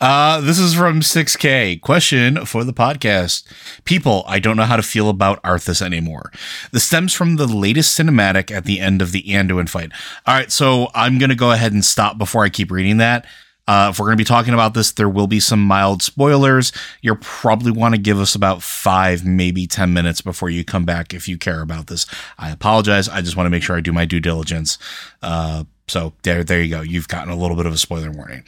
Uh, 0.00 0.40
this 0.40 0.58
is 0.58 0.74
from 0.74 1.00
6K. 1.00 1.80
Question 1.80 2.44
for 2.44 2.64
the 2.64 2.72
podcast. 2.72 3.44
People, 3.84 4.24
I 4.26 4.38
don't 4.38 4.56
know 4.56 4.64
how 4.64 4.76
to 4.76 4.82
feel 4.82 5.08
about 5.08 5.42
Arthas 5.42 5.82
anymore. 5.82 6.30
This 6.72 6.84
stems 6.84 7.12
from 7.14 7.36
the 7.36 7.46
latest 7.46 7.98
cinematic 7.98 8.50
at 8.50 8.64
the 8.64 8.80
end 8.80 9.02
of 9.02 9.12
the 9.12 9.22
Anduin 9.24 9.68
fight. 9.68 9.92
All 10.26 10.34
right, 10.34 10.50
so 10.52 10.88
I'm 10.94 11.18
going 11.18 11.30
to 11.30 11.36
go 11.36 11.52
ahead 11.52 11.72
and 11.72 11.84
stop 11.84 12.18
before 12.18 12.44
I 12.44 12.48
keep 12.48 12.70
reading 12.70 12.98
that. 12.98 13.26
Uh, 13.66 13.90
if 13.90 13.98
we're 13.98 14.06
going 14.06 14.16
to 14.16 14.20
be 14.20 14.24
talking 14.24 14.54
about 14.54 14.72
this, 14.72 14.92
there 14.92 15.10
will 15.10 15.26
be 15.26 15.40
some 15.40 15.62
mild 15.62 16.02
spoilers. 16.02 16.72
You'll 17.02 17.18
probably 17.20 17.70
want 17.70 17.94
to 17.94 18.00
give 18.00 18.18
us 18.18 18.34
about 18.34 18.62
five, 18.62 19.26
maybe 19.26 19.66
10 19.66 19.92
minutes 19.92 20.22
before 20.22 20.48
you 20.48 20.64
come 20.64 20.86
back 20.86 21.12
if 21.12 21.28
you 21.28 21.36
care 21.36 21.60
about 21.60 21.88
this. 21.88 22.06
I 22.38 22.50
apologize. 22.50 23.10
I 23.10 23.20
just 23.20 23.36
want 23.36 23.44
to 23.44 23.50
make 23.50 23.62
sure 23.62 23.76
I 23.76 23.82
do 23.82 23.92
my 23.92 24.06
due 24.06 24.20
diligence. 24.20 24.78
Uh, 25.22 25.64
so 25.88 26.12
there, 26.22 26.44
there 26.44 26.62
you 26.62 26.70
go. 26.70 26.80
You've 26.80 27.08
gotten 27.08 27.32
a 27.32 27.36
little 27.36 27.56
bit 27.56 27.66
of 27.66 27.72
a 27.72 27.78
spoiler 27.78 28.10
warning. 28.10 28.44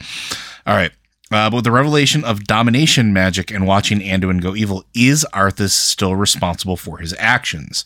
All 0.65 0.75
right. 0.75 0.91
Uh, 1.31 1.49
but 1.49 1.57
with 1.57 1.63
the 1.63 1.71
revelation 1.71 2.23
of 2.25 2.43
domination 2.43 3.13
magic 3.13 3.51
and 3.51 3.65
watching 3.65 3.99
Anduin 3.99 4.41
go 4.41 4.53
evil, 4.53 4.83
is 4.93 5.25
Arthas 5.33 5.71
still 5.71 6.15
responsible 6.15 6.75
for 6.75 6.97
his 6.97 7.15
actions? 7.17 7.85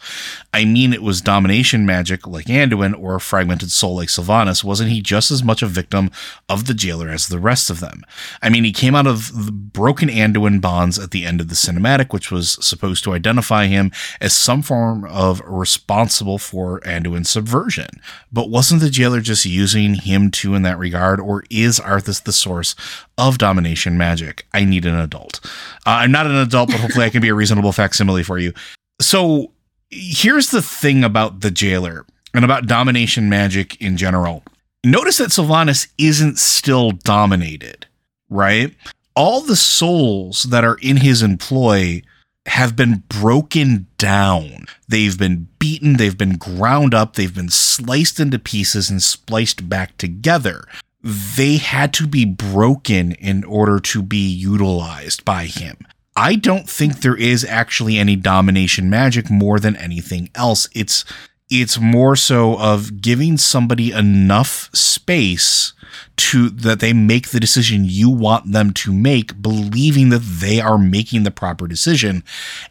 I 0.53 0.65
mean, 0.65 0.93
it 0.93 1.03
was 1.03 1.21
domination 1.21 1.85
magic 1.85 2.25
like 2.25 2.47
Anduin 2.47 2.99
or 2.99 3.15
a 3.15 3.19
fragmented 3.19 3.71
soul 3.71 3.97
like 3.97 4.09
Sylvanas. 4.09 4.63
Wasn't 4.63 4.89
he 4.89 5.01
just 5.01 5.29
as 5.29 5.43
much 5.43 5.61
a 5.61 5.67
victim 5.67 6.09
of 6.49 6.65
the 6.65 6.73
jailer 6.73 7.09
as 7.09 7.27
the 7.27 7.39
rest 7.39 7.69
of 7.69 7.81
them? 7.81 8.03
I 8.41 8.49
mean, 8.49 8.63
he 8.63 8.71
came 8.71 8.95
out 8.95 9.05
of 9.05 9.45
the 9.45 9.51
broken 9.51 10.09
Anduin 10.09 10.59
bonds 10.59 10.97
at 10.97 11.11
the 11.11 11.25
end 11.25 11.39
of 11.39 11.49
the 11.49 11.55
cinematic, 11.55 12.11
which 12.11 12.31
was 12.31 12.57
supposed 12.65 13.03
to 13.03 13.13
identify 13.13 13.67
him 13.67 13.91
as 14.19 14.33
some 14.33 14.63
form 14.63 15.05
of 15.05 15.41
responsible 15.45 16.39
for 16.39 16.79
Anduin's 16.81 17.29
subversion. 17.29 17.89
But 18.31 18.49
wasn't 18.49 18.81
the 18.81 18.89
jailer 18.89 19.21
just 19.21 19.45
using 19.45 19.95
him 19.95 20.31
too 20.31 20.55
in 20.55 20.63
that 20.63 20.79
regard, 20.79 21.19
or 21.19 21.43
is 21.51 21.79
Arthas 21.79 22.23
the 22.23 22.33
source 22.33 22.75
of 23.17 23.37
domination 23.37 23.97
magic? 23.97 24.45
I 24.53 24.65
need 24.65 24.85
an 24.85 24.95
adult. 24.95 25.39
Uh, 25.85 26.01
I'm 26.01 26.11
not 26.11 26.25
an 26.27 26.35
adult, 26.35 26.69
but 26.69 26.79
hopefully 26.79 27.05
I 27.05 27.09
can 27.09 27.21
be 27.21 27.29
a 27.29 27.35
reasonable 27.35 27.71
facsimile 27.71 28.23
for 28.23 28.37
you. 28.37 28.53
So 29.01 29.51
here's 29.89 30.51
the 30.51 30.61
thing 30.61 31.03
about 31.03 31.41
the 31.41 31.51
jailer 31.51 32.05
and 32.33 32.43
about 32.43 32.67
domination 32.67 33.29
magic 33.29 33.79
in 33.81 33.97
general. 33.97 34.43
notice 34.83 35.17
that 35.17 35.29
Sylvanas 35.29 35.87
isn't 35.97 36.37
still 36.37 36.91
dominated, 36.91 37.87
right? 38.29 38.75
All 39.15 39.41
the 39.41 39.55
souls 39.55 40.43
that 40.43 40.63
are 40.63 40.77
in 40.81 40.97
his 40.97 41.23
employ 41.23 42.03
have 42.45 42.75
been 42.75 43.03
broken 43.07 43.87
down. 43.97 44.65
They've 44.87 45.17
been 45.17 45.47
beaten, 45.57 45.97
they've 45.97 46.17
been 46.17 46.37
ground 46.37 46.93
up, 46.93 47.15
they've 47.15 47.33
been 47.33 47.49
sliced 47.49 48.19
into 48.19 48.37
pieces 48.37 48.89
and 48.89 49.01
spliced 49.01 49.67
back 49.67 49.97
together. 49.97 50.65
They 51.05 51.57
had 51.57 51.93
to 51.93 52.07
be 52.07 52.25
broken 52.25 53.11
in 53.11 53.43
order 53.43 53.79
to 53.79 54.01
be 54.01 54.27
utilized 54.27 55.23
by 55.23 55.45
him. 55.45 55.77
I 56.15 56.35
don't 56.35 56.67
think 56.67 57.01
there 57.01 57.15
is 57.15 57.45
actually 57.45 57.99
any 57.99 58.15
domination 58.15 58.89
magic 58.89 59.29
more 59.29 59.59
than 59.59 59.75
anything 59.75 60.31
else. 60.33 60.67
It's 60.73 61.05
it's 61.47 61.79
more 61.79 62.15
so 62.15 62.57
of 62.59 63.01
giving 63.01 63.37
somebody 63.37 63.91
enough 63.91 64.69
space 64.73 65.73
to 66.17 66.49
that 66.49 66.79
they 66.79 66.91
make 66.91 67.29
the 67.29 67.39
decision 67.39 67.85
you 67.85 68.09
want 68.09 68.51
them 68.51 68.73
to 68.73 68.91
make 68.91 69.41
believing 69.41 70.09
that 70.09 70.23
they 70.23 70.59
are 70.59 70.79
making 70.79 71.21
the 71.21 71.29
proper 71.29 71.67
decision 71.67 72.23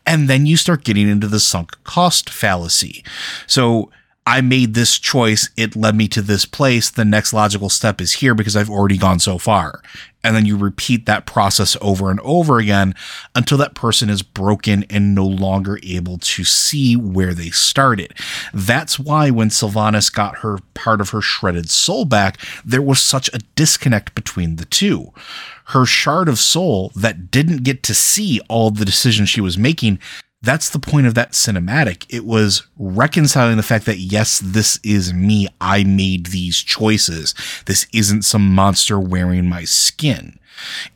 and 0.05 0.29
then 0.29 0.45
you 0.45 0.57
start 0.57 0.83
getting 0.85 1.09
into 1.09 1.29
the 1.29 1.41
sunk 1.41 1.83
cost 1.85 2.29
fallacy 2.29 3.05
so 3.47 3.91
I 4.27 4.41
made 4.41 4.73
this 4.73 4.99
choice. 4.99 5.51
It 5.57 5.77
led 5.77 5.95
me 5.95 6.09
to 6.09 6.23
this 6.23 6.47
place. 6.47 6.91
The 6.91 7.05
next 7.05 7.35
logical 7.35 7.69
step 7.69 8.01
is 8.01 8.15
here 8.15 8.35
because 8.35 8.57
I've 8.57 8.71
already 8.71 8.97
gone 8.97 9.19
so 9.19 9.37
far. 9.37 9.83
And 10.23 10.35
then 10.35 10.47
you 10.47 10.57
repeat 10.57 11.05
that 11.05 11.27
process 11.27 11.77
over 11.83 12.11
and 12.11 12.19
over 12.21 12.59
again 12.59 12.95
until 13.35 13.59
that 13.59 13.75
person 13.75 14.09
is 14.09 14.23
broken 14.23 14.85
and 14.89 15.15
no 15.15 15.27
longer 15.27 15.79
able 15.83 16.17
to 16.17 16.45
see 16.45 16.97
where 16.97 17.35
they 17.35 17.51
started. 17.51 18.15
That's 18.55 18.99
why 18.99 19.29
when 19.29 19.51
Sylvanas 19.51 20.11
got 20.11 20.39
her 20.39 20.59
part 20.73 21.03
of 21.03 21.11
her 21.11 21.21
shredded 21.21 21.69
soul 21.69 22.07
back, 22.07 22.39
there 22.65 22.81
was 22.81 23.03
such 23.03 23.29
a 23.35 23.41
disconnect 23.55 24.15
between 24.15 24.57
the 24.57 24.65
two. 24.65 25.13
Her 25.67 25.85
shard 25.85 26.31
of 26.31 26.39
soul 26.39 26.91
that 26.97 27.31
didn't 27.31 27.63
get 27.63 27.83
to 27.83 27.95
see 27.95 28.41
all 28.49 28.71
the 28.71 28.87
decisions 28.87 29.29
she 29.29 29.43
was 29.43 29.59
making 29.59 29.99
that's 30.45 30.71
the 30.71 30.79
point 30.79 31.07
of 31.07 31.15
that 31.15 31.33
cinematic. 31.33 32.07
It 32.09 32.25
was 32.25 32.67
reconciling 32.79 33.57
the 33.57 33.63
fact 33.63 33.87
that, 33.87 33.99
yes, 33.99 34.41
this 34.45 34.79
is 34.85 35.13
me. 35.13 35.49
I 35.61 35.85
made 35.85 36.27
these 36.27 36.59
choices. 36.59 37.35
This 37.67 37.87
isn't 37.93 38.23
some 38.23 38.55
monster 38.55 39.01
wearing 39.01 39.49
my 39.49 39.65
skin. 39.65 40.39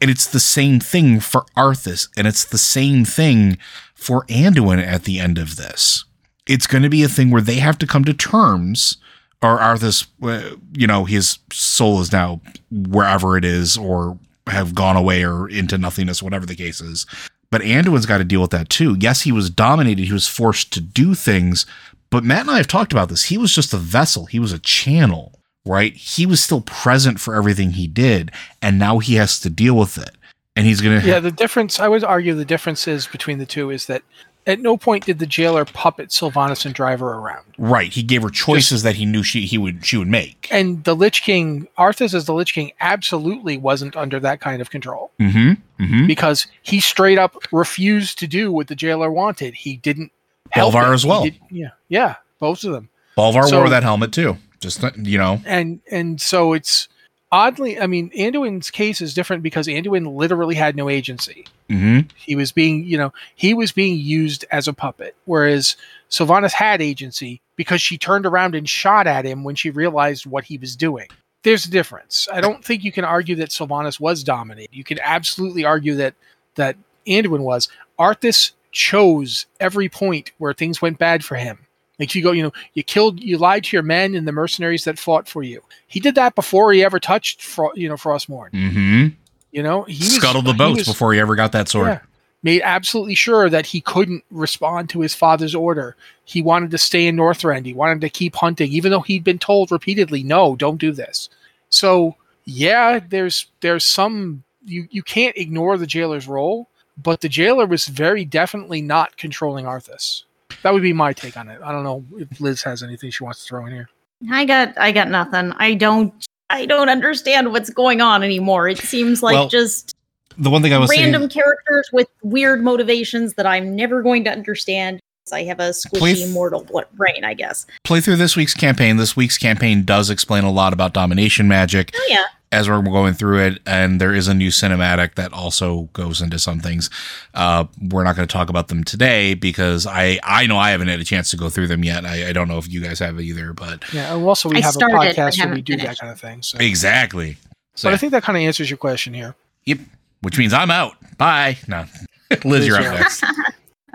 And 0.00 0.10
it's 0.10 0.26
the 0.26 0.40
same 0.40 0.78
thing 0.78 1.20
for 1.20 1.44
Arthas, 1.56 2.08
and 2.16 2.26
it's 2.26 2.44
the 2.44 2.58
same 2.58 3.04
thing 3.04 3.58
for 3.94 4.24
Anduin 4.26 4.80
at 4.80 5.04
the 5.04 5.18
end 5.18 5.36
of 5.38 5.56
this. 5.56 6.04
It's 6.46 6.68
going 6.68 6.84
to 6.84 6.88
be 6.88 7.02
a 7.02 7.08
thing 7.08 7.30
where 7.30 7.42
they 7.42 7.56
have 7.56 7.76
to 7.78 7.86
come 7.86 8.04
to 8.04 8.14
terms, 8.14 8.98
or 9.42 9.58
Arthas, 9.58 10.06
uh, 10.22 10.56
you 10.72 10.86
know, 10.86 11.04
his 11.04 11.38
soul 11.52 12.00
is 12.00 12.12
now 12.12 12.40
wherever 12.70 13.36
it 13.36 13.44
is, 13.44 13.76
or 13.76 14.18
have 14.46 14.74
gone 14.74 14.96
away 14.96 15.24
or 15.24 15.48
into 15.48 15.76
nothingness, 15.76 16.22
whatever 16.22 16.46
the 16.46 16.56
case 16.56 16.80
is. 16.80 17.04
But 17.50 17.62
Anduin's 17.62 18.06
got 18.06 18.18
to 18.18 18.24
deal 18.24 18.42
with 18.42 18.50
that 18.50 18.68
too. 18.68 18.96
Yes, 18.98 19.22
he 19.22 19.32
was 19.32 19.50
dominated, 19.50 20.04
he 20.04 20.12
was 20.12 20.28
forced 20.28 20.72
to 20.74 20.80
do 20.80 21.14
things, 21.14 21.64
but 22.10 22.24
Matt 22.24 22.42
and 22.42 22.50
I 22.50 22.58
have 22.58 22.66
talked 22.66 22.92
about 22.92 23.08
this. 23.08 23.24
He 23.24 23.38
was 23.38 23.54
just 23.54 23.74
a 23.74 23.78
vessel, 23.78 24.26
he 24.26 24.38
was 24.38 24.52
a 24.52 24.58
channel, 24.58 25.40
right? 25.64 25.94
He 25.94 26.26
was 26.26 26.42
still 26.42 26.60
present 26.60 27.20
for 27.20 27.34
everything 27.34 27.72
he 27.72 27.86
did, 27.86 28.30
and 28.60 28.78
now 28.78 28.98
he 28.98 29.14
has 29.14 29.40
to 29.40 29.50
deal 29.50 29.76
with 29.76 29.98
it. 29.98 30.10
And 30.56 30.66
he's 30.66 30.80
going 30.80 31.00
to. 31.00 31.06
Yeah, 31.06 31.20
the 31.20 31.30
difference, 31.30 31.78
I 31.78 31.86
would 31.86 32.02
argue 32.02 32.34
the 32.34 32.44
difference 32.44 32.88
is 32.88 33.06
between 33.06 33.38
the 33.38 33.46
two 33.46 33.70
is 33.70 33.86
that 33.86 34.02
at 34.48 34.60
no 34.60 34.78
point 34.78 35.04
did 35.04 35.18
the 35.18 35.26
jailer 35.26 35.64
puppet 35.66 36.08
Sylvanas 36.08 36.64
and 36.64 36.74
drive 36.74 37.00
her 37.00 37.06
around. 37.06 37.44
Right. 37.58 37.92
He 37.92 38.02
gave 38.02 38.22
her 38.22 38.30
choices 38.30 38.70
Just, 38.70 38.84
that 38.84 38.96
he 38.96 39.04
knew 39.04 39.22
she 39.22 39.42
he 39.42 39.58
would 39.58 39.84
she 39.84 39.98
would 39.98 40.08
make. 40.08 40.48
And 40.50 40.82
the 40.84 40.96
Lich 40.96 41.22
King, 41.22 41.68
Arthas 41.78 42.14
as 42.14 42.24
the 42.24 42.32
Lich 42.32 42.54
King, 42.54 42.72
absolutely 42.80 43.58
wasn't 43.58 43.94
under 43.94 44.18
that 44.20 44.40
kind 44.40 44.62
of 44.62 44.70
control. 44.70 45.12
Mm-hmm. 45.20 45.82
Mm-hmm. 45.82 46.06
Because 46.06 46.46
he 46.62 46.80
straight 46.80 47.18
up 47.18 47.36
refused 47.52 48.18
to 48.20 48.26
do 48.26 48.50
what 48.50 48.68
the 48.68 48.74
jailer 48.74 49.12
wanted. 49.12 49.54
He 49.54 49.76
didn't. 49.76 50.10
Bolvar 50.56 50.94
as 50.94 51.04
well. 51.04 51.24
Did, 51.24 51.38
yeah, 51.50 51.70
yeah, 51.88 52.16
both 52.38 52.64
of 52.64 52.72
them. 52.72 52.88
Bolvar 53.18 53.46
so, 53.46 53.58
wore 53.58 53.68
that 53.68 53.82
helmet 53.82 54.12
too. 54.12 54.38
Just 54.60 54.82
you 54.96 55.18
know. 55.18 55.42
And 55.44 55.80
and 55.90 56.20
so 56.20 56.54
it's 56.54 56.88
oddly, 57.30 57.78
I 57.78 57.86
mean, 57.86 58.10
Anduin's 58.10 58.70
case 58.70 59.00
is 59.00 59.14
different 59.14 59.42
because 59.42 59.66
Anduin 59.66 60.16
literally 60.16 60.54
had 60.54 60.76
no 60.76 60.88
agency. 60.88 61.46
Mm-hmm. 61.68 62.08
He 62.16 62.36
was 62.36 62.52
being, 62.52 62.84
you 62.84 62.96
know, 62.96 63.12
he 63.34 63.54
was 63.54 63.72
being 63.72 63.98
used 63.98 64.44
as 64.50 64.68
a 64.68 64.72
puppet, 64.72 65.16
whereas 65.24 65.76
Sylvanas 66.10 66.52
had 66.52 66.80
agency 66.80 67.40
because 67.56 67.80
she 67.80 67.98
turned 67.98 68.26
around 68.26 68.54
and 68.54 68.68
shot 68.68 69.06
at 69.06 69.24
him 69.24 69.44
when 69.44 69.54
she 69.54 69.70
realized 69.70 70.26
what 70.26 70.44
he 70.44 70.58
was 70.58 70.76
doing. 70.76 71.08
There's 71.44 71.66
a 71.66 71.70
difference. 71.70 72.28
I 72.32 72.40
don't 72.40 72.64
think 72.64 72.82
you 72.82 72.92
can 72.92 73.04
argue 73.04 73.36
that 73.36 73.50
Sylvanas 73.50 74.00
was 74.00 74.24
dominated. 74.24 74.74
You 74.74 74.84
can 74.84 74.98
absolutely 75.00 75.64
argue 75.64 75.94
that 75.96 76.14
that 76.56 76.76
Anduin 77.06 77.40
was. 77.40 77.68
Arthas 77.98 78.52
chose 78.72 79.46
every 79.60 79.88
point 79.88 80.32
where 80.38 80.52
things 80.52 80.82
went 80.82 80.98
bad 80.98 81.24
for 81.24 81.36
him. 81.36 81.66
Like 81.98 82.14
you 82.14 82.22
go, 82.22 82.32
you 82.32 82.42
know, 82.42 82.52
you 82.74 82.82
killed, 82.82 83.20
you 83.20 83.38
lied 83.38 83.64
to 83.64 83.76
your 83.76 83.82
men 83.82 84.14
and 84.14 84.26
the 84.26 84.32
mercenaries 84.32 84.84
that 84.84 84.98
fought 84.98 85.28
for 85.28 85.42
you. 85.42 85.62
He 85.88 85.98
did 86.00 86.14
that 86.14 86.34
before 86.34 86.72
he 86.72 86.84
ever 86.84 87.00
touched, 87.00 87.42
Fro- 87.42 87.74
you 87.74 87.88
know, 87.88 87.96
Frostmourne. 87.96 88.52
Mm-hmm. 88.52 89.06
You 89.50 89.62
know, 89.62 89.82
he 89.84 90.04
scuttled 90.04 90.44
was, 90.44 90.54
the 90.54 90.58
boats 90.58 90.78
was, 90.78 90.88
before 90.88 91.12
he 91.12 91.20
ever 91.20 91.34
got 91.34 91.52
that 91.52 91.68
sword. 91.68 91.88
Yeah, 91.88 92.00
made 92.42 92.62
absolutely 92.62 93.14
sure 93.14 93.50
that 93.50 93.66
he 93.66 93.80
couldn't 93.80 94.24
respond 94.30 94.90
to 94.90 95.00
his 95.00 95.14
father's 95.14 95.54
order. 95.54 95.96
He 96.24 96.42
wanted 96.42 96.70
to 96.70 96.78
stay 96.78 97.06
in 97.06 97.16
Northrend. 97.16 97.66
He 97.66 97.74
wanted 97.74 98.00
to 98.02 98.10
keep 98.10 98.36
hunting, 98.36 98.70
even 98.70 98.92
though 98.92 99.00
he'd 99.00 99.24
been 99.24 99.38
told 99.38 99.72
repeatedly, 99.72 100.22
"No, 100.22 100.54
don't 100.54 100.80
do 100.80 100.92
this." 100.92 101.28
So, 101.70 102.16
yeah, 102.44 103.00
there's 103.08 103.46
there's 103.60 103.84
some 103.84 104.44
you 104.64 104.86
you 104.90 105.02
can't 105.02 105.36
ignore 105.36 105.76
the 105.76 105.86
jailer's 105.86 106.28
role, 106.28 106.68
but 106.96 107.20
the 107.20 107.28
jailer 107.28 107.66
was 107.66 107.86
very 107.86 108.24
definitely 108.24 108.82
not 108.82 109.16
controlling 109.16 109.64
Arthas. 109.64 110.24
That 110.62 110.72
would 110.72 110.82
be 110.82 110.92
my 110.92 111.12
take 111.12 111.36
on 111.36 111.48
it. 111.48 111.60
I 111.62 111.72
don't 111.72 111.84
know 111.84 112.04
if 112.18 112.40
Liz 112.40 112.62
has 112.62 112.82
anything 112.82 113.10
she 113.10 113.24
wants 113.24 113.42
to 113.42 113.48
throw 113.48 113.66
in 113.66 113.72
here. 113.72 113.88
I 114.30 114.44
got 114.44 114.76
I 114.78 114.92
got 114.92 115.08
nothing. 115.08 115.52
I 115.56 115.74
don't 115.74 116.12
I 116.50 116.66
don't 116.66 116.88
understand 116.88 117.52
what's 117.52 117.70
going 117.70 118.00
on 118.00 118.22
anymore. 118.22 118.68
It 118.68 118.78
seems 118.78 119.22
like 119.22 119.34
well, 119.34 119.48
just 119.48 119.94
the 120.36 120.50
one 120.50 120.62
thing 120.62 120.72
I 120.72 120.78
was 120.78 120.90
random 120.90 121.22
saying, 121.22 121.30
characters 121.30 121.90
with 121.92 122.08
weird 122.22 122.62
motivations 122.62 123.34
that 123.34 123.46
I'm 123.46 123.74
never 123.76 124.02
going 124.02 124.24
to 124.24 124.30
understand. 124.30 125.00
I 125.30 125.42
have 125.44 125.60
a 125.60 125.70
squishy 125.70 126.14
th- 126.14 126.30
mortal 126.30 126.66
brain, 126.94 127.22
I 127.22 127.34
guess. 127.34 127.66
Play 127.84 128.00
through 128.00 128.16
this 128.16 128.34
week's 128.34 128.54
campaign. 128.54 128.96
This 128.96 129.14
week's 129.14 129.36
campaign 129.36 129.84
does 129.84 130.08
explain 130.08 130.44
a 130.44 130.50
lot 130.50 130.72
about 130.72 130.94
domination 130.94 131.46
magic. 131.46 131.90
Oh 131.94 132.06
yeah 132.08 132.24
as 132.50 132.68
we're 132.68 132.80
going 132.82 133.14
through 133.14 133.40
it, 133.40 133.60
and 133.66 134.00
there 134.00 134.14
is 134.14 134.28
a 134.28 134.34
new 134.34 134.48
cinematic 134.48 135.14
that 135.16 135.32
also 135.32 135.82
goes 135.92 136.20
into 136.20 136.38
some 136.38 136.60
things. 136.60 136.88
Uh, 137.34 137.66
we're 137.90 138.04
not 138.04 138.16
going 138.16 138.26
to 138.26 138.32
talk 138.32 138.48
about 138.48 138.68
them 138.68 138.84
today 138.84 139.34
because 139.34 139.86
I 139.86 140.18
I 140.22 140.46
know 140.46 140.58
I 140.58 140.70
haven't 140.70 140.88
had 140.88 141.00
a 141.00 141.04
chance 141.04 141.30
to 141.30 141.36
go 141.36 141.50
through 141.50 141.68
them 141.68 141.84
yet. 141.84 142.04
I, 142.04 142.28
I 142.28 142.32
don't 142.32 142.48
know 142.48 142.58
if 142.58 142.68
you 142.68 142.80
guys 142.80 142.98
have 143.00 143.20
either, 143.20 143.52
but 143.52 143.82
yeah. 143.92 144.14
Also, 144.14 144.48
we 144.48 144.56
I 144.56 144.60
have 144.60 144.76
a 144.76 144.78
podcast 144.78 145.44
where 145.44 145.54
we 145.54 145.62
do 145.62 145.74
finished. 145.74 145.88
that 145.88 145.98
kind 145.98 146.12
of 146.12 146.20
thing. 146.20 146.42
So. 146.42 146.58
Exactly. 146.58 147.36
So 147.74 147.88
but 147.88 147.94
I 147.94 147.96
think 147.96 148.12
that 148.12 148.22
kind 148.22 148.36
of 148.36 148.42
answers 148.42 148.70
your 148.70 148.78
question 148.78 149.14
here. 149.14 149.36
Yep. 149.66 149.78
Which 150.22 150.38
means 150.38 150.52
I'm 150.52 150.70
out. 150.70 150.94
Bye. 151.16 151.58
No, 151.68 151.84
Liz, 152.44 152.66
you're 152.66 152.76
up 152.76 152.94
next. 152.94 153.24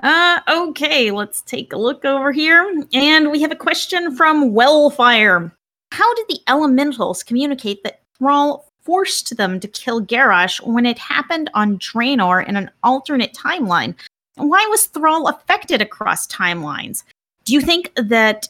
Uh, 0.04 0.42
okay, 0.50 1.12
let's 1.12 1.42
take 1.44 1.72
a 1.72 1.78
look 1.78 2.04
over 2.04 2.34
here. 2.34 2.86
And 2.92 3.32
we 3.32 3.42
have 3.42 3.54
a 3.54 3.56
question 3.56 4.14
from 4.18 4.54
Wellfire. 4.54 5.56
How 5.94 6.14
did 6.16 6.26
the 6.28 6.40
elementals 6.50 7.24
communicate 7.24 7.84
that 7.86 8.02
Thrall 8.24 8.66
forced 8.86 9.36
them 9.36 9.60
to 9.60 9.68
kill 9.68 10.02
Garrosh 10.02 10.66
when 10.66 10.86
it 10.86 10.98
happened 10.98 11.50
on 11.54 11.78
Draenor 11.78 12.48
in 12.48 12.56
an 12.56 12.72
alternate 12.82 13.34
timeline. 13.34 13.96
Why 14.36 14.66
was 14.70 14.86
Thrall 14.86 15.28
affected 15.28 15.82
across 15.82 16.26
timelines? 16.28 17.04
Do 17.44 17.54
you 17.54 17.60
think 17.60 17.92
that 17.98 18.48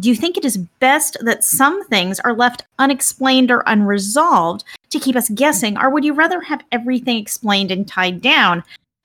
do 0.00 0.08
you 0.08 0.16
think 0.16 0.36
it 0.36 0.44
is 0.44 0.56
best 0.56 1.18
that 1.20 1.44
some 1.44 1.84
things 1.84 2.18
are 2.20 2.32
left 2.32 2.64
unexplained 2.80 3.52
or 3.52 3.62
unresolved 3.66 4.64
to 4.90 4.98
keep 4.98 5.14
us 5.14 5.28
guessing, 5.28 5.78
or 5.78 5.90
would 5.90 6.04
you 6.04 6.14
rather 6.14 6.40
have 6.40 6.64
everything 6.72 7.18
explained 7.18 7.70
and 7.70 7.86
tied 7.86 8.22
down? 8.22 8.58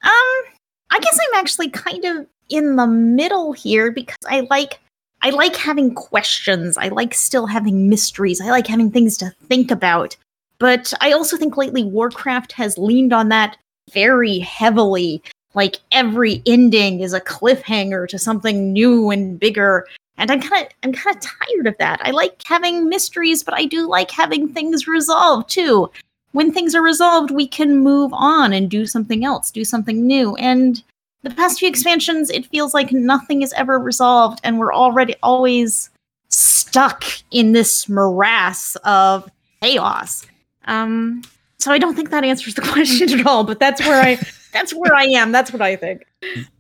Um, 0.04 0.42
I 0.90 1.00
guess 1.00 1.20
I'm 1.22 1.40
actually 1.40 1.70
kind 1.70 2.06
of 2.06 2.26
in 2.50 2.78
the 2.78 2.88
middle 2.88 3.52
here 3.52 3.92
because 3.92 4.18
I 4.28 4.48
like 4.50 4.80
I 5.28 5.32
like 5.32 5.58
having 5.58 5.94
questions. 5.94 6.78
I 6.78 6.88
like 6.88 7.14
still 7.14 7.48
having 7.48 7.90
mysteries. 7.90 8.40
I 8.40 8.50
like 8.50 8.66
having 8.66 8.90
things 8.90 9.18
to 9.18 9.30
think 9.50 9.72
about. 9.72 10.16
But 10.58 10.94
I 11.02 11.12
also 11.12 11.36
think 11.36 11.58
lately 11.58 11.84
Warcraft 11.84 12.54
has 12.54 12.78
leaned 12.78 13.12
on 13.12 13.28
that 13.28 13.58
very 13.92 14.40
heavily. 14.40 15.22
Like 15.54 15.82
every 15.92 16.42
ending 16.46 17.02
is 17.02 17.12
a 17.12 17.20
cliffhanger 17.20 18.08
to 18.08 18.18
something 18.18 18.72
new 18.72 19.10
and 19.10 19.38
bigger. 19.38 19.86
And 20.18 20.32
I'm 20.32 20.40
kind 20.40 20.66
of 20.66 20.72
I'm 20.84 20.94
kind 20.94 21.18
of 21.18 21.22
tired 21.22 21.68
of 21.68 21.78
that. 21.78 22.00
I 22.04 22.12
like 22.12 22.42
having 22.46 22.88
mysteries, 22.88 23.44
but 23.44 23.54
I 23.54 23.66
do 23.66 23.86
like 23.86 24.12
having 24.12 24.48
things 24.48 24.88
resolved 24.88 25.50
too. 25.50 25.92
When 26.32 26.54
things 26.54 26.74
are 26.74 26.82
resolved, 26.82 27.32
we 27.32 27.50
can 27.50 27.80
move 27.80 28.12
on 28.14 28.54
and 28.54 28.72
do 28.72 28.86
something 28.86 29.26
else, 29.26 29.52
do 29.52 29.66
something 29.66 30.08
new. 30.08 30.38
And 30.38 30.82
the 31.24 31.30
past 31.32 31.60
few 31.60 31.68
expansions, 31.68 32.30
it 32.30 32.46
feels 32.46 32.74
like 32.74 32.92
nothing 32.92 33.42
is 33.42 33.54
ever 33.54 33.80
resolved, 33.80 34.40
and 34.44 34.60
we're 34.60 34.74
already 34.74 35.16
always 35.24 35.90
stuck 36.30 37.04
in 37.32 37.54
this 37.54 37.90
morass 37.90 38.76
of 38.84 39.30
chaos. 39.62 40.26
Um, 40.66 41.24
so 41.60 41.72
I 41.72 41.78
don't 41.78 41.96
think 41.96 42.10
that 42.12 42.24
answers 42.24 42.56
the 42.56 42.62
question 42.74 43.20
at 43.20 43.26
all. 43.26 43.44
But 43.44 43.60
that's 43.60 43.82
where 43.82 44.02
I 44.02 44.20
that's 44.54 44.74
where 44.74 44.96
I 44.96 45.06
am. 45.06 45.32
That's 45.32 45.52
what 45.52 45.62
I 45.62 45.76
think. 45.76 46.06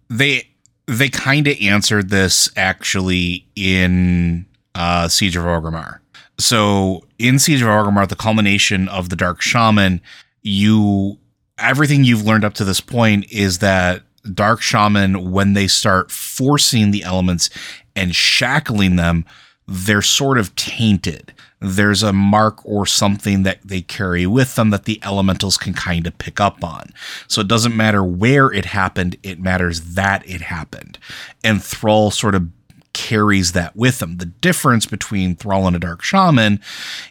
They 0.09 0.47
they 0.87 1.09
kind 1.09 1.47
of 1.47 1.57
answered 1.61 2.09
this 2.09 2.49
actually 2.55 3.45
in 3.55 4.45
uh, 4.75 5.07
Siege 5.07 5.35
of 5.35 5.43
Orgrimmar. 5.43 5.99
So 6.39 7.03
in 7.19 7.39
Siege 7.39 7.61
of 7.61 7.67
Orgrimmar, 7.67 8.07
the 8.07 8.15
culmination 8.15 8.87
of 8.89 9.09
the 9.09 9.15
Dark 9.15 9.41
Shaman, 9.41 10.01
you 10.43 11.17
everything 11.57 12.03
you've 12.03 12.23
learned 12.23 12.45
up 12.45 12.53
to 12.55 12.63
this 12.63 12.79
point 12.79 13.31
is 13.31 13.59
that 13.59 14.03
Dark 14.33 14.61
Shaman, 14.61 15.31
when 15.31 15.53
they 15.53 15.67
start 15.67 16.11
forcing 16.11 16.91
the 16.91 17.03
elements 17.03 17.49
and 17.95 18.15
shackling 18.15 18.95
them, 18.95 19.25
they're 19.67 20.01
sort 20.01 20.37
of 20.37 20.55
tainted. 20.55 21.33
There's 21.59 22.03
a 22.03 22.13
mark 22.13 22.63
or 22.63 22.85
something 22.85 23.43
that 23.43 23.59
they 23.65 23.81
carry 23.81 24.27
with 24.27 24.55
them 24.55 24.69
that 24.69 24.85
the 24.85 24.99
elementals 25.03 25.57
can 25.57 25.73
kind 25.73 26.05
of 26.05 26.17
pick 26.17 26.39
up 26.39 26.63
on. 26.63 26.91
So 27.27 27.41
it 27.41 27.47
doesn't 27.47 27.75
matter 27.75 28.03
where 28.03 28.51
it 28.51 28.65
happened, 28.65 29.17
it 29.23 29.39
matters 29.39 29.95
that 29.95 30.27
it 30.29 30.41
happened. 30.41 30.99
And 31.43 31.63
Thrall 31.63 32.11
sort 32.11 32.35
of 32.35 32.49
carries 32.97 33.51
that 33.51 33.75
with 33.75 34.01
him. 34.01 34.17
The 34.17 34.25
difference 34.25 34.87
between 34.87 35.35
Thrall 35.35 35.67
and 35.67 35.75
a 35.75 35.79
Dark 35.79 36.01
Shaman 36.01 36.59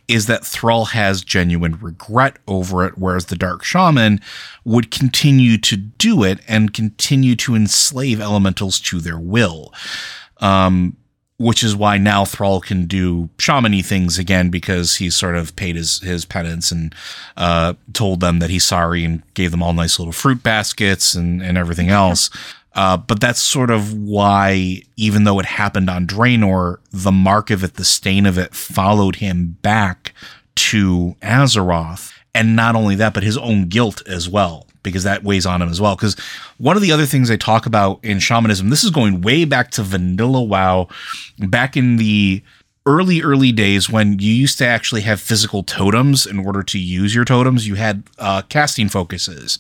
is 0.09 0.27
that 0.27 0.45
Thrall 0.45 0.87
has 0.87 1.23
genuine 1.23 1.79
regret 1.81 2.41
over 2.49 2.85
it, 2.85 2.99
whereas 2.99 3.27
the 3.27 3.37
Dark 3.37 3.63
Shaman 3.63 4.21
would 4.65 4.91
continue 4.91 5.57
to 5.59 5.77
do 5.77 6.25
it 6.25 6.41
and 6.49 6.75
continue 6.75 7.37
to 7.37 7.55
enslave 7.55 8.21
elementals 8.21 8.81
to 8.81 8.99
their 8.99 9.19
will. 9.19 9.73
Um, 10.39 10.97
which 11.39 11.63
is 11.63 11.77
why 11.77 11.99
now 11.99 12.25
Thrall 12.25 12.61
can 12.61 12.87
do 12.87 13.29
shamany 13.37 13.85
things 13.85 14.19
again 14.19 14.49
because 14.49 14.97
he's 14.97 15.15
sort 15.15 15.37
of 15.37 15.55
paid 15.55 15.77
his 15.77 16.01
his 16.01 16.25
penance 16.25 16.73
and 16.73 16.95
uh, 17.37 17.75
told 17.93 18.21
them 18.21 18.39
that 18.39 18.51
he's 18.51 18.65
sorry 18.65 19.05
and 19.05 19.23
gave 19.35 19.51
them 19.51 19.63
all 19.63 19.75
nice 19.75 19.99
little 19.99 20.13
fruit 20.13 20.43
baskets 20.43 21.15
and 21.15 21.43
and 21.43 21.57
everything 21.57 21.91
else. 21.91 22.31
Uh, 22.77 22.97
but 22.99 23.21
that's 23.21 23.41
sort 23.41 23.71
of 23.71 23.95
why, 23.95 24.83
even 24.97 25.25
though 25.25 25.41
it 25.41 25.47
happened 25.47 25.89
on 25.89 26.07
Draenor, 26.07 26.77
the 26.93 27.11
mark 27.11 27.51
of 27.51 27.65
it, 27.65 27.75
the 27.75 27.85
stain 27.85 28.27
of 28.27 28.37
it, 28.37 28.55
followed 28.55 29.17
him 29.17 29.57
back 29.63 30.13
to 30.57 31.17
Azeroth. 31.23 32.13
And 32.35 32.55
not 32.55 32.77
only 32.77 32.95
that, 32.97 33.15
but 33.15 33.23
his 33.23 33.39
own 33.39 33.69
guilt 33.69 34.07
as 34.07 34.29
well, 34.29 34.67
because 34.83 35.05
that 35.05 35.25
weighs 35.25 35.47
on 35.47 35.63
him 35.63 35.71
as 35.71 35.81
well. 35.81 35.97
Because 35.97 36.17
one 36.59 36.77
of 36.77 36.83
the 36.83 36.93
other 36.93 37.07
things 37.07 37.31
they 37.31 37.39
talk 37.39 37.65
about 37.65 37.99
in 38.05 38.19
shamanism, 38.19 38.69
this 38.69 38.85
is 38.85 38.91
going 38.91 39.23
way 39.23 39.47
back 39.47 39.71
to 39.73 39.83
vanilla 39.83 40.43
WoW, 40.43 40.89
back 41.39 41.79
in 41.79 41.97
the 41.97 42.43
early 42.87 43.21
early 43.21 43.53
days 43.53 43.91
when 43.91 44.19
you 44.21 44.33
used 44.33 44.59
to 44.59 44.67
actually 44.67 45.01
have 45.03 45.21
physical 45.21 45.63
totems 45.63 46.25
in 46.25 46.39
order 46.39 46.63
to 46.63 46.79
use 46.79 47.15
your 47.15 47.25
totems 47.25 47.67
you 47.67 47.75
had 47.75 48.05
uh, 48.19 48.43
casting 48.43 48.89
focuses 48.89 49.59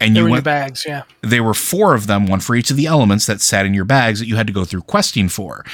and 0.00 0.14
They 0.14 0.20
you 0.20 0.24
were 0.24 0.28
in 0.28 0.32
went 0.32 0.44
bags, 0.44 0.84
yeah. 0.86 1.02
there 1.20 1.42
were 1.42 1.54
four 1.54 1.94
of 1.94 2.06
them, 2.06 2.26
one 2.26 2.40
for 2.40 2.54
each 2.54 2.70
of 2.70 2.76
the 2.76 2.86
elements 2.86 3.26
that 3.26 3.40
sat 3.40 3.66
in 3.66 3.74
your 3.74 3.84
bags 3.84 4.20
that 4.20 4.26
you 4.26 4.36
had 4.36 4.46
to 4.46 4.52
go 4.52 4.64
through 4.64 4.82
questing 4.82 5.28
for. 5.28 5.64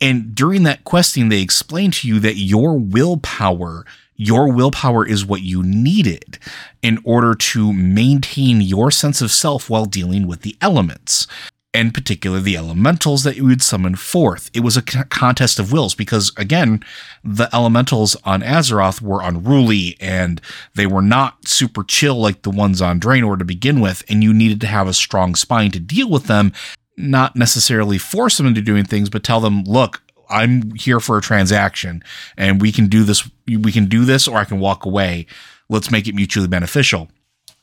And 0.00 0.34
during 0.34 0.62
that 0.64 0.84
questing, 0.84 1.28
they 1.28 1.42
explained 1.42 1.94
to 1.94 2.08
you 2.08 2.20
that 2.20 2.36
your 2.36 2.78
willpower, 2.78 3.86
your 4.16 4.52
willpower 4.52 5.06
is 5.06 5.24
what 5.24 5.42
you 5.42 5.62
needed 5.62 6.38
in 6.82 6.98
order 7.04 7.34
to 7.34 7.72
maintain 7.72 8.60
your 8.60 8.90
sense 8.90 9.22
of 9.22 9.30
self 9.30 9.70
while 9.70 9.86
dealing 9.86 10.26
with 10.26 10.42
the 10.42 10.56
elements. 10.60 11.26
In 11.72 11.92
particular, 11.92 12.40
the 12.40 12.56
elementals 12.56 13.22
that 13.22 13.36
you 13.36 13.44
would 13.44 13.62
summon 13.62 13.94
forth. 13.94 14.50
It 14.52 14.60
was 14.60 14.76
a 14.76 14.82
contest 14.82 15.60
of 15.60 15.70
wills 15.70 15.94
because, 15.94 16.32
again, 16.36 16.82
the 17.22 17.48
elementals 17.54 18.16
on 18.24 18.42
Azeroth 18.42 19.00
were 19.00 19.22
unruly 19.22 19.96
and 20.00 20.40
they 20.74 20.86
were 20.86 21.02
not 21.02 21.46
super 21.46 21.84
chill 21.84 22.16
like 22.16 22.42
the 22.42 22.50
ones 22.50 22.82
on 22.82 22.98
Draenor 22.98 23.38
to 23.38 23.44
begin 23.44 23.80
with, 23.80 24.02
and 24.08 24.24
you 24.24 24.34
needed 24.34 24.60
to 24.62 24.66
have 24.66 24.88
a 24.88 24.92
strong 24.92 25.36
spine 25.36 25.70
to 25.70 25.78
deal 25.78 26.10
with 26.10 26.24
them, 26.24 26.52
not 26.96 27.36
necessarily 27.36 27.98
force 27.98 28.36
them 28.36 28.48
into 28.48 28.62
doing 28.62 28.84
things, 28.84 29.08
but 29.08 29.22
tell 29.22 29.38
them, 29.38 29.62
look, 29.62 30.02
I'm 30.30 30.72
here 30.72 31.00
for 31.00 31.18
a 31.18 31.22
transaction 31.22 32.02
and 32.36 32.60
we 32.60 32.72
can 32.72 32.86
do 32.86 33.02
this 33.02 33.28
we 33.46 33.72
can 33.72 33.86
do 33.86 34.04
this 34.04 34.28
or 34.28 34.38
I 34.38 34.44
can 34.44 34.60
walk 34.60 34.84
away. 34.84 35.26
Let's 35.68 35.90
make 35.90 36.06
it 36.06 36.14
mutually 36.14 36.48
beneficial. 36.48 37.08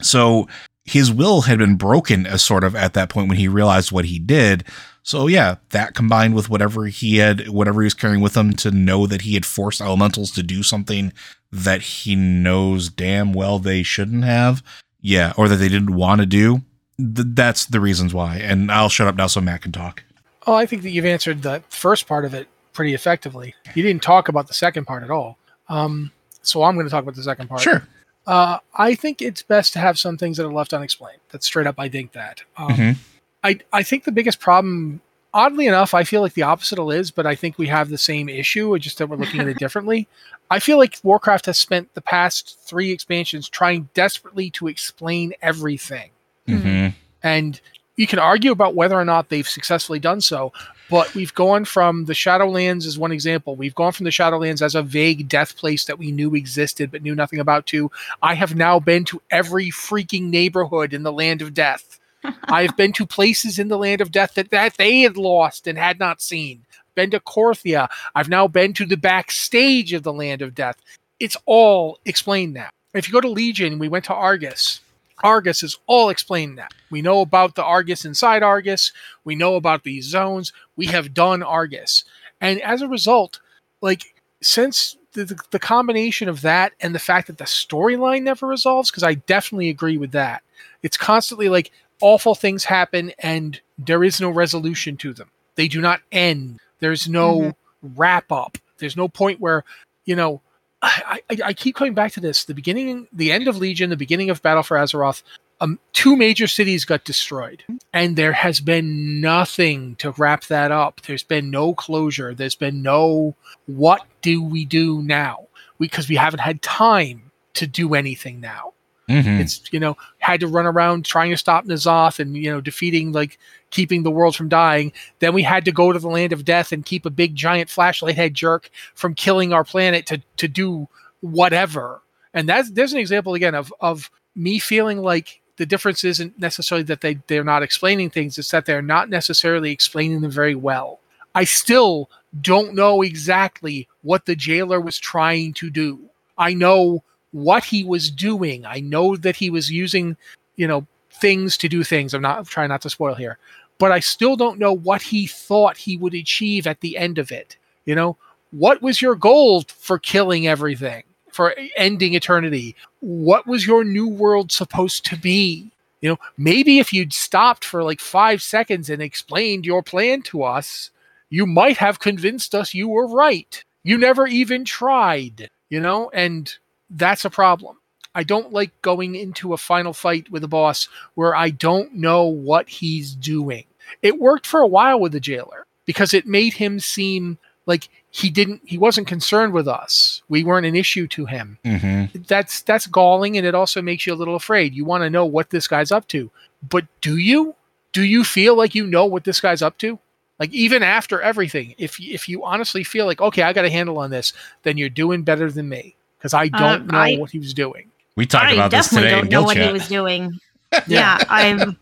So 0.02 0.48
his 0.88 1.12
will 1.12 1.42
had 1.42 1.60
been 1.60 1.76
broken 1.76 2.26
as 2.26 2.42
sort 2.42 2.64
of 2.64 2.76
at 2.76 2.94
that 2.94 3.10
point 3.10 3.28
when 3.28 3.38
he 3.38 3.48
realized 3.48 3.92
what 3.92 4.06
he 4.06 4.18
did. 4.18 4.64
So 5.04 5.28
yeah, 5.28 5.58
that 5.70 5.94
combined 5.94 6.34
with 6.34 6.50
whatever 6.50 6.86
he 6.88 7.18
had, 7.18 7.50
whatever 7.50 7.82
he 7.82 7.86
was 7.86 7.94
carrying 7.94 8.22
with 8.22 8.36
him 8.36 8.54
to 8.54 8.72
know 8.72 9.06
that 9.06 9.22
he 9.22 9.36
had 9.36 9.46
forced 9.46 9.82
elementals 9.82 10.32
to 10.32 10.44
do 10.44 10.64
something 10.64 11.14
that 11.52 11.82
he 11.82 12.16
knows 12.16 12.90
damn 12.90 13.34
well 13.34 13.60
they 13.60 13.84
shouldn't 13.84 14.24
have. 14.24 14.64
Yeah, 15.00 15.34
or 15.38 15.48
that 15.48 15.58
they 15.58 15.70
didn't 15.70 15.96
want 15.96 16.22
to 16.22 16.26
do. 16.26 16.62
Th- 16.98 17.28
that's 17.32 17.66
the 17.66 17.80
reasons 17.80 18.14
why. 18.14 18.38
And 18.38 18.72
I'll 18.72 18.90
shut 18.90 19.08
up 19.08 19.16
now 19.16 19.28
so 19.28 19.40
Matt 19.40 19.62
can 19.62 19.72
talk. 19.72 20.04
Oh, 20.46 20.54
I 20.54 20.66
think 20.66 20.82
that 20.82 20.90
you've 20.90 21.06
answered 21.06 21.42
the 21.42 21.62
first 21.70 22.08
part 22.08 22.26
of 22.26 22.34
it 22.34 22.48
pretty 22.74 22.94
effectively. 22.94 23.54
You 23.76 23.84
didn't 23.84 24.04
talk 24.04 24.30
about 24.30 24.48
the 24.48 24.54
second 24.54 24.86
part 24.86 25.04
at 25.04 25.12
all. 25.12 25.38
Um, 25.70 26.12
so 26.42 26.64
I'm 26.64 26.76
going 26.76 26.86
to 26.86 26.90
talk 26.90 27.04
about 27.04 27.16
the 27.16 27.24
second 27.24 27.48
part. 27.50 27.62
Sure. 27.62 27.88
Uh, 28.28 28.60
I 28.76 28.94
think 28.94 29.22
it's 29.22 29.42
best 29.42 29.74
to 29.74 29.80
have 29.80 29.98
some 29.98 30.18
things 30.18 30.38
that 30.38 30.46
are 30.46 30.54
left 30.54 30.74
unexplained. 30.74 31.22
That's 31.32 31.46
straight 31.46 31.66
up. 31.66 31.76
I 31.80 31.88
think 31.90 32.12
that. 32.12 32.42
Um, 32.58 32.70
Mhm. 32.70 32.98
I 33.44 33.60
I 33.72 33.84
think 33.84 34.04
the 34.04 34.12
biggest 34.12 34.40
problem, 34.42 35.00
oddly 35.34 35.66
enough, 35.66 35.94
I 35.94 36.04
feel 36.04 36.22
like 36.22 36.34
the 36.34 36.42
opposite 36.44 36.78
of 36.78 36.86
Liz, 36.86 37.10
but 37.10 37.26
I 37.26 37.36
think 37.36 37.58
we 37.58 37.68
have 37.68 37.88
the 37.90 37.98
same 37.98 38.28
issue. 38.28 38.78
Just 38.80 38.98
that 38.98 39.08
we're 39.08 39.16
looking 39.16 39.40
at 39.40 39.48
it 39.48 39.58
differently. 39.60 40.08
I 40.52 40.60
feel 40.60 40.78
like 40.78 41.00
Warcraft 41.04 41.46
has 41.48 41.58
spent 41.58 41.94
the 41.94 42.02
past 42.02 42.58
three 42.66 42.92
expansions 42.92 43.48
trying 43.50 43.90
desperately 43.94 44.50
to 44.52 44.68
explain 44.68 45.34
everything, 45.42 46.10
Mm-hmm. 46.48 46.90
and 47.24 47.62
you 47.96 48.08
can 48.08 48.20
argue 48.20 48.52
about 48.52 48.76
whether 48.76 48.96
or 48.96 49.06
not 49.06 49.30
they've 49.30 49.48
successfully 49.48 50.00
done 50.00 50.22
so. 50.22 50.52
But 50.90 51.14
we've 51.14 51.34
gone 51.34 51.66
from 51.66 52.06
the 52.06 52.14
Shadowlands 52.14 52.86
as 52.86 52.98
one 52.98 53.12
example. 53.12 53.56
We've 53.56 53.76
gone 53.76 53.92
from 53.92 54.06
the 54.06 54.10
Shadowlands 54.10 54.62
as 54.62 54.76
a 54.76 54.82
vague 54.82 55.28
death 55.28 55.58
place 55.58 55.86
that 55.86 56.00
we 56.00 56.12
knew 56.12 56.34
existed 56.34 56.92
but 56.92 57.02
knew 57.02 57.16
nothing 57.16 57.40
about 57.40 57.66
to 57.68 57.92
I 58.22 58.36
have 58.36 58.56
now 58.56 58.80
been 58.80 59.04
to 59.06 59.22
every 59.30 59.68
freaking 59.68 60.30
neighborhood 60.30 60.94
in 60.94 61.04
the 61.04 61.12
land 61.12 61.42
of 61.42 61.54
death. 61.54 62.00
I've 62.46 62.76
been 62.78 62.94
to 62.94 63.06
places 63.06 63.60
in 63.60 63.68
the 63.68 63.78
land 63.78 64.02
of 64.02 64.12
death 64.12 64.34
that, 64.36 64.50
that 64.52 64.78
they 64.78 65.02
had 65.02 65.18
lost 65.18 65.68
and 65.68 65.78
had 65.78 66.00
not 66.00 66.22
seen. 66.22 66.64
Been 66.96 67.12
to 67.12 67.20
Korthia. 67.20 67.90
I've 68.16 68.30
now 68.30 68.48
been 68.48 68.74
to 68.74 68.86
the 68.86 68.98
backstage 68.98 69.94
of 69.94 70.04
the 70.04 70.14
land 70.14 70.42
of 70.42 70.56
death. 70.56 70.78
It's 71.20 71.38
all 71.46 72.00
explained 72.06 72.54
now. 72.54 72.70
If 72.94 73.08
you 73.08 73.14
go 73.14 73.22
to 73.22 73.30
Legion, 73.30 73.78
we 73.78 73.90
went 73.90 74.06
to 74.06 74.14
Argus. 74.14 74.80
Argus 75.24 75.64
is 75.64 75.78
all 75.88 76.10
explained 76.10 76.58
that. 76.58 76.72
We 76.90 77.02
know 77.02 77.22
about 77.22 77.56
the 77.56 77.64
Argus 77.64 78.06
inside 78.06 78.44
Argus. 78.44 78.92
We 79.24 79.36
know 79.36 79.56
about 79.56 79.84
these 79.84 80.06
zones. 80.06 80.54
We 80.76 80.88
have 80.88 81.14
done 81.14 81.42
Argus. 81.44 82.04
And 82.40 82.62
as 82.62 82.82
a 82.82 82.88
result, 82.88 83.40
like 83.82 84.14
since 84.42 84.96
the, 85.14 85.26
the, 85.26 85.40
the 85.52 85.60
combination 85.60 86.30
of 86.30 86.42
that 86.42 86.74
and 86.80 86.94
the 86.94 87.00
fact 87.00 87.28
that 87.28 87.40
the 87.40 87.46
storyline 87.46 88.22
never 88.24 88.46
resolves, 88.48 88.92
because 88.92 89.04
I 89.04 89.16
definitely 89.16 89.70
agree 89.70 89.98
with 89.98 90.12
that. 90.12 90.44
It's 90.84 90.98
constantly 90.98 91.50
like 91.50 91.72
awful 92.02 92.36
things 92.36 92.64
happen 92.66 93.12
and 93.20 93.60
there 93.80 94.04
is 94.04 94.22
no 94.22 94.30
resolution 94.30 94.98
to 94.98 95.14
them. 95.14 95.30
They 95.56 95.68
do 95.68 95.82
not 95.82 96.02
end. 96.12 96.60
There's 96.80 97.08
no 97.10 97.40
Mhm. 97.40 97.56
wrap 97.96 98.32
up. 98.32 98.60
There's 98.78 98.96
no 98.96 99.08
point 99.08 99.40
where, 99.40 99.64
you 100.06 100.16
know, 100.16 100.42
I, 100.82 101.20
I, 101.30 101.38
I 101.46 101.54
keep 101.54 101.76
coming 101.76 101.94
back 101.94 102.12
to 102.14 102.20
this. 102.20 102.46
The 102.46 102.54
beginning, 102.54 103.08
the 103.12 103.32
end 103.32 103.48
of 103.48 103.58
Legion, 103.58 103.90
the 103.90 103.98
beginning 103.98 104.30
of 104.30 104.42
Battle 104.42 104.64
for 104.64 104.78
Azeroth, 104.78 105.24
um, 105.60 105.80
two 105.94 106.16
major 106.16 106.46
cities 106.46 106.86
got 106.86 107.04
destroyed, 107.04 107.64
and 107.92 108.16
there 108.16 108.34
has 108.34 108.60
been 108.60 109.20
nothing 109.20 109.96
to 109.96 110.12
wrap 110.12 110.44
that 110.46 110.72
up. 110.72 111.02
There's 111.02 111.24
been 111.24 111.50
no 111.50 111.74
closure. 111.74 112.36
There's 112.36 112.56
been 112.56 112.84
no 112.84 113.36
what 113.66 114.06
do 114.22 114.44
we 114.44 114.66
do 114.66 115.02
now? 115.02 115.48
Because 115.80 116.08
we 116.08 116.16
haven't 116.16 116.42
had 116.42 116.62
time 116.62 117.32
to 117.56 117.66
do 117.66 117.96
anything 117.96 118.40
now. 118.40 118.74
Mm-hmm. 119.10 119.42
It's 119.42 119.62
you 119.72 119.80
know 119.80 119.96
had 120.20 120.42
to 120.42 120.48
run 120.48 120.66
around 120.66 121.06
trying 121.06 121.32
to 121.32 121.38
stop 121.38 121.66
N'Zoth 121.66 122.20
and 122.20 122.36
you 122.36 122.52
know 122.52 122.60
defeating 122.60 123.14
like 123.14 123.40
keeping 123.70 124.04
the 124.04 124.12
world 124.12 124.36
from 124.36 124.50
dying. 124.50 124.92
Then 125.20 125.34
we 125.34 125.44
had 125.44 125.64
to 125.66 125.72
go 125.72 125.94
to 125.94 126.00
the 126.00 126.10
land 126.10 126.34
of 126.34 126.44
death 126.44 126.72
and 126.72 126.86
keep 126.86 127.06
a 127.06 127.10
big 127.10 127.34
giant 127.36 127.70
flashlight 127.70 128.16
head 128.16 128.34
jerk 128.34 128.70
from 128.96 129.14
killing 129.14 129.54
our 129.54 129.64
planet 129.64 130.06
to 130.08 130.22
to 130.38 130.48
do 130.48 130.90
whatever. 131.22 132.02
And 132.34 132.50
that's 132.50 132.72
there's 132.72 132.94
an 132.94 133.00
example 133.00 133.34
again 133.34 133.56
of 133.56 133.74
of 133.80 134.12
me 134.36 134.60
feeling 134.60 135.02
like 135.02 135.42
the 135.56 135.66
difference 135.66 136.04
isn't 136.04 136.38
necessarily 136.38 136.84
that 136.84 137.02
they 137.02 137.20
they're 137.28 137.46
not 137.46 137.64
explaining 137.64 138.10
things; 138.10 138.38
it's 138.38 138.52
that 138.52 138.66
they're 138.66 138.82
not 138.82 139.10
necessarily 139.10 139.72
explaining 139.72 140.20
them 140.20 140.32
very 140.32 140.56
well. 140.56 141.00
I 141.34 141.46
still 141.46 142.10
don't 142.42 142.74
know 142.74 143.02
exactly 143.02 143.88
what 144.02 144.26
the 144.26 144.36
jailer 144.36 144.82
was 144.82 145.00
trying 145.00 145.54
to 145.54 145.70
do. 145.70 146.10
I 146.38 146.54
know 146.54 147.04
what 147.32 147.64
he 147.64 147.84
was 147.84 148.10
doing. 148.10 148.66
I 148.66 148.80
know 148.80 149.16
that 149.16 149.36
he 149.36 149.50
was 149.50 149.70
using, 149.70 150.18
you 150.56 150.68
know, 150.68 150.86
things 151.12 151.58
to 151.58 151.70
do 151.70 151.84
things. 151.84 152.14
I'm 152.14 152.22
not 152.22 152.40
I'm 152.40 152.46
trying 152.46 152.70
not 152.70 152.82
to 152.82 152.90
spoil 152.90 153.16
here, 153.16 153.38
but 153.78 153.92
I 153.92 154.00
still 154.00 154.36
don't 154.36 154.60
know 154.60 154.74
what 154.74 155.02
he 155.02 155.28
thought 155.28 155.78
he 155.78 155.98
would 155.98 156.14
achieve 156.14 156.68
at 156.68 156.82
the 156.82 156.98
end 156.98 157.18
of 157.18 157.32
it. 157.32 157.58
You 157.86 157.96
know, 157.96 158.18
what 158.52 158.82
was 158.82 159.02
your 159.02 159.16
goal 159.16 159.64
for 159.68 160.00
killing 160.00 160.48
everything, 160.48 161.04
for 161.32 161.56
ending 161.76 162.14
eternity? 162.14 162.76
What 163.00 163.48
was 163.48 163.66
your 163.66 163.84
new 163.84 164.08
world 164.08 164.52
supposed 164.52 165.06
to 165.06 165.18
be? 165.18 165.72
You 166.02 166.10
know, 166.10 166.18
maybe 166.38 166.80
if 166.80 166.94
you'd 166.94 167.14
stopped 167.14 167.66
for 167.66 167.84
like 167.84 168.00
five 168.00 168.42
seconds 168.42 168.90
and 168.90 169.02
explained 169.02 169.66
your 169.66 169.82
plan 169.82 170.22
to 170.24 170.44
us, 170.44 170.92
you 171.30 171.46
might 171.46 171.78
have 171.78 172.00
convinced 172.00 172.54
us 172.54 172.74
you 172.74 172.88
were 172.88 173.08
right. 173.08 173.64
You 173.84 173.98
never 173.98 174.28
even 174.28 174.64
tried, 174.64 175.50
you 175.70 175.80
know, 175.80 176.10
and 176.12 176.54
that's 176.90 177.26
a 177.26 177.30
problem. 177.30 177.78
I 178.16 178.24
don't 178.24 178.52
like 178.52 178.82
going 178.82 179.16
into 179.16 179.54
a 179.54 179.58
final 179.58 179.94
fight 179.94 180.32
with 180.32 180.44
a 180.44 180.48
boss 180.48 180.88
where 181.14 181.36
I 181.36 181.52
don't 181.52 181.94
know 181.94 182.26
what 182.26 182.68
he's 182.68 183.14
doing. 183.14 183.66
It 184.02 184.20
worked 184.20 184.48
for 184.48 184.60
a 184.60 184.68
while 184.68 185.00
with 185.00 185.12
the 185.12 185.20
jailer 185.20 185.68
because 185.86 186.14
it 186.14 186.26
made 186.26 186.54
him 186.54 186.80
seem 186.80 187.38
like 187.68 187.90
he 188.10 188.30
didn't 188.32 188.62
he 188.66 188.78
wasn't 188.78 189.08
concerned 189.08 189.54
with 189.54 189.68
us. 189.68 190.24
We 190.30 190.44
weren't 190.44 190.66
an 190.66 190.76
issue 190.76 191.08
to 191.10 191.26
him. 191.26 191.60
Mm-hmm. 191.64 192.24
That's 192.28 192.62
that's 192.64 192.88
galling 192.88 193.38
and 193.38 193.46
it 193.46 193.54
also 193.54 193.82
makes 193.82 194.08
you 194.08 194.14
a 194.14 194.16
little 194.16 194.36
afraid. 194.36 194.74
You 194.74 194.84
want 194.84 195.04
to 195.04 195.10
know 195.10 195.26
what 195.26 195.52
this 195.52 195.68
guy's 195.68 195.92
up 195.92 196.08
to. 196.08 196.32
But 196.68 196.88
do 197.02 197.18
you? 197.18 197.56
Do 197.94 198.04
you 198.04 198.24
feel 198.24 198.56
like 198.56 198.76
you 198.76 198.86
know 198.86 199.06
what 199.06 199.26
this 199.26 199.40
guy's 199.40 199.62
up 199.62 199.78
to? 199.80 200.00
Like 200.40 200.52
even 200.54 200.84
after 200.84 201.22
everything, 201.22 201.76
if 201.78 202.00
if 202.00 202.28
you 202.28 202.44
honestly 202.44 202.84
feel 202.84 203.06
like 203.06 203.22
okay, 203.22 203.44
I 203.44 203.54
got 203.54 203.66
a 203.66 203.70
handle 203.70 204.00
on 204.00 204.10
this, 204.10 204.34
then 204.64 204.78
you're 204.78 204.90
doing 204.90 205.22
better 205.24 205.52
than 205.52 205.70
me 205.70 205.97
because 206.18 206.34
I 206.34 206.48
don't 206.48 206.82
Um, 206.82 206.88
know 206.88 206.98
I- 206.98 207.16
what 207.18 207.32
he 207.32 207.40
was 207.40 207.54
doing. 207.54 207.92
We 208.16 208.26
talked 208.26 208.46
I 208.46 208.54
about 208.54 208.72
this 208.72 208.88
definitely 208.90 209.10
today 209.10 209.20
in 209.20 209.26
don't 209.26 209.26
know 209.26 209.30
Guild 209.30 209.46
what 209.46 209.58
he 209.58 209.72
was 209.74 209.88
doing. 209.88 210.40
yeah, 210.88 211.18
I've 211.30 211.76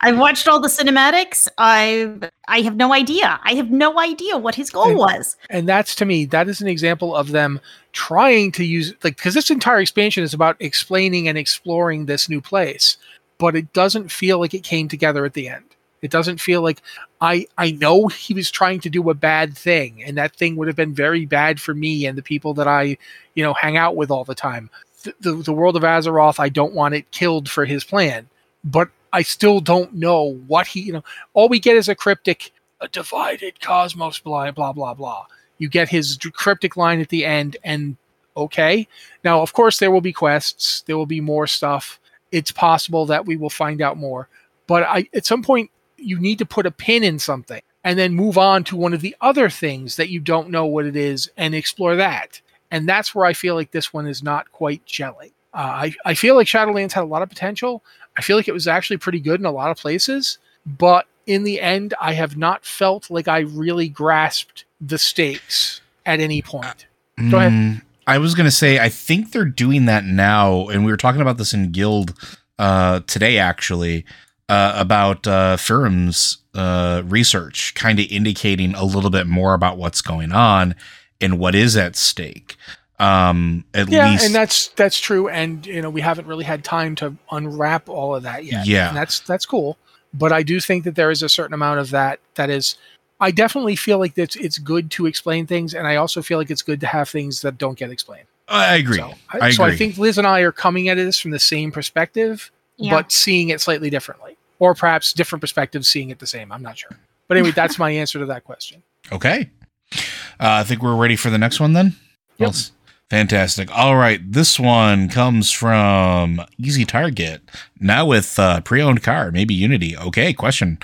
I've 0.00 0.18
watched 0.18 0.46
all 0.48 0.60
the 0.60 0.68
cinematics. 0.68 1.48
I've 1.58 2.28
I 2.48 2.60
have 2.62 2.76
no 2.76 2.92
idea. 2.92 3.40
I 3.44 3.54
have 3.54 3.70
no 3.70 3.98
idea 3.98 4.36
what 4.36 4.54
his 4.56 4.68
goal 4.70 4.88
And- 4.90 4.98
was. 4.98 5.36
and 5.48 5.68
that's 5.68 5.94
to 5.96 6.04
me 6.04 6.24
that 6.26 6.48
is 6.48 6.60
an 6.60 6.66
example 6.68 7.14
of 7.14 7.30
them 7.30 7.60
trying 7.92 8.52
to 8.52 8.64
use 8.64 8.92
like 9.04 9.16
because 9.16 9.32
this 9.34 9.50
entire 9.50 9.78
expansion 9.80 10.22
is 10.24 10.34
about 10.34 10.56
explaining 10.60 11.28
and 11.28 11.38
exploring 11.38 12.04
this 12.06 12.28
new 12.28 12.40
place 12.42 12.98
but 13.38 13.56
it 13.56 13.72
doesn't 13.72 14.10
feel 14.10 14.38
like 14.38 14.52
it 14.52 14.62
came 14.64 14.86
together 14.86 15.24
at 15.24 15.32
the 15.32 15.48
end 15.48 15.64
it 16.02 16.10
doesn't 16.10 16.38
feel 16.38 16.60
like 16.60 16.82
i 17.20 17.46
i 17.58 17.70
know 17.72 18.08
he 18.08 18.34
was 18.34 18.50
trying 18.50 18.80
to 18.80 18.90
do 18.90 19.08
a 19.10 19.14
bad 19.14 19.56
thing 19.56 20.02
and 20.02 20.16
that 20.16 20.34
thing 20.36 20.56
would 20.56 20.68
have 20.68 20.76
been 20.76 20.94
very 20.94 21.24
bad 21.24 21.60
for 21.60 21.74
me 21.74 22.06
and 22.06 22.16
the 22.16 22.22
people 22.22 22.54
that 22.54 22.68
i 22.68 22.96
you 23.34 23.42
know 23.42 23.54
hang 23.54 23.76
out 23.76 23.96
with 23.96 24.10
all 24.10 24.24
the 24.24 24.34
time. 24.34 24.70
The, 25.02 25.14
the, 25.20 25.32
the 25.34 25.52
world 25.52 25.76
of 25.76 25.82
azeroth 25.82 26.40
i 26.40 26.48
don't 26.48 26.74
want 26.74 26.94
it 26.94 27.10
killed 27.10 27.48
for 27.48 27.64
his 27.64 27.84
plan 27.84 28.28
but 28.64 28.90
i 29.12 29.22
still 29.22 29.60
don't 29.60 29.94
know 29.94 30.34
what 30.46 30.66
he 30.66 30.80
you 30.80 30.92
know 30.92 31.04
all 31.32 31.48
we 31.48 31.60
get 31.60 31.76
is 31.76 31.88
a 31.88 31.94
cryptic 31.94 32.52
a 32.80 32.88
divided 32.88 33.60
cosmos 33.60 34.18
blah 34.18 34.50
blah 34.50 34.72
blah 34.72 34.94
blah. 34.94 35.26
You 35.58 35.68
get 35.68 35.88
his 35.88 36.18
cryptic 36.32 36.76
line 36.76 37.00
at 37.00 37.08
the 37.08 37.24
end 37.24 37.56
and 37.64 37.96
okay. 38.36 38.86
Now 39.24 39.40
of 39.40 39.52
course 39.52 39.78
there 39.78 39.90
will 39.90 40.00
be 40.00 40.12
quests. 40.12 40.82
There 40.82 40.96
will 40.96 41.06
be 41.06 41.20
more 41.20 41.46
stuff. 41.46 41.98
It's 42.32 42.50
possible 42.50 43.06
that 43.06 43.26
we 43.26 43.36
will 43.36 43.50
find 43.50 43.80
out 43.80 43.96
more. 43.96 44.28
But 44.66 44.82
i 44.84 45.08
at 45.14 45.26
some 45.26 45.42
point 45.42 45.70
you 45.96 46.18
need 46.18 46.38
to 46.38 46.46
put 46.46 46.66
a 46.66 46.70
pin 46.70 47.02
in 47.02 47.18
something 47.18 47.60
and 47.84 47.98
then 47.98 48.14
move 48.14 48.36
on 48.36 48.64
to 48.64 48.76
one 48.76 48.94
of 48.94 49.00
the 49.00 49.16
other 49.20 49.48
things 49.48 49.96
that 49.96 50.10
you 50.10 50.20
don't 50.20 50.50
know 50.50 50.66
what 50.66 50.86
it 50.86 50.96
is 50.96 51.30
and 51.36 51.54
explore 51.54 51.96
that. 51.96 52.40
And 52.70 52.88
that's 52.88 53.14
where 53.14 53.26
i 53.26 53.32
feel 53.32 53.54
like 53.54 53.70
this 53.70 53.92
one 53.92 54.06
is 54.06 54.22
not 54.22 54.50
quite 54.52 54.84
gelling. 54.86 55.32
Uh, 55.54 55.88
I, 55.88 55.94
I 56.04 56.14
feel 56.14 56.34
like 56.34 56.46
shadowlands 56.46 56.92
had 56.92 57.04
a 57.04 57.06
lot 57.06 57.22
of 57.22 57.28
potential. 57.28 57.82
I 58.18 58.22
feel 58.22 58.36
like 58.36 58.48
it 58.48 58.52
was 58.52 58.68
actually 58.68 58.98
pretty 58.98 59.20
good 59.20 59.40
in 59.40 59.46
a 59.46 59.50
lot 59.50 59.70
of 59.70 59.78
places. 59.78 60.38
But 60.66 61.06
in 61.26 61.42
the 61.42 61.60
end 61.60 61.92
i 62.00 62.12
have 62.12 62.36
not 62.36 62.64
felt 62.64 63.10
like 63.10 63.28
i 63.28 63.40
really 63.40 63.88
grasped 63.88 64.64
the 64.80 64.98
stakes 64.98 65.80
at 66.04 66.20
any 66.20 66.40
point. 66.40 66.86
Go 67.30 67.38
ahead. 67.38 67.52
Mm, 67.52 67.82
I 68.06 68.18
was 68.18 68.34
gonna 68.34 68.50
say 68.50 68.78
I 68.78 68.88
think 68.88 69.32
they're 69.32 69.44
doing 69.44 69.86
that 69.86 70.04
now, 70.04 70.68
and 70.68 70.84
we 70.84 70.92
were 70.92 70.96
talking 70.96 71.20
about 71.20 71.38
this 71.38 71.54
in 71.54 71.72
Guild 71.72 72.14
uh, 72.58 73.00
today 73.06 73.38
actually 73.38 74.04
uh, 74.48 74.72
about 74.76 75.26
uh, 75.26 75.56
Firim's 75.56 76.38
uh, 76.54 77.02
research, 77.06 77.74
kind 77.74 77.98
of 77.98 78.06
indicating 78.10 78.74
a 78.74 78.84
little 78.84 79.10
bit 79.10 79.26
more 79.26 79.54
about 79.54 79.76
what's 79.78 80.00
going 80.00 80.32
on 80.32 80.74
and 81.20 81.38
what 81.38 81.54
is 81.54 81.76
at 81.76 81.96
stake. 81.96 82.56
Um, 82.98 83.64
at 83.74 83.90
yeah 83.90 84.10
least, 84.10 84.24
and 84.24 84.34
that's 84.34 84.68
that's 84.68 84.98
true 84.98 85.28
and 85.28 85.66
you 85.66 85.82
know 85.82 85.90
we 85.90 86.00
haven't 86.00 86.26
really 86.26 86.44
had 86.46 86.64
time 86.64 86.94
to 86.94 87.14
unwrap 87.30 87.90
all 87.90 88.14
of 88.16 88.22
that 88.22 88.46
yet 88.46 88.66
Yeah. 88.66 88.88
and 88.88 88.96
that's 88.96 89.20
that's 89.20 89.44
cool 89.44 89.76
but 90.14 90.32
i 90.32 90.42
do 90.42 90.60
think 90.60 90.84
that 90.84 90.94
there 90.94 91.10
is 91.10 91.22
a 91.22 91.28
certain 91.28 91.52
amount 91.52 91.78
of 91.78 91.90
that 91.90 92.20
that 92.36 92.48
is 92.48 92.76
i 93.20 93.30
definitely 93.30 93.76
feel 93.76 93.98
like 93.98 94.16
it's 94.16 94.34
it's 94.36 94.56
good 94.56 94.90
to 94.92 95.04
explain 95.04 95.46
things 95.46 95.74
and 95.74 95.86
i 95.86 95.96
also 95.96 96.22
feel 96.22 96.38
like 96.38 96.50
it's 96.50 96.62
good 96.62 96.80
to 96.80 96.86
have 96.86 97.06
things 97.06 97.42
that 97.42 97.58
don't 97.58 97.76
get 97.78 97.90
explained 97.90 98.26
I 98.48 98.76
agree. 98.76 98.96
so 98.96 99.12
I, 99.28 99.38
I 99.48 99.50
so 99.50 99.64
I 99.64 99.76
think 99.76 99.98
liz 99.98 100.16
and 100.16 100.26
i 100.26 100.40
are 100.40 100.50
coming 100.52 100.88
at 100.88 100.94
this 100.94 101.18
from 101.20 101.32
the 101.32 101.38
same 101.38 101.70
perspective 101.72 102.50
Yeah. 102.78 102.92
but 102.94 103.12
seeing 103.12 103.50
it 103.50 103.60
slightly 103.60 103.90
differently 103.90 104.35
or 104.58 104.74
perhaps 104.74 105.12
different 105.12 105.40
perspectives 105.40 105.88
seeing 105.88 106.10
it 106.10 106.18
the 106.18 106.26
same 106.26 106.50
i'm 106.52 106.62
not 106.62 106.76
sure 106.78 106.90
but 107.28 107.36
anyway 107.36 107.52
that's 107.52 107.78
my 107.78 107.90
answer 108.02 108.18
to 108.18 108.26
that 108.26 108.44
question 108.44 108.82
Okay. 109.12 109.50
Uh, 109.92 109.98
I 110.40 110.64
think 110.64 110.82
we're 110.82 110.96
ready 110.96 111.14
for 111.14 111.30
the 111.30 111.38
next 111.38 111.60
one 111.60 111.72
then. 111.74 111.94
Yep. 112.38 112.46
Let's- 112.48 112.72
Fantastic. 113.08 113.70
All 113.70 113.94
right. 113.96 114.20
This 114.32 114.58
one 114.58 115.08
comes 115.08 115.52
from 115.52 116.40
Easy 116.58 116.84
Target. 116.84 117.40
Now 117.78 118.04
with 118.06 118.36
uh, 118.36 118.62
pre 118.62 118.82
owned 118.82 119.04
car, 119.04 119.30
maybe 119.30 119.54
Unity. 119.54 119.96
Okay. 119.96 120.32
Question. 120.32 120.78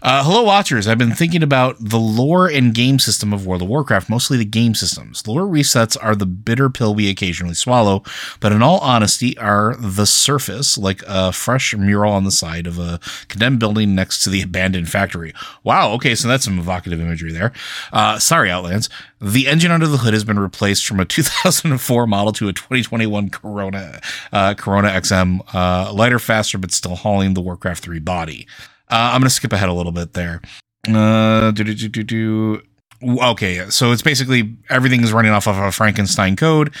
Uh, 0.00 0.24
hello, 0.24 0.42
watchers. 0.44 0.88
I've 0.88 0.96
been 0.96 1.14
thinking 1.14 1.42
about 1.42 1.76
the 1.78 1.98
lore 1.98 2.48
and 2.48 2.72
game 2.72 2.98
system 2.98 3.34
of 3.34 3.44
World 3.46 3.60
of 3.60 3.68
Warcraft, 3.68 4.08
mostly 4.08 4.38
the 4.38 4.46
game 4.46 4.74
systems. 4.74 5.26
Lore 5.26 5.42
resets 5.42 5.96
are 6.00 6.14
the 6.14 6.24
bitter 6.24 6.70
pill 6.70 6.94
we 6.94 7.10
occasionally 7.10 7.54
swallow, 7.54 8.02
but 8.40 8.52
in 8.52 8.62
all 8.62 8.78
honesty, 8.78 9.36
are 9.36 9.74
the 9.78 10.06
surface, 10.06 10.78
like 10.78 11.02
a 11.06 11.32
fresh 11.32 11.74
mural 11.74 12.12
on 12.14 12.24
the 12.24 12.30
side 12.30 12.66
of 12.66 12.78
a 12.78 12.98
condemned 13.28 13.58
building 13.58 13.94
next 13.94 14.22
to 14.24 14.30
the 14.30 14.40
abandoned 14.48 14.88
factory. 14.88 15.34
Wow. 15.64 15.90
Okay. 15.94 16.14
So 16.14 16.28
that's 16.28 16.44
some 16.44 16.58
evocative 16.58 17.00
imagery 17.00 17.32
there. 17.32 17.52
Uh, 17.92 18.18
sorry, 18.18 18.50
Outlands. 18.50 18.88
The 19.20 19.48
engine 19.48 19.72
under 19.72 19.88
the 19.88 19.98
hood 19.98 20.14
has 20.14 20.22
been 20.22 20.38
replaced 20.38 20.86
from 20.86 21.00
a 21.00 21.04
2004 21.62 22.06
model 22.06 22.32
to 22.32 22.48
a 22.48 22.52
2021 22.52 23.30
Corona 23.30 24.00
uh, 24.32 24.54
Corona 24.54 24.88
XM, 24.88 25.40
uh, 25.54 25.92
lighter, 25.92 26.18
faster, 26.18 26.58
but 26.58 26.72
still 26.72 26.96
hauling 26.96 27.34
the 27.34 27.40
Warcraft 27.40 27.84
3 27.84 27.98
body. 28.00 28.46
Uh, 28.90 29.12
I'm 29.12 29.20
gonna 29.20 29.30
skip 29.30 29.52
ahead 29.52 29.68
a 29.68 29.72
little 29.72 29.92
bit 29.92 30.14
there. 30.14 30.40
Uh, 30.88 31.50
do, 31.50 31.64
do, 31.64 31.74
do, 31.74 32.02
do. 32.02 32.62
Okay, 33.02 33.68
so 33.70 33.92
it's 33.92 34.02
basically 34.02 34.56
everything 34.70 35.02
is 35.02 35.12
running 35.12 35.30
off 35.30 35.46
of 35.46 35.56
a 35.56 35.70
Frankenstein 35.70 36.36
code. 36.36 36.74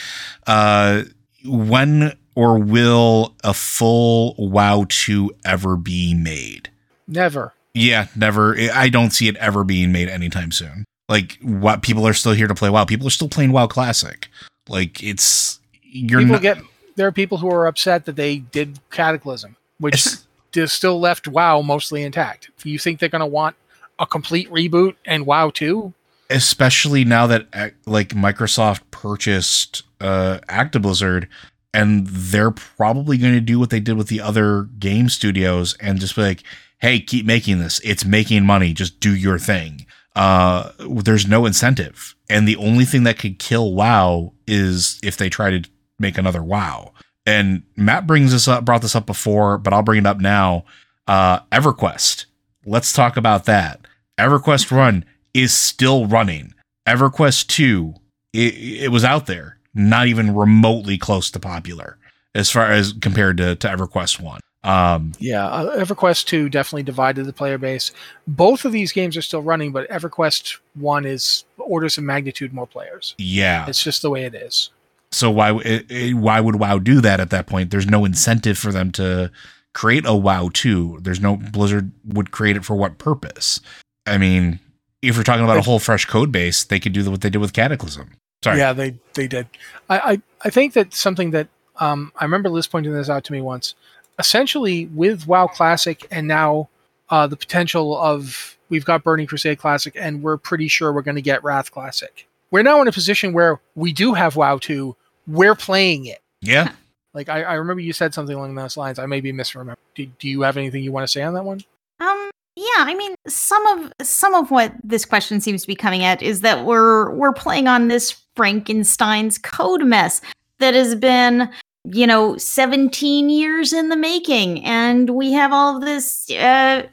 Uh, 0.46 1.02
when 1.44 2.16
or 2.34 2.58
will 2.58 3.34
a 3.44 3.52
full 3.52 4.34
WoW 4.38 4.86
2 4.88 5.30
ever 5.44 5.76
be 5.76 6.14
made? 6.14 6.70
never 7.06 7.52
Yeah, 7.74 8.06
never. 8.16 8.56
I 8.72 8.88
don't 8.88 9.10
see 9.10 9.28
it 9.28 9.36
ever 9.36 9.64
being 9.64 9.92
made 9.92 10.08
anytime 10.08 10.50
soon. 10.50 10.84
Like, 11.08 11.38
what 11.42 11.82
people 11.82 12.06
are 12.06 12.14
still 12.14 12.32
here 12.32 12.48
to 12.48 12.54
play 12.54 12.70
WoW. 12.70 12.84
People 12.84 13.06
are 13.06 13.10
still 13.10 13.28
playing 13.28 13.52
WoW 13.52 13.66
Classic. 13.66 14.28
Like, 14.68 15.02
it's 15.02 15.60
you're 15.82 16.20
people 16.20 16.34
not. 16.34 16.42
get 16.42 16.58
there 16.96 17.06
are 17.06 17.12
people 17.12 17.38
who 17.38 17.50
are 17.50 17.66
upset 17.66 18.04
that 18.06 18.16
they 18.16 18.38
did 18.38 18.78
cataclysm 18.90 19.56
which 19.78 20.06
is 20.54 20.72
still 20.72 20.98
left 21.00 21.28
WoW 21.28 21.62
mostly 21.62 22.02
intact. 22.02 22.50
Do 22.62 22.70
you 22.70 22.78
think 22.78 22.98
they're 22.98 23.08
going 23.08 23.20
to 23.20 23.26
want 23.26 23.56
a 23.98 24.06
complete 24.06 24.50
reboot 24.50 24.96
and 25.04 25.26
WoW 25.26 25.50
2? 25.50 25.92
especially 26.30 27.04
now 27.04 27.26
that 27.26 27.46
uh, 27.54 27.70
like 27.86 28.10
Microsoft 28.10 28.82
purchased 28.90 29.82
uh 30.00 30.38
Actiblizzard 30.48 31.26
and 31.72 32.06
they're 32.06 32.50
probably 32.50 33.16
going 33.16 33.32
to 33.32 33.40
do 33.40 33.58
what 33.58 33.70
they 33.70 33.80
did 33.80 33.96
with 33.96 34.08
the 34.08 34.20
other 34.20 34.64
game 34.78 35.08
studios 35.08 35.74
and 35.80 35.98
just 36.00 36.16
be 36.16 36.22
like 36.22 36.42
hey 36.80 37.00
keep 37.00 37.24
making 37.24 37.58
this 37.58 37.80
it's 37.80 38.04
making 38.04 38.44
money 38.44 38.74
just 38.74 39.00
do 39.00 39.14
your 39.14 39.38
thing 39.38 39.86
uh 40.18 40.72
there's 40.78 41.26
no 41.26 41.46
incentive. 41.46 42.14
And 42.28 42.46
the 42.46 42.56
only 42.56 42.84
thing 42.84 43.04
that 43.04 43.18
could 43.18 43.38
kill 43.38 43.72
wow 43.74 44.32
is 44.46 44.98
if 45.02 45.16
they 45.16 45.30
try 45.30 45.50
to 45.50 45.70
make 45.98 46.18
another 46.18 46.42
wow. 46.42 46.92
And 47.24 47.62
Matt 47.76 48.06
brings 48.06 48.32
this 48.32 48.48
up 48.48 48.64
brought 48.64 48.82
this 48.82 48.96
up 48.96 49.06
before 49.06 49.58
but 49.58 49.72
I'll 49.72 49.82
bring 49.82 50.00
it 50.00 50.06
up 50.06 50.20
now. 50.20 50.64
Uh 51.06 51.40
EverQuest. 51.52 52.26
Let's 52.66 52.92
talk 52.92 53.16
about 53.16 53.44
that. 53.46 53.80
EverQuest 54.18 54.70
Run 54.70 55.04
is 55.32 55.54
still 55.54 56.06
running. 56.06 56.52
EverQuest 56.86 57.46
2, 57.48 57.94
it, 58.32 58.54
it 58.84 58.88
was 58.90 59.04
out 59.04 59.26
there, 59.26 59.58
not 59.74 60.06
even 60.06 60.34
remotely 60.34 60.98
close 60.98 61.30
to 61.30 61.38
popular 61.38 61.98
as 62.34 62.50
far 62.50 62.70
as 62.70 62.92
compared 62.92 63.36
to, 63.36 63.54
to 63.56 63.68
EverQuest 63.68 64.20
1. 64.20 64.40
Um, 64.64 65.12
Yeah, 65.18 65.46
uh, 65.46 65.76
EverQuest 65.84 66.26
2 66.26 66.48
definitely 66.48 66.82
divided 66.82 67.24
the 67.26 67.32
player 67.32 67.58
base. 67.58 67.92
Both 68.26 68.64
of 68.64 68.72
these 68.72 68.92
games 68.92 69.16
are 69.16 69.22
still 69.22 69.42
running, 69.42 69.72
but 69.72 69.88
EverQuest 69.88 70.58
1 70.74 71.04
is 71.06 71.44
orders 71.58 71.96
of 71.98 72.04
magnitude 72.04 72.52
more 72.52 72.66
players. 72.66 73.14
yeah. 73.18 73.66
It's 73.68 73.82
just 73.82 74.02
the 74.02 74.10
way 74.10 74.24
it 74.24 74.34
is. 74.34 74.70
So 75.12 75.30
why 75.30 75.54
it, 75.60 75.90
it- 75.90 76.14
why 76.14 76.40
would 76.40 76.56
WoW 76.56 76.78
do 76.78 77.00
that 77.00 77.20
at 77.20 77.30
that 77.30 77.46
point? 77.46 77.70
There's 77.70 77.86
no 77.86 78.04
incentive 78.04 78.58
for 78.58 78.72
them 78.72 78.90
to 78.92 79.30
create 79.74 80.04
a 80.04 80.14
WoW 80.14 80.50
2. 80.52 80.98
There's 81.02 81.20
no 81.20 81.36
Blizzard 81.36 81.92
would 82.04 82.30
create 82.30 82.56
it 82.56 82.64
for 82.64 82.74
what 82.76 82.98
purpose? 82.98 83.60
I 84.06 84.18
mean, 84.18 84.58
if 85.02 85.16
we're 85.16 85.22
talking 85.22 85.44
about 85.44 85.56
a 85.58 85.62
whole 85.62 85.78
fresh 85.78 86.04
code 86.04 86.32
base, 86.32 86.64
they 86.64 86.80
could 86.80 86.92
do 86.92 87.08
what 87.10 87.20
they 87.20 87.30
did 87.30 87.38
with 87.38 87.52
Cataclysm. 87.52 88.10
Sorry. 88.44 88.58
Yeah, 88.58 88.72
they 88.72 88.96
they 89.14 89.28
did. 89.28 89.46
I 89.88 89.98
I, 89.98 90.22
I 90.44 90.50
think 90.50 90.72
that 90.74 90.92
something 90.94 91.30
that 91.30 91.48
um, 91.80 92.12
I 92.16 92.24
remember 92.24 92.48
Liz 92.50 92.66
pointing 92.66 92.92
this 92.92 93.08
out 93.08 93.24
to 93.24 93.32
me 93.32 93.40
once. 93.40 93.74
Essentially, 94.18 94.86
with 94.86 95.26
WoW 95.26 95.46
Classic 95.46 96.06
and 96.10 96.26
now 96.26 96.68
uh, 97.10 97.26
the 97.26 97.36
potential 97.36 97.96
of 97.98 98.56
we've 98.68 98.84
got 98.84 99.04
Burning 99.04 99.26
Crusade 99.26 99.58
Classic, 99.58 99.94
and 99.96 100.22
we're 100.22 100.36
pretty 100.36 100.68
sure 100.68 100.92
we're 100.92 101.02
going 101.02 101.14
to 101.16 101.22
get 101.22 101.42
Wrath 101.44 101.70
Classic. 101.70 102.26
We're 102.50 102.62
now 102.62 102.80
in 102.80 102.88
a 102.88 102.92
position 102.92 103.32
where 103.32 103.60
we 103.74 103.92
do 103.92 104.14
have 104.14 104.36
WoW 104.36 104.58
2. 104.58 104.96
We're 105.26 105.54
playing 105.54 106.06
it. 106.06 106.20
Yeah. 106.40 106.72
Like 107.14 107.30
I, 107.30 107.42
I 107.42 107.54
remember 107.54 107.80
you 107.80 107.94
said 107.94 108.14
something 108.14 108.36
along 108.36 108.54
those 108.54 108.76
lines. 108.76 108.98
I 108.98 109.06
may 109.06 109.20
be 109.20 109.32
misremembering. 109.32 109.76
Do, 109.94 110.06
do 110.06 110.28
you 110.28 110.42
have 110.42 110.56
anything 110.56 110.84
you 110.84 110.92
want 110.92 111.04
to 111.04 111.08
say 111.08 111.22
on 111.22 111.34
that 111.34 111.44
one? 111.44 111.62
Um, 111.98 112.30
yeah, 112.54 112.64
I 112.76 112.94
mean, 112.94 113.14
some 113.26 113.66
of 113.66 113.92
some 114.02 114.34
of 114.34 114.50
what 114.50 114.72
this 114.84 115.04
question 115.04 115.40
seems 115.40 115.62
to 115.62 115.66
be 115.66 115.74
coming 115.74 116.04
at 116.04 116.22
is 116.22 116.42
that 116.42 116.64
we're 116.64 117.10
we're 117.10 117.32
playing 117.32 117.66
on 117.66 117.88
this 117.88 118.22
Frankenstein's 118.36 119.38
code 119.38 119.84
mess 119.84 120.20
that 120.58 120.74
has 120.74 120.94
been, 120.94 121.50
you 121.92 122.06
know, 122.06 122.36
17 122.36 123.30
years 123.30 123.72
in 123.72 123.88
the 123.88 123.96
making, 123.96 124.64
and 124.64 125.10
we 125.10 125.32
have 125.32 125.52
all 125.52 125.78
this. 125.80 126.30
Uh, 126.30 126.86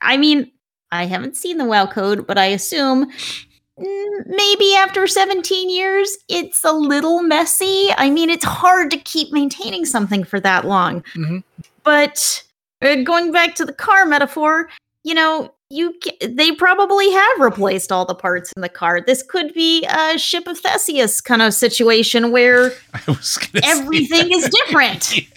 I 0.00 0.16
mean, 0.16 0.50
I 0.90 1.06
haven't 1.06 1.36
seen 1.36 1.58
the 1.58 1.64
WoW 1.64 1.86
code, 1.86 2.26
but 2.26 2.38
I 2.38 2.46
assume 2.46 3.10
maybe 3.78 4.74
after 4.76 5.06
17 5.06 5.70
years, 5.70 6.16
it's 6.28 6.64
a 6.64 6.72
little 6.72 7.22
messy. 7.22 7.88
I 7.96 8.10
mean, 8.10 8.30
it's 8.30 8.44
hard 8.44 8.90
to 8.90 8.98
keep 8.98 9.32
maintaining 9.32 9.84
something 9.84 10.24
for 10.24 10.40
that 10.40 10.66
long. 10.66 11.04
hmm 11.14 11.38
But 11.82 12.44
uh, 12.82 12.96
going 12.96 13.32
back 13.32 13.54
to 13.56 13.64
the 13.64 13.72
car 13.72 14.04
metaphor, 14.04 14.68
you 15.04 15.14
know, 15.14 15.54
you 15.72 15.94
ca- 16.04 16.26
they 16.28 16.52
probably 16.52 17.10
have 17.10 17.40
replaced 17.40 17.90
all 17.90 18.04
the 18.04 18.14
parts 18.14 18.52
in 18.56 18.62
the 18.62 18.68
car. 18.68 19.00
This 19.00 19.22
could 19.22 19.52
be 19.54 19.84
a 19.86 20.18
ship 20.18 20.46
of 20.46 20.58
Theseus 20.58 21.20
kind 21.20 21.42
of 21.42 21.54
situation 21.54 22.30
where 22.30 22.72
I 22.94 23.00
was 23.08 23.38
everything 23.64 24.32
is 24.32 24.48
different. 24.48 25.14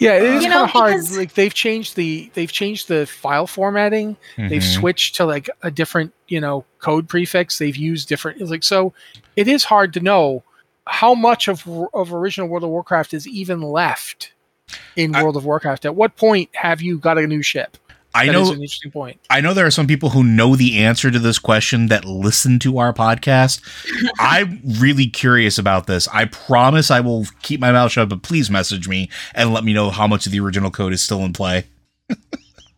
Yeah. 0.00 0.16
Yeah, 0.16 0.16
it 0.16 0.22
is 0.24 0.42
You 0.42 0.50
kind 0.50 0.58
know, 0.58 0.64
of 0.64 0.70
hard. 0.70 0.92
because- 0.94 1.16
Like 1.16 1.34
they've 1.34 1.54
changed 1.54 1.94
the 1.94 2.28
they've 2.34 2.50
changed 2.50 2.88
the 2.88 3.06
file 3.06 3.46
formatting. 3.46 4.16
They've 4.36 4.60
Mhm. 4.60 4.74
switched 4.80 5.14
to 5.16 5.24
like 5.24 5.48
a 5.62 5.70
different 5.70 6.12
you 6.26 6.40
know 6.40 6.64
code 6.80 7.08
prefix. 7.08 7.58
They've 7.58 7.76
used 7.76 8.08
different 8.08 8.40
it's 8.40 8.50
like 8.50 8.64
so. 8.64 8.92
It 9.36 9.46
is 9.46 9.62
hard 9.64 9.94
to 9.94 10.00
know 10.00 10.42
how 10.88 11.14
much 11.14 11.46
of 11.46 11.62
of 11.94 12.12
original 12.12 12.48
World 12.48 12.64
of 12.64 12.70
Warcraft 12.70 13.14
is 13.14 13.26
even 13.28 13.62
left 13.62 14.32
in 14.96 15.14
I- 15.14 15.22
World 15.22 15.36
of 15.36 15.44
Warcraft. 15.46 15.84
At 15.86 15.94
what 15.94 16.16
point 16.16 16.50
have 16.54 16.82
you 16.82 16.98
got 16.98 17.16
a 17.16 17.26
new 17.26 17.40
ship? 17.40 17.76
I 18.14 18.26
That 18.26 18.34
is 18.36 18.48
know 18.48 18.54
an 18.54 18.60
interesting 18.62 18.92
point. 18.92 19.20
I 19.28 19.40
know 19.40 19.54
there 19.54 19.66
are 19.66 19.72
some 19.72 19.88
people 19.88 20.10
who 20.10 20.22
know 20.22 20.54
the 20.54 20.78
answer 20.78 21.10
to 21.10 21.18
this 21.18 21.38
question 21.38 21.88
that 21.88 22.04
listen 22.04 22.58
to 22.60 22.78
our 22.78 22.92
podcast. 22.92 23.60
I'm 24.18 24.60
really 24.78 25.06
curious 25.06 25.58
about 25.58 25.86
this. 25.86 26.06
I 26.08 26.26
promise 26.26 26.90
I 26.90 27.00
will 27.00 27.26
keep 27.42 27.60
my 27.60 27.72
mouth 27.72 27.92
shut, 27.92 28.08
but 28.08 28.22
please 28.22 28.50
message 28.50 28.88
me 28.88 29.10
and 29.34 29.52
let 29.52 29.64
me 29.64 29.72
know 29.72 29.90
how 29.90 30.06
much 30.06 30.26
of 30.26 30.32
the 30.32 30.40
original 30.40 30.70
code 30.70 30.92
is 30.92 31.02
still 31.02 31.24
in 31.24 31.32
play. 31.32 31.64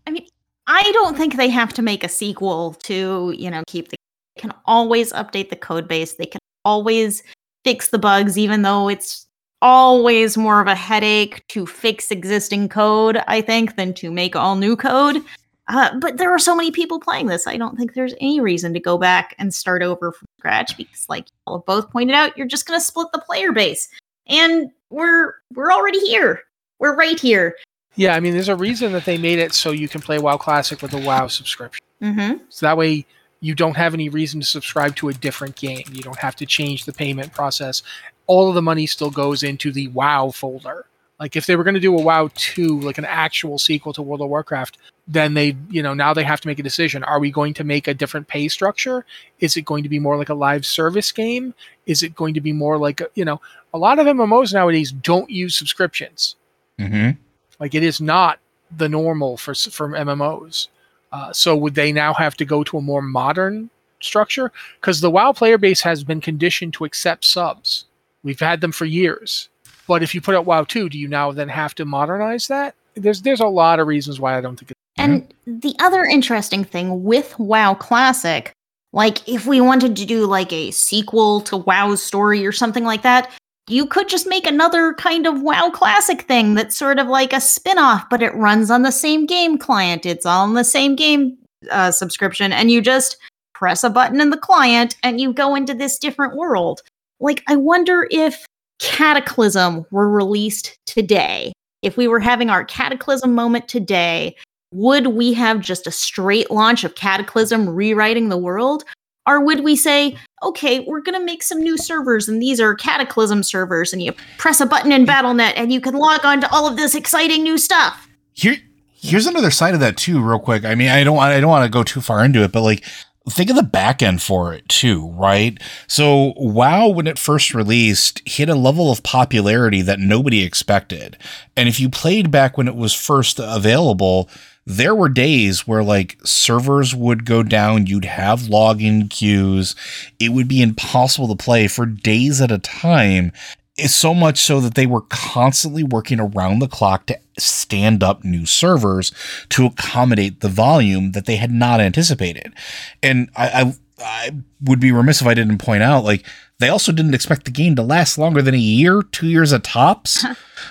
I 0.06 0.10
mean, 0.10 0.26
I 0.66 0.90
don't 0.92 1.16
think 1.16 1.36
they 1.36 1.50
have 1.50 1.72
to 1.74 1.82
make 1.82 2.02
a 2.02 2.08
sequel 2.08 2.74
to, 2.84 3.34
you 3.36 3.50
know, 3.50 3.62
keep 3.66 3.88
the 3.88 3.96
they 4.36 4.42
can 4.42 4.52
always 4.66 5.12
update 5.12 5.50
the 5.50 5.56
code 5.56 5.88
base. 5.88 6.14
They 6.14 6.26
can 6.26 6.40
always 6.64 7.22
fix 7.64 7.88
the 7.88 7.98
bugs 7.98 8.38
even 8.38 8.62
though 8.62 8.88
it's 8.88 9.25
always 9.62 10.36
more 10.36 10.60
of 10.60 10.66
a 10.66 10.74
headache 10.74 11.46
to 11.48 11.66
fix 11.66 12.10
existing 12.10 12.68
code, 12.68 13.18
I 13.26 13.40
think, 13.40 13.76
than 13.76 13.94
to 13.94 14.10
make 14.10 14.36
all 14.36 14.56
new 14.56 14.76
code. 14.76 15.22
Uh, 15.68 15.98
but 15.98 16.16
there 16.16 16.30
are 16.30 16.38
so 16.38 16.54
many 16.54 16.70
people 16.70 17.00
playing 17.00 17.26
this. 17.26 17.46
I 17.46 17.56
don't 17.56 17.76
think 17.76 17.94
there's 17.94 18.14
any 18.20 18.40
reason 18.40 18.72
to 18.74 18.80
go 18.80 18.98
back 18.98 19.34
and 19.38 19.52
start 19.52 19.82
over 19.82 20.12
from 20.12 20.28
scratch 20.38 20.76
because, 20.76 21.08
like 21.08 21.26
you 21.26 21.32
all 21.46 21.58
have 21.58 21.66
both 21.66 21.90
pointed 21.90 22.14
out, 22.14 22.36
you're 22.36 22.46
just 22.46 22.66
going 22.66 22.78
to 22.78 22.84
split 22.84 23.08
the 23.12 23.18
player 23.18 23.52
base, 23.52 23.88
and 24.28 24.70
we're 24.90 25.34
we're 25.54 25.72
already 25.72 25.98
here. 26.00 26.42
We're 26.78 26.94
right 26.94 27.18
here. 27.18 27.56
Yeah, 27.96 28.14
I 28.14 28.20
mean, 28.20 28.34
there's 28.34 28.50
a 28.50 28.56
reason 28.56 28.92
that 28.92 29.06
they 29.06 29.18
made 29.18 29.38
it 29.38 29.54
so 29.54 29.70
you 29.70 29.88
can 29.88 30.02
play 30.02 30.18
WoW 30.18 30.36
Classic 30.36 30.80
with 30.82 30.92
a 30.92 31.00
WoW 31.00 31.26
subscription. 31.28 31.84
Mm-hmm. 32.02 32.44
So 32.50 32.66
that 32.66 32.76
way 32.76 33.06
you 33.40 33.54
don't 33.54 33.76
have 33.76 33.94
any 33.94 34.08
reason 34.08 34.38
to 34.40 34.46
subscribe 34.46 34.94
to 34.96 35.08
a 35.08 35.14
different 35.14 35.56
game. 35.56 35.84
You 35.90 36.02
don't 36.02 36.18
have 36.18 36.36
to 36.36 36.46
change 36.46 36.84
the 36.84 36.92
payment 36.92 37.32
process. 37.32 37.82
All 38.26 38.48
of 38.48 38.54
the 38.54 38.62
money 38.62 38.86
still 38.86 39.10
goes 39.10 39.42
into 39.42 39.70
the 39.70 39.88
WoW 39.88 40.30
folder. 40.30 40.86
Like 41.18 41.34
if 41.34 41.46
they 41.46 41.56
were 41.56 41.64
going 41.64 41.74
to 41.74 41.80
do 41.80 41.96
a 41.96 42.02
WoW 42.02 42.28
2, 42.34 42.80
like 42.80 42.98
an 42.98 43.06
actual 43.06 43.58
sequel 43.58 43.94
to 43.94 44.02
World 44.02 44.20
of 44.20 44.28
Warcraft, 44.28 44.76
then 45.08 45.32
they, 45.32 45.56
you 45.70 45.82
know, 45.82 45.94
now 45.94 46.12
they 46.12 46.24
have 46.24 46.42
to 46.42 46.48
make 46.48 46.58
a 46.58 46.62
decision. 46.62 47.02
Are 47.04 47.18
we 47.18 47.30
going 47.30 47.54
to 47.54 47.64
make 47.64 47.88
a 47.88 47.94
different 47.94 48.28
pay 48.28 48.48
structure? 48.48 49.06
Is 49.40 49.56
it 49.56 49.64
going 49.64 49.82
to 49.82 49.88
be 49.88 49.98
more 49.98 50.18
like 50.18 50.28
a 50.28 50.34
live 50.34 50.66
service 50.66 51.12
game? 51.12 51.54
Is 51.86 52.02
it 52.02 52.14
going 52.14 52.34
to 52.34 52.40
be 52.40 52.52
more 52.52 52.76
like, 52.76 53.00
a, 53.00 53.08
you 53.14 53.24
know, 53.24 53.40
a 53.72 53.78
lot 53.78 53.98
of 53.98 54.06
MMOs 54.06 54.52
nowadays 54.52 54.92
don't 54.92 55.30
use 55.30 55.56
subscriptions. 55.56 56.36
Mm-hmm. 56.78 57.18
Like 57.58 57.74
it 57.74 57.82
is 57.82 58.00
not 58.00 58.38
the 58.76 58.88
normal 58.88 59.36
for 59.36 59.54
for 59.54 59.88
MMOs. 59.88 60.68
Uh, 61.12 61.32
so 61.32 61.56
would 61.56 61.74
they 61.74 61.92
now 61.92 62.12
have 62.14 62.36
to 62.36 62.44
go 62.44 62.62
to 62.64 62.78
a 62.78 62.82
more 62.82 63.02
modern 63.02 63.70
structure? 64.00 64.52
Because 64.80 65.00
the 65.00 65.10
WoW 65.10 65.32
player 65.32 65.56
base 65.56 65.80
has 65.82 66.04
been 66.04 66.20
conditioned 66.20 66.74
to 66.74 66.84
accept 66.84 67.24
subs. 67.24 67.85
We've 68.26 68.40
had 68.40 68.60
them 68.60 68.72
for 68.72 68.86
years. 68.86 69.48
But 69.86 70.02
if 70.02 70.12
you 70.12 70.20
put 70.20 70.34
out 70.34 70.46
WoW 70.46 70.64
2, 70.64 70.88
do 70.88 70.98
you 70.98 71.06
now 71.06 71.30
then 71.30 71.48
have 71.48 71.76
to 71.76 71.84
modernize 71.84 72.48
that? 72.48 72.74
There's 72.96 73.22
there's 73.22 73.38
a 73.38 73.46
lot 73.46 73.78
of 73.78 73.86
reasons 73.86 74.18
why 74.18 74.36
I 74.36 74.40
don't 74.40 74.56
think 74.58 74.72
it's 74.72 74.80
And 74.96 75.32
the 75.46 75.76
other 75.78 76.02
interesting 76.02 76.64
thing 76.64 77.04
with 77.04 77.38
WoW 77.38 77.74
Classic, 77.74 78.50
like 78.92 79.28
if 79.28 79.46
we 79.46 79.60
wanted 79.60 79.94
to 79.94 80.04
do 80.04 80.26
like 80.26 80.52
a 80.52 80.72
sequel 80.72 81.40
to 81.42 81.56
WoW's 81.56 82.02
story 82.02 82.44
or 82.44 82.50
something 82.50 82.82
like 82.82 83.02
that, 83.02 83.30
you 83.68 83.86
could 83.86 84.08
just 84.08 84.26
make 84.26 84.48
another 84.48 84.94
kind 84.94 85.24
of 85.28 85.42
WoW 85.42 85.70
Classic 85.70 86.22
thing 86.22 86.54
that's 86.54 86.76
sort 86.76 86.98
of 86.98 87.06
like 87.06 87.32
a 87.32 87.40
spin 87.40 87.78
off, 87.78 88.10
but 88.10 88.22
it 88.22 88.34
runs 88.34 88.72
on 88.72 88.82
the 88.82 88.90
same 88.90 89.24
game 89.24 89.56
client. 89.56 90.04
It's 90.04 90.26
on 90.26 90.54
the 90.54 90.64
same 90.64 90.96
game 90.96 91.38
uh, 91.70 91.92
subscription, 91.92 92.52
and 92.52 92.72
you 92.72 92.80
just 92.80 93.18
press 93.54 93.84
a 93.84 93.90
button 93.90 94.20
in 94.20 94.30
the 94.30 94.36
client 94.36 94.96
and 95.04 95.20
you 95.20 95.32
go 95.32 95.54
into 95.54 95.74
this 95.74 95.96
different 95.96 96.34
world. 96.34 96.82
Like, 97.20 97.42
I 97.48 97.56
wonder 97.56 98.06
if 98.10 98.44
Cataclysm 98.78 99.86
were 99.90 100.10
released 100.10 100.78
today, 100.86 101.52
if 101.82 101.96
we 101.96 102.08
were 102.08 102.20
having 102.20 102.50
our 102.50 102.64
Cataclysm 102.64 103.34
moment 103.34 103.68
today, 103.68 104.36
would 104.72 105.08
we 105.08 105.32
have 105.32 105.60
just 105.60 105.86
a 105.86 105.90
straight 105.90 106.50
launch 106.50 106.84
of 106.84 106.94
Cataclysm 106.94 107.68
rewriting 107.68 108.28
the 108.28 108.36
world? 108.36 108.84
Or 109.26 109.40
would 109.40 109.64
we 109.64 109.76
say, 109.76 110.16
okay, 110.42 110.80
we're 110.80 111.00
going 111.00 111.18
to 111.18 111.24
make 111.24 111.42
some 111.42 111.60
new 111.60 111.76
servers, 111.76 112.28
and 112.28 112.40
these 112.40 112.60
are 112.60 112.74
Cataclysm 112.74 113.42
servers, 113.42 113.92
and 113.92 114.02
you 114.02 114.12
press 114.38 114.60
a 114.60 114.66
button 114.66 114.92
in 114.92 115.04
Battle.net, 115.04 115.54
and 115.56 115.72
you 115.72 115.80
can 115.80 115.94
log 115.94 116.24
on 116.24 116.40
to 116.40 116.52
all 116.52 116.68
of 116.68 116.76
this 116.76 116.94
exciting 116.94 117.42
new 117.42 117.58
stuff? 117.58 118.08
Here, 118.34 118.56
here's 118.94 119.26
another 119.26 119.50
side 119.50 119.74
of 119.74 119.80
that 119.80 119.96
too, 119.96 120.22
real 120.22 120.38
quick. 120.38 120.64
I 120.64 120.74
mean, 120.74 120.88
I 120.90 121.02
don't, 121.02 121.16
want, 121.16 121.32
I 121.32 121.40
don't 121.40 121.50
want 121.50 121.64
to 121.64 121.70
go 121.70 121.82
too 121.82 122.00
far 122.00 122.24
into 122.24 122.44
it, 122.44 122.52
but 122.52 122.62
like, 122.62 122.84
think 123.28 123.50
of 123.50 123.56
the 123.56 123.62
back 123.62 124.02
end 124.02 124.22
for 124.22 124.54
it 124.54 124.68
too, 124.68 125.10
right? 125.10 125.60
So, 125.86 126.34
WoW, 126.36 126.88
when 126.88 127.06
it 127.06 127.18
first 127.18 127.54
released, 127.54 128.22
hit 128.24 128.48
a 128.48 128.54
level 128.54 128.90
of 128.90 129.02
popularity 129.02 129.82
that 129.82 129.98
nobody 129.98 130.42
expected. 130.42 131.16
And 131.56 131.68
if 131.68 131.80
you 131.80 131.88
played 131.88 132.30
back 132.30 132.56
when 132.56 132.68
it 132.68 132.76
was 132.76 132.94
first 132.94 133.38
available, 133.38 134.28
there 134.66 134.94
were 134.94 135.08
days 135.08 135.66
where 135.66 135.82
like 135.82 136.18
servers 136.24 136.94
would 136.94 137.24
go 137.24 137.42
down, 137.42 137.86
you'd 137.86 138.04
have 138.04 138.42
login 138.42 139.08
queues, 139.08 139.76
it 140.18 140.30
would 140.30 140.48
be 140.48 140.60
impossible 140.60 141.28
to 141.28 141.42
play 141.42 141.68
for 141.68 141.86
days 141.86 142.40
at 142.40 142.50
a 142.50 142.58
time. 142.58 143.32
It's 143.76 143.94
so 143.94 144.14
much 144.14 144.38
so 144.38 144.60
that 144.60 144.74
they 144.74 144.86
were 144.86 145.02
constantly 145.02 145.82
working 145.82 146.18
around 146.18 146.60
the 146.60 146.68
clock 146.68 147.06
to 147.06 147.18
stand 147.38 148.02
up 148.02 148.24
new 148.24 148.46
servers 148.46 149.12
to 149.50 149.66
accommodate 149.66 150.40
the 150.40 150.48
volume 150.48 151.12
that 151.12 151.26
they 151.26 151.36
had 151.36 151.50
not 151.50 151.80
anticipated. 151.80 152.54
And 153.02 153.28
I, 153.36 153.48
I, 153.48 153.74
I 153.98 154.30
would 154.62 154.80
be 154.80 154.92
remiss 154.92 155.20
if 155.20 155.26
I 155.26 155.34
didn't 155.34 155.58
point 155.58 155.82
out, 155.82 156.04
like, 156.04 156.24
they 156.58 156.70
also 156.70 156.90
didn't 156.90 157.14
expect 157.14 157.44
the 157.44 157.50
game 157.50 157.76
to 157.76 157.82
last 157.82 158.16
longer 158.16 158.40
than 158.40 158.54
a 158.54 158.58
year, 158.58 159.02
two 159.02 159.26
years 159.26 159.52
at 159.52 159.62
tops, 159.62 160.24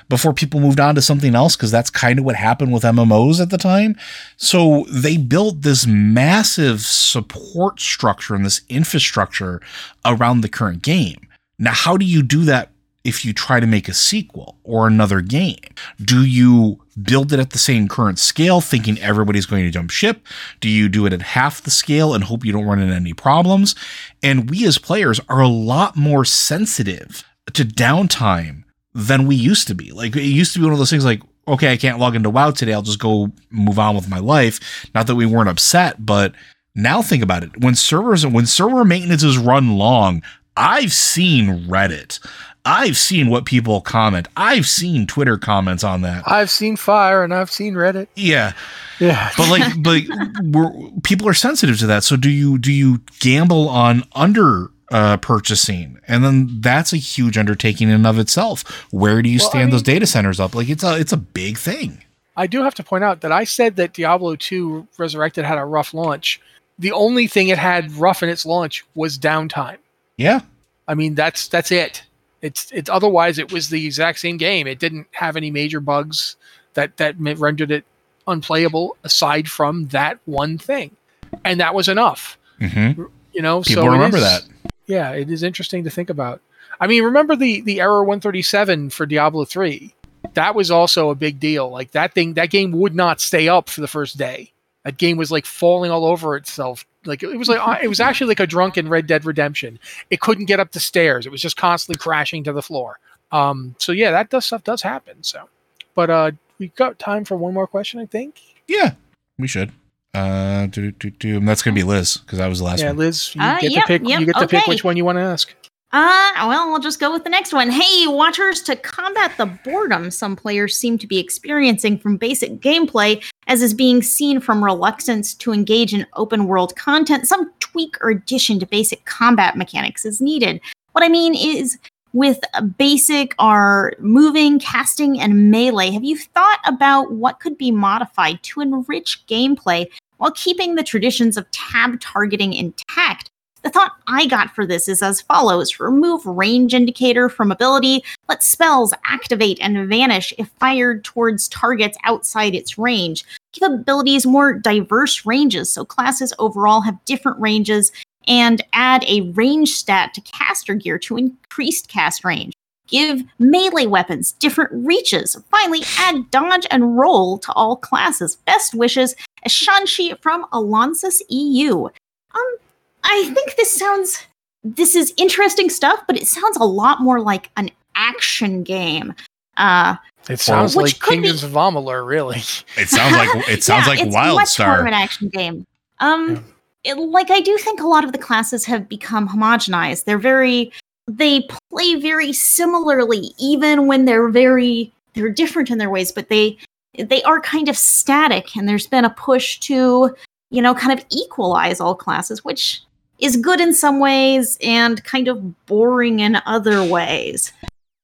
before 0.09 0.33
people 0.33 0.59
moved 0.59 0.79
on 0.79 0.95
to 0.95 1.01
something 1.01 1.35
else, 1.35 1.55
because 1.55 1.69
that's 1.69 1.91
kind 1.91 2.17
of 2.17 2.25
what 2.25 2.35
happened 2.35 2.73
with 2.73 2.81
MMOs 2.81 3.39
at 3.39 3.51
the 3.51 3.57
time. 3.57 3.95
So 4.35 4.85
they 4.89 5.15
built 5.15 5.61
this 5.61 5.85
massive 5.85 6.81
support 6.81 7.79
structure 7.79 8.33
and 8.33 8.43
this 8.43 8.61
infrastructure 8.67 9.61
around 10.03 10.41
the 10.41 10.49
current 10.49 10.81
game. 10.81 11.27
Now, 11.59 11.73
how 11.73 11.97
do 11.97 12.05
you 12.05 12.23
do 12.23 12.45
that 12.45 12.71
if 13.05 13.23
you 13.23 13.31
try 13.31 13.59
to 13.59 13.67
make 13.67 13.87
a 13.87 13.93
sequel 13.93 14.57
or 14.63 14.87
another 14.87 15.21
game? 15.21 15.59
Do 16.03 16.25
you 16.25 16.81
build 17.01 17.31
it 17.31 17.39
at 17.39 17.51
the 17.51 17.57
same 17.57 17.87
current 17.87 18.19
scale, 18.19 18.59
thinking 18.59 18.99
everybody's 18.99 19.45
going 19.45 19.63
to 19.63 19.71
jump 19.71 19.91
ship? 19.91 20.25
Do 20.59 20.67
you 20.67 20.89
do 20.89 21.05
it 21.05 21.13
at 21.13 21.21
half 21.21 21.61
the 21.61 21.71
scale 21.71 22.13
and 22.13 22.23
hope 22.23 22.43
you 22.43 22.51
don't 22.51 22.65
run 22.65 22.79
into 22.79 22.95
any 22.95 23.13
problems? 23.13 23.75
And 24.21 24.49
we 24.49 24.65
as 24.65 24.77
players 24.77 25.21
are 25.29 25.39
a 25.39 25.47
lot 25.47 25.95
more 25.95 26.25
sensitive 26.25 27.23
to 27.53 27.63
downtime 27.63 28.63
than 28.93 29.27
we 29.27 29.35
used 29.35 29.67
to 29.67 29.75
be. 29.75 29.91
Like 29.91 30.15
it 30.15 30.23
used 30.23 30.53
to 30.53 30.59
be 30.59 30.65
one 30.65 30.73
of 30.73 30.79
those 30.79 30.89
things 30.89 31.05
like, 31.05 31.21
okay, 31.47 31.71
I 31.71 31.77
can't 31.77 31.99
log 31.99 32.15
into 32.15 32.29
WoW 32.31 32.51
today. 32.51 32.73
I'll 32.73 32.81
just 32.81 32.99
go 32.99 33.31
move 33.51 33.77
on 33.77 33.95
with 33.95 34.09
my 34.09 34.19
life. 34.19 34.89
Not 34.95 35.05
that 35.07 35.15
we 35.15 35.25
weren't 35.27 35.49
upset, 35.49 36.05
but 36.05 36.33
Now 36.75 37.01
think 37.01 37.23
about 37.23 37.43
it. 37.43 37.61
When 37.61 37.73
servers 37.73 38.27
when 38.27 38.45
server 38.45 38.83
maintenance 38.83 39.23
is 39.23 39.37
run 39.37 39.77
long, 39.77 40.21
I've 40.57 40.91
seen 40.91 41.67
Reddit. 41.67 42.19
I've 42.65 42.97
seen 42.97 43.29
what 43.29 43.45
people 43.45 43.79
comment. 43.81 44.27
I've 44.35 44.65
seen 44.65 45.05
Twitter 45.05 45.37
comments 45.37 45.83
on 45.83 46.01
that. 46.01 46.23
I've 46.25 46.49
seen 46.49 46.75
Fire 46.75 47.23
and 47.23 47.33
I've 47.33 47.51
seen 47.51 47.75
Reddit. 47.75 48.07
Yeah. 48.15 48.53
Yeah. 48.99 49.29
But 49.37 49.49
like 49.49 49.73
but 49.81 50.01
we're 50.43 50.71
people 51.03 51.27
are 51.27 51.33
sensitive 51.33 51.77
to 51.79 51.87
that. 51.87 52.03
So 52.03 52.15
do 52.15 52.29
you 52.29 52.57
do 52.57 52.71
you 52.71 53.01
gamble 53.19 53.69
on 53.69 54.03
under 54.13 54.71
uh, 54.91 55.17
purchasing, 55.17 55.99
and 56.07 56.23
then 56.23 56.61
that's 56.61 56.93
a 56.93 56.97
huge 56.97 57.37
undertaking 57.37 57.89
in 57.89 57.95
and 57.95 58.07
of 58.07 58.19
itself. 58.19 58.63
Where 58.91 59.21
do 59.21 59.29
you 59.29 59.39
Well, 59.39 59.47
I 59.47 59.49
stand 59.49 59.73
those 59.73 59.83
data 59.83 60.05
centers 60.05 60.39
up? 60.39 60.55
Like 60.55 60.69
it's 60.69 60.83
a 60.83 60.97
it's 60.99 61.11
a 61.11 61.17
big 61.17 61.57
thing. 61.57 62.03
I 62.37 62.47
do 62.47 62.63
have 62.63 62.75
to 62.75 62.83
point 62.83 63.03
out 63.03 63.21
that 63.21 63.31
I 63.31 63.45
said 63.45 63.77
that 63.77 63.93
Diablo 63.93 64.35
2 64.35 64.87
Resurrected 64.97 65.45
had 65.45 65.57
a 65.57 65.63
rough 65.65 65.93
launch. 65.93 66.41
The 66.77 66.91
only 66.91 67.27
thing 67.27 67.47
it 67.47 67.57
had 67.57 67.93
rough 67.93 68.21
in 68.21 68.29
its 68.29 68.45
launch 68.45 68.85
was 68.93 69.17
downtime. 69.17 69.77
Yeah, 70.17 70.41
I 70.87 70.95
mean, 70.95 71.15
that's 71.15 71.47
that's 71.47 71.71
it. 71.71 72.03
It's 72.45 72.71
it's 72.71 72.89
otherwise 72.89 73.39
it 73.39 73.51
was 73.51 73.69
the 73.69 73.85
exact 73.85 74.19
same 74.19 74.37
game. 74.37 74.67
It 74.67 74.79
didn't 74.79 75.07
have 75.13 75.35
any 75.35 75.49
major 75.51 75.79
bugs 75.79 76.35
that 76.75 76.97
that 76.97 77.15
rendered 77.19 77.71
it 77.71 77.85
unplayable 78.27 78.97
aside 79.03 79.47
from 79.49 79.87
that 79.87 80.19
one 80.25 80.57
thing, 80.57 80.95
and 81.43 81.59
that 81.59 81.73
was 81.75 81.87
enough. 81.87 82.37
hmm 82.59 83.03
You 83.33 83.41
know, 83.41 83.61
people 83.61 83.83
so 83.83 83.89
remember 83.89 84.17
is- 84.17 84.23
that. 84.23 84.41
Yeah, 84.87 85.11
it 85.13 85.31
is 85.31 85.41
interesting 85.41 85.83
to 85.85 85.89
think 85.89 86.09
about. 86.11 86.41
I 86.79 86.85
mean, 86.87 87.03
remember 87.03 87.35
the 87.35 87.61
the 87.61 87.81
error 87.81 88.03
137 88.03 88.89
for 88.91 89.05
Diablo 89.05 89.45
3? 89.45 89.93
That 90.35 90.53
was 90.55 90.69
also 90.69 91.09
a 91.09 91.15
big 91.15 91.39
deal. 91.39 91.69
Like 91.71 91.91
that 91.91 92.13
thing, 92.13 92.33
that 92.35 92.49
game 92.51 92.71
would 92.73 92.93
not 92.95 93.21
stay 93.21 93.47
up 93.47 93.69
for 93.69 93.81
the 93.81 93.87
first 93.87 94.17
day. 94.17 94.51
That 94.83 94.97
game 94.97 95.17
was 95.17 95.31
like 95.31 95.45
falling 95.47 95.89
all 95.91 96.05
over 96.05 96.35
itself. 96.35 96.85
Like 97.05 97.23
it 97.23 97.37
was 97.37 97.47
like 97.47 97.83
it 97.83 97.87
was 97.87 97.99
actually 97.99 98.27
like 98.27 98.39
a 98.39 98.47
drunken 98.47 98.87
Red 98.89 99.07
Dead 99.07 99.25
Redemption. 99.25 99.79
It 100.09 100.19
couldn't 100.21 100.45
get 100.45 100.59
up 100.59 100.71
the 100.71 100.79
stairs. 100.79 101.25
It 101.25 101.31
was 101.31 101.41
just 101.41 101.57
constantly 101.57 101.99
crashing 101.99 102.43
to 102.45 102.53
the 102.53 102.61
floor. 102.61 102.99
Um, 103.31 103.75
so 103.79 103.91
yeah, 103.91 104.11
that 104.11 104.29
does 104.29 104.45
stuff 104.45 104.63
does 104.63 104.81
happen. 104.81 105.23
So, 105.23 105.49
but 105.93 106.09
uh, 106.09 106.31
we 106.59 106.67
got 106.69 106.99
time 106.99 107.25
for 107.25 107.35
one 107.37 107.53
more 107.53 107.67
question, 107.67 107.99
I 107.99 108.05
think. 108.05 108.39
Yeah, 108.67 108.93
we 109.37 109.47
should. 109.47 109.71
Uh, 110.13 110.67
do, 110.67 110.91
do, 110.91 111.09
do. 111.09 111.39
That's 111.41 111.61
gonna 111.61 111.75
be 111.75 111.83
Liz 111.83 112.17
because 112.17 112.37
that 112.37 112.47
was 112.47 112.59
the 112.59 112.65
last 112.65 112.79
yeah, 112.81 112.87
one. 112.87 112.97
Liz, 112.97 113.35
you 113.35 113.41
Uh, 113.41 113.59
get 113.59 113.71
yep, 113.71 113.83
to 113.83 113.87
pick. 113.87 114.07
yep, 114.07 114.19
you 114.21 114.25
get 114.27 114.37
to 114.37 114.47
pick 114.47 114.65
which 114.67 114.83
one 114.83 114.95
you 114.95 115.03
want 115.03 115.17
to 115.17 115.21
ask. 115.21 115.53
Uh, 115.91 116.31
well, 116.47 116.73
I'll 116.73 116.79
just 116.79 116.99
go 116.99 117.11
with 117.13 117.23
the 117.23 117.29
next 117.29 117.53
one. 117.53 117.69
Hey, 117.69 118.05
watchers, 118.07 118.61
to 118.63 118.75
combat 118.75 119.31
the 119.37 119.45
boredom 119.45 120.11
some 120.11 120.35
players 120.35 120.77
seem 120.77 120.97
to 120.97 121.07
be 121.07 121.19
experiencing 121.19 121.97
from 121.99 122.17
basic 122.17 122.59
gameplay, 122.59 123.23
as 123.47 123.61
is 123.61 123.73
being 123.73 124.01
seen 124.01 124.39
from 124.39 124.63
reluctance 124.63 125.33
to 125.35 125.53
engage 125.53 125.93
in 125.93 126.07
open 126.13 126.47
world 126.47 126.75
content, 126.75 127.27
some 127.27 127.51
tweak 127.59 127.97
or 128.01 128.09
addition 128.09 128.59
to 128.59 128.65
basic 128.65 129.05
combat 129.05 129.55
mechanics 129.55 130.05
is 130.05 130.21
needed. 130.21 130.59
What 130.93 131.03
I 131.03 131.09
mean 131.09 131.35
is, 131.35 131.77
with 132.13 132.39
basic 132.77 133.35
are 133.39 133.91
moving, 133.99 134.57
casting, 134.57 135.19
and 135.19 135.51
melee, 135.51 135.91
have 135.91 136.05
you 136.05 136.17
thought 136.17 136.61
about 136.65 137.11
what 137.11 137.41
could 137.41 137.57
be 137.57 137.71
modified 137.71 138.41
to 138.43 138.61
enrich 138.61 139.21
gameplay 139.27 139.87
while 140.17 140.31
keeping 140.31 140.75
the 140.75 140.83
traditions 140.83 141.35
of 141.35 141.49
tab 141.51 141.99
targeting 141.99 142.53
intact? 142.53 143.29
The 143.65 143.71
thought 143.71 143.93
I 144.05 144.27
got 144.27 144.53
for 144.53 144.63
this 144.63 144.87
is 144.87 145.01
as 145.01 145.21
follows 145.21 145.79
remove 145.79 146.23
range 146.23 146.75
indicator 146.75 147.29
from 147.29 147.51
ability, 147.51 148.03
let 148.29 148.43
spells 148.43 148.93
activate 149.07 149.57
and 149.59 149.89
vanish 149.89 150.31
if 150.37 150.49
fired 150.59 151.03
towards 151.03 151.47
targets 151.47 151.97
outside 152.03 152.53
its 152.53 152.77
range. 152.77 153.25
Give 153.53 153.71
abilities 153.71 154.27
more 154.27 154.53
diverse 154.53 155.25
ranges 155.25 155.71
so 155.71 155.83
classes 155.83 156.31
overall 156.37 156.81
have 156.81 157.03
different 157.05 157.39
ranges, 157.39 157.91
and 158.27 158.63
add 158.73 159.03
a 159.05 159.31
range 159.31 159.69
stat 159.71 160.13
to 160.13 160.21
caster 160.21 160.75
gear 160.75 160.99
to 160.99 161.17
increased 161.17 161.87
cast 161.87 162.23
range. 162.23 162.53
Give 162.85 163.23
melee 163.39 163.87
weapons 163.87 164.33
different 164.33 164.73
reaches. 164.85 165.35
Finally, 165.49 165.81
add 165.97 166.29
dodge 166.29 166.67
and 166.69 166.99
roll 166.99 167.39
to 167.39 167.51
all 167.53 167.77
classes. 167.77 168.35
Best 168.45 168.75
wishes, 168.75 169.15
Ashanshi 169.43 170.21
from 170.21 170.45
Alonsus 170.53 171.23
EU. 171.29 171.85
Um, 171.85 172.57
I 173.05 173.31
think 173.33 173.55
this 173.55 173.77
sounds 173.77 174.25
this 174.63 174.95
is 174.95 175.13
interesting 175.17 175.69
stuff, 175.69 176.01
but 176.07 176.17
it 176.17 176.27
sounds 176.27 176.57
a 176.57 176.63
lot 176.63 177.01
more 177.01 177.19
like 177.21 177.49
an 177.55 177.69
action 177.95 178.63
game. 178.63 179.13
Uh, 179.57 179.95
It 180.27 180.39
sounds 180.39 180.75
Which 180.75 180.93
like 180.93 180.99
could 180.99 181.09
be- 181.11 181.15
Kingdoms 181.17 181.43
of 181.43 181.51
Amalur, 181.51 182.05
really. 182.05 182.39
It 182.77 182.89
sounds 182.89 183.15
like 183.15 183.29
it 183.49 183.63
sounds 183.63 183.85
yeah, 183.85 183.91
like 183.91 184.01
it's 184.01 184.13
much 184.15 184.25
more 184.27 184.35
of 184.39 184.45
WildStar. 184.47 184.87
an 184.87 184.93
action 184.93 185.29
game. 185.29 185.65
Um, 185.99 186.43
it- 186.83 186.97
like 186.97 187.29
I 187.31 187.39
do 187.41 187.55
think 187.57 187.79
a 187.79 187.87
lot 187.87 188.03
of 188.03 188.11
the 188.11 188.17
classes 188.17 188.65
have 188.65 188.89
become 188.89 189.27
homogenized. 189.29 190.05
They're 190.05 190.17
very 190.17 190.71
they 191.07 191.47
play 191.69 191.95
very 191.95 192.33
similarly, 192.33 193.29
even 193.37 193.85
when 193.87 194.05
they're 194.05 194.29
very 194.29 194.91
they're 195.13 195.29
different 195.29 195.69
in 195.69 195.77
their 195.77 195.89
ways, 195.91 196.11
but 196.11 196.29
they 196.29 196.57
they 196.97 197.21
are 197.23 197.39
kind 197.39 197.69
of 197.69 197.77
static. 197.77 198.57
And 198.57 198.67
there's 198.67 198.87
been 198.87 199.05
a 199.05 199.11
push 199.11 199.59
to 199.61 200.15
you 200.49 200.61
know 200.61 200.73
kind 200.73 200.97
of 200.99 201.05
equalize 201.11 201.79
all 201.79 201.93
classes, 201.95 202.43
which 202.43 202.81
is 203.25 203.37
good 203.37 203.59
in 203.59 203.73
some 203.73 203.99
ways 203.99 204.57
and 204.61 205.03
kind 205.03 205.27
of 205.27 205.65
boring 205.65 206.19
in 206.19 206.37
other 206.45 206.83
ways. 206.83 207.51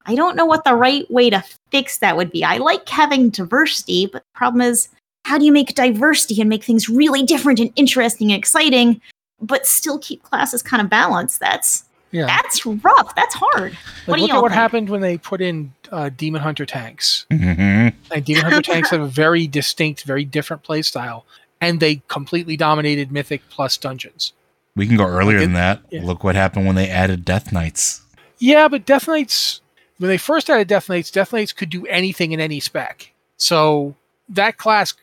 I 0.05 0.15
don't 0.15 0.35
know 0.35 0.45
what 0.45 0.63
the 0.63 0.75
right 0.75 1.09
way 1.11 1.29
to 1.29 1.43
fix 1.71 1.99
that 1.99 2.17
would 2.17 2.31
be. 2.31 2.43
I 2.43 2.57
like 2.57 2.89
having 2.89 3.29
diversity, 3.29 4.07
but 4.07 4.23
the 4.23 4.37
problem 4.37 4.61
is 4.61 4.89
how 5.25 5.37
do 5.37 5.45
you 5.45 5.51
make 5.51 5.75
diversity 5.75 6.41
and 6.41 6.49
make 6.49 6.63
things 6.63 6.89
really 6.89 7.21
different 7.23 7.59
and 7.59 7.71
interesting 7.75 8.31
and 8.31 8.39
exciting, 8.39 8.99
but 9.39 9.67
still 9.67 9.99
keep 9.99 10.23
classes 10.23 10.63
kind 10.63 10.81
of 10.81 10.89
balanced? 10.89 11.39
That's 11.39 11.85
Yeah. 12.11 12.25
that's 12.25 12.65
rough. 12.65 13.13
That's 13.15 13.35
hard. 13.35 13.77
What 14.07 14.15
do 14.15 14.23
look 14.23 14.31
at 14.31 14.41
what 14.41 14.49
think? 14.51 14.59
happened 14.59 14.89
when 14.89 15.01
they 15.01 15.17
put 15.19 15.39
in 15.39 15.71
uh, 15.91 16.09
Demon 16.09 16.41
Hunter 16.41 16.65
tanks. 16.65 17.25
Mhm. 17.29 17.93
And 18.11 18.25
Demon 18.25 18.43
Hunter 18.43 18.61
tanks 18.63 18.89
have 18.89 19.01
a 19.01 19.07
very 19.07 19.45
distinct, 19.45 20.03
very 20.03 20.25
different 20.25 20.63
play 20.63 20.81
style, 20.81 21.25
and 21.61 21.79
they 21.79 22.01
completely 22.07 22.57
dominated 22.57 23.11
Mythic 23.11 23.41
plus 23.49 23.77
Dungeons. 23.77 24.33
We 24.75 24.87
can 24.87 24.97
go 24.97 25.05
earlier 25.05 25.37
it- 25.37 25.41
than 25.41 25.53
that. 25.53 25.81
yeah. 25.91 26.01
Look 26.03 26.23
what 26.23 26.35
happened 26.35 26.65
when 26.65 26.75
they 26.75 26.89
added 26.89 27.25
Death 27.25 27.51
Knights. 27.51 28.01
Yeah, 28.39 28.67
but 28.67 28.85
Death 28.85 29.07
Knights, 29.07 29.61
when 29.97 30.09
they 30.09 30.17
first 30.17 30.49
added 30.49 30.67
Death 30.67 30.89
Knights, 30.89 31.11
Death 31.11 31.33
Knights 31.33 31.53
could 31.53 31.69
do 31.69 31.85
anything 31.87 32.31
in 32.31 32.39
any 32.39 32.59
spec. 32.59 33.11
So 33.37 33.95
that 34.29 34.57
class 34.57 34.93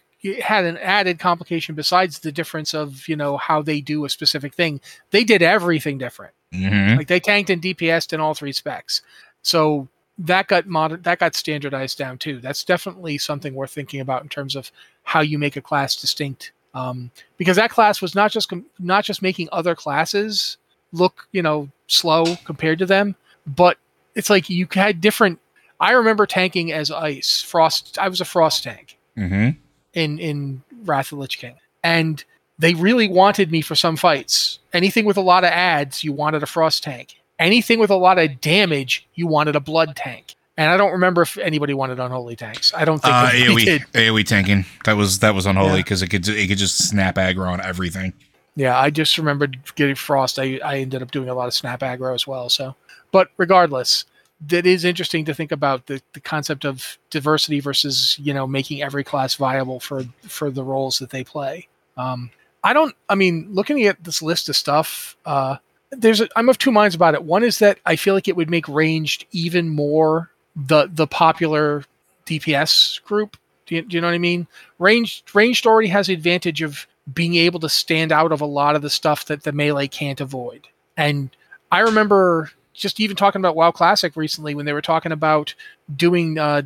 had 0.42 0.64
an 0.64 0.78
added 0.78 1.18
complication 1.20 1.74
besides 1.74 2.18
the 2.18 2.32
difference 2.32 2.74
of 2.74 3.06
you 3.06 3.14
know 3.14 3.36
how 3.36 3.62
they 3.62 3.80
do 3.80 4.04
a 4.04 4.08
specific 4.08 4.54
thing. 4.54 4.80
They 5.10 5.22
did 5.22 5.42
everything 5.42 5.98
different. 5.98 6.32
hmm 6.52 6.96
Like 6.96 7.06
they 7.08 7.20
tanked 7.20 7.50
and 7.50 7.62
DPS'd 7.62 8.12
in 8.12 8.20
all 8.20 8.34
three 8.34 8.52
specs. 8.52 9.02
So 9.42 9.86
that 10.18 10.48
got 10.48 10.66
mod- 10.66 11.04
that 11.04 11.20
got 11.20 11.36
standardized 11.36 11.96
down 11.98 12.18
too. 12.18 12.40
That's 12.40 12.64
definitely 12.64 13.18
something 13.18 13.54
worth 13.54 13.70
thinking 13.70 14.00
about 14.00 14.22
in 14.22 14.28
terms 14.28 14.56
of 14.56 14.72
how 15.04 15.20
you 15.20 15.38
make 15.38 15.56
a 15.56 15.60
class 15.62 15.94
distinct. 15.94 16.50
Um, 16.78 17.10
because 17.36 17.56
that 17.56 17.70
class 17.70 18.00
was 18.00 18.14
not 18.14 18.30
just 18.30 18.48
com- 18.48 18.66
not 18.78 19.04
just 19.04 19.20
making 19.20 19.48
other 19.50 19.74
classes 19.74 20.58
look 20.92 21.28
you 21.32 21.42
know 21.42 21.68
slow 21.88 22.36
compared 22.44 22.78
to 22.78 22.86
them, 22.86 23.16
but 23.46 23.78
it's 24.14 24.30
like 24.30 24.48
you 24.48 24.66
had 24.72 25.00
different. 25.00 25.38
I 25.80 25.92
remember 25.92 26.26
tanking 26.26 26.72
as 26.72 26.90
ice 26.90 27.42
frost. 27.42 27.98
I 27.98 28.08
was 28.08 28.20
a 28.20 28.24
frost 28.24 28.62
tank 28.64 28.96
hmm 29.16 29.50
in 29.94 30.18
in 30.18 30.62
Wrath 30.84 31.12
of 31.12 31.18
Lich 31.18 31.38
King, 31.38 31.56
and 31.82 32.24
they 32.58 32.74
really 32.74 33.08
wanted 33.08 33.50
me 33.50 33.60
for 33.60 33.74
some 33.74 33.96
fights. 33.96 34.58
Anything 34.72 35.04
with 35.04 35.16
a 35.16 35.22
lot 35.22 35.44
of 35.44 35.50
ads, 35.50 36.04
you 36.04 36.12
wanted 36.12 36.42
a 36.42 36.46
frost 36.46 36.84
tank. 36.84 37.16
Anything 37.38 37.78
with 37.78 37.90
a 37.90 37.96
lot 37.96 38.18
of 38.18 38.40
damage, 38.40 39.06
you 39.14 39.26
wanted 39.26 39.54
a 39.54 39.60
blood 39.60 39.94
tank. 39.94 40.34
And 40.58 40.68
I 40.70 40.76
don't 40.76 40.90
remember 40.92 41.22
if 41.22 41.38
anybody 41.38 41.72
wanted 41.72 42.00
unholy 42.00 42.34
tanks. 42.34 42.74
I 42.74 42.84
don't 42.84 42.98
think 43.00 43.14
Uh, 43.14 43.30
AOE, 43.32 43.64
did. 43.64 43.82
AOE 43.94 44.24
tanking. 44.26 44.64
That 44.84 44.96
was 44.96 45.20
that 45.20 45.34
was 45.34 45.46
unholy 45.46 45.70
Yeah. 45.70 45.76
because 45.76 46.02
it 46.02 46.08
could 46.08 46.26
it 46.28 46.48
could 46.48 46.58
just 46.58 46.88
snap 46.88 47.14
aggro 47.14 47.48
on 47.48 47.60
everything. 47.60 48.12
Yeah, 48.56 48.76
I 48.76 48.90
just 48.90 49.16
remembered 49.16 49.56
getting 49.76 49.94
frost. 49.94 50.36
I 50.38 50.58
I 50.64 50.78
ended 50.78 51.00
up 51.00 51.12
doing 51.12 51.28
a 51.28 51.34
lot 51.34 51.46
of 51.46 51.54
snap 51.54 51.80
aggro 51.80 52.12
as 52.12 52.26
well. 52.26 52.48
So, 52.50 52.74
but 53.12 53.28
regardless, 53.36 54.04
that 54.48 54.66
is 54.66 54.84
interesting 54.84 55.24
to 55.26 55.32
think 55.34 55.52
about 55.52 55.86
the, 55.86 56.02
the 56.12 56.20
concept 56.20 56.64
of 56.64 56.98
diversity 57.10 57.60
versus 57.60 58.18
you 58.20 58.34
know 58.34 58.44
making 58.48 58.82
every 58.82 59.04
class 59.04 59.36
viable 59.36 59.78
for 59.78 60.02
for 60.22 60.50
the 60.50 60.64
roles 60.64 60.98
that 60.98 61.10
they 61.10 61.22
play. 61.22 61.68
Um, 61.96 62.30
I 62.64 62.72
don't. 62.72 62.96
I 63.08 63.14
mean, 63.14 63.46
looking 63.52 63.84
at 63.86 64.02
this 64.02 64.22
list 64.22 64.48
of 64.48 64.56
stuff, 64.56 65.16
uh, 65.24 65.58
there's. 65.92 66.20
A, 66.20 66.28
I'm 66.34 66.48
of 66.48 66.58
two 66.58 66.72
minds 66.72 66.96
about 66.96 67.14
it. 67.14 67.22
One 67.22 67.44
is 67.44 67.60
that 67.60 67.78
I 67.86 67.94
feel 67.94 68.14
like 68.14 68.26
it 68.26 68.34
would 68.34 68.50
make 68.50 68.66
ranged 68.66 69.24
even 69.30 69.68
more 69.68 70.30
the 70.66 70.90
the 70.92 71.06
popular 71.06 71.84
DPS 72.26 73.02
group. 73.04 73.36
Do 73.66 73.76
you, 73.76 73.82
do 73.82 73.96
you 73.96 74.00
know 74.00 74.08
what 74.08 74.14
I 74.14 74.18
mean? 74.18 74.46
Ranged 74.78 75.34
ranged 75.34 75.66
already 75.66 75.88
has 75.88 76.06
the 76.06 76.14
advantage 76.14 76.62
of 76.62 76.86
being 77.12 77.36
able 77.36 77.60
to 77.60 77.68
stand 77.68 78.12
out 78.12 78.32
of 78.32 78.40
a 78.40 78.46
lot 78.46 78.76
of 78.76 78.82
the 78.82 78.90
stuff 78.90 79.26
that 79.26 79.42
the 79.42 79.52
melee 79.52 79.88
can't 79.88 80.20
avoid. 80.20 80.68
And 80.96 81.30
I 81.70 81.80
remember 81.80 82.50
just 82.74 83.00
even 83.00 83.16
talking 83.16 83.40
about 83.40 83.56
WoW 83.56 83.70
Classic 83.72 84.14
recently 84.14 84.54
when 84.54 84.64
they 84.64 84.72
were 84.72 84.82
talking 84.82 85.10
about 85.12 85.54
doing, 85.96 86.38
uh, 86.38 86.62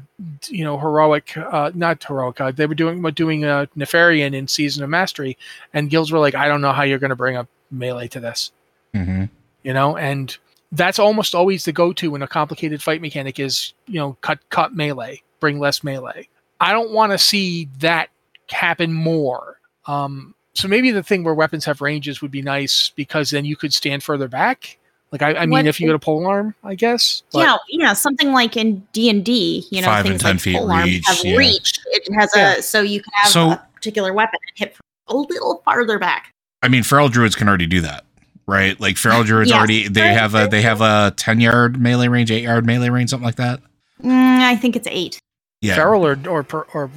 you 0.48 0.62
know, 0.62 0.78
heroic, 0.78 1.36
uh, 1.36 1.70
not 1.74 2.04
heroic. 2.04 2.40
Uh, 2.40 2.50
they 2.50 2.66
were 2.66 2.74
doing 2.74 3.02
doing 3.12 3.44
uh, 3.44 3.66
Nefarian 3.76 4.34
in 4.34 4.46
Season 4.46 4.84
of 4.84 4.90
Mastery, 4.90 5.38
and 5.72 5.90
guilds 5.90 6.12
were 6.12 6.18
like, 6.18 6.34
I 6.34 6.48
don't 6.48 6.60
know 6.60 6.72
how 6.72 6.82
you're 6.82 6.98
going 6.98 7.10
to 7.10 7.16
bring 7.16 7.36
up 7.36 7.48
melee 7.70 8.08
to 8.08 8.20
this, 8.20 8.52
hmm 8.94 9.24
you 9.62 9.72
know, 9.72 9.96
and 9.96 10.36
that's 10.72 10.98
almost 10.98 11.34
always 11.34 11.64
the 11.64 11.72
go-to 11.72 12.10
when 12.10 12.22
a 12.22 12.28
complicated 12.28 12.82
fight 12.82 13.00
mechanic 13.00 13.38
is, 13.38 13.74
you 13.86 13.98
know, 14.00 14.16
cut 14.22 14.38
cut 14.50 14.74
melee, 14.74 15.22
bring 15.40 15.58
less 15.58 15.84
melee. 15.84 16.28
I 16.60 16.72
don't 16.72 16.90
want 16.92 17.12
to 17.12 17.18
see 17.18 17.68
that 17.80 18.08
happen 18.50 18.92
more. 18.92 19.58
Um, 19.86 20.34
so 20.54 20.68
maybe 20.68 20.90
the 20.90 21.02
thing 21.02 21.24
where 21.24 21.34
weapons 21.34 21.64
have 21.64 21.80
ranges 21.80 22.22
would 22.22 22.30
be 22.30 22.42
nice 22.42 22.90
because 22.94 23.30
then 23.30 23.44
you 23.44 23.56
could 23.56 23.72
stand 23.74 24.02
further 24.02 24.28
back. 24.28 24.78
Like 25.10 25.20
I, 25.22 25.34
I 25.34 25.40
mean, 25.40 25.50
What- 25.50 25.66
if 25.66 25.78
you 25.80 25.86
get 25.88 25.94
a 25.94 25.98
pole 25.98 26.26
arm, 26.26 26.54
I 26.64 26.74
guess. 26.74 27.22
but- 27.32 27.40
yeah, 27.40 27.56
yeah, 27.68 27.92
something 27.92 28.32
like 28.32 28.56
in 28.56 28.86
D 28.92 29.10
and 29.10 29.22
D, 29.24 29.66
you 29.70 29.80
know, 29.82 29.88
Five 29.88 30.06
and 30.06 30.12
things 30.14 30.22
10 30.22 30.30
like 30.34 30.40
feet 30.40 30.56
pole 30.56 30.70
arms 30.70 31.06
have 31.06 31.18
yeah. 31.24 31.36
reach. 31.36 31.78
It 31.86 32.14
has 32.14 32.30
Yeah. 32.34 32.54
a 32.56 32.62
so 32.62 32.80
you 32.80 33.02
can 33.02 33.12
have 33.16 33.30
So- 33.32 33.50
a 33.50 33.68
particular 33.74 34.12
weapon 34.14 34.38
and 34.48 34.58
hit 34.68 34.76
a 35.08 35.14
little 35.16 35.60
farther 35.64 35.98
back. 35.98 36.32
I 36.62 36.68
mean, 36.68 36.82
feral 36.82 37.08
druids 37.08 37.34
can 37.34 37.48
already 37.48 37.66
do 37.66 37.80
that, 37.82 38.04
right? 38.46 38.78
Like 38.80 38.96
feral 38.96 39.24
druids 39.24 39.50
Yes. 39.50 39.58
already 39.58 39.88
they 39.88 40.12
have 40.14 40.34
a 40.34 40.46
they 40.48 40.62
have 40.62 40.80
a 40.80 41.12
ten 41.16 41.40
yard 41.40 41.80
melee 41.80 42.08
range, 42.08 42.30
eight 42.30 42.42
yard 42.42 42.66
melee 42.66 42.88
range, 42.90 43.10
something 43.10 43.24
like 43.26 43.36
that. 43.36 43.60
Mm, 44.02 44.40
I 44.40 44.56
think 44.56 44.76
it's 44.76 44.88
eight. 44.90 45.18
Yeah, 45.60 45.76
Feral 45.76 46.04
or 46.04 46.18
or 46.28 46.44
or 46.74 46.90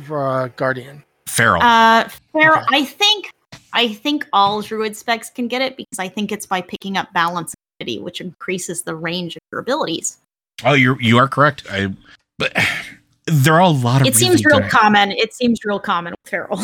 uh, 0.43 0.47
guardian. 0.55 1.03
feral. 1.27 1.61
Uh, 1.61 2.09
Feral, 2.33 2.57
Okay. 2.63 2.65
I 2.71 2.83
think 2.83 3.29
I 3.73 3.89
think 3.93 4.27
all 4.33 4.61
druid 4.61 4.95
specs 4.97 5.29
can 5.29 5.47
get 5.47 5.61
it 5.61 5.77
because 5.77 5.99
I 5.99 6.07
think 6.07 6.31
it's 6.31 6.45
by 6.47 6.61
picking 6.61 6.97
up 6.97 7.11
balance 7.13 7.53
affinity, 7.79 7.99
which 8.01 8.21
increases 8.21 8.81
the 8.83 8.95
range 8.95 9.35
of 9.35 9.41
your 9.51 9.61
abilities. 9.61 10.17
oh, 10.63 10.73
you 10.73 10.97
you 10.99 11.17
are 11.17 11.27
correct. 11.27 11.65
I 11.69 11.93
but 12.39 12.53
there 13.27 13.53
are 13.53 13.59
a 13.61 13.69
lot 13.69 14.01
of 14.01 14.07
It 14.07 14.15
seems 14.15 14.43
real 14.43 14.59
good- 14.61 14.71
common. 14.71 15.11
It 15.11 15.33
seems 15.35 15.59
real 15.63 15.79
common 15.79 16.13
with 16.23 16.29
Feral. 16.31 16.59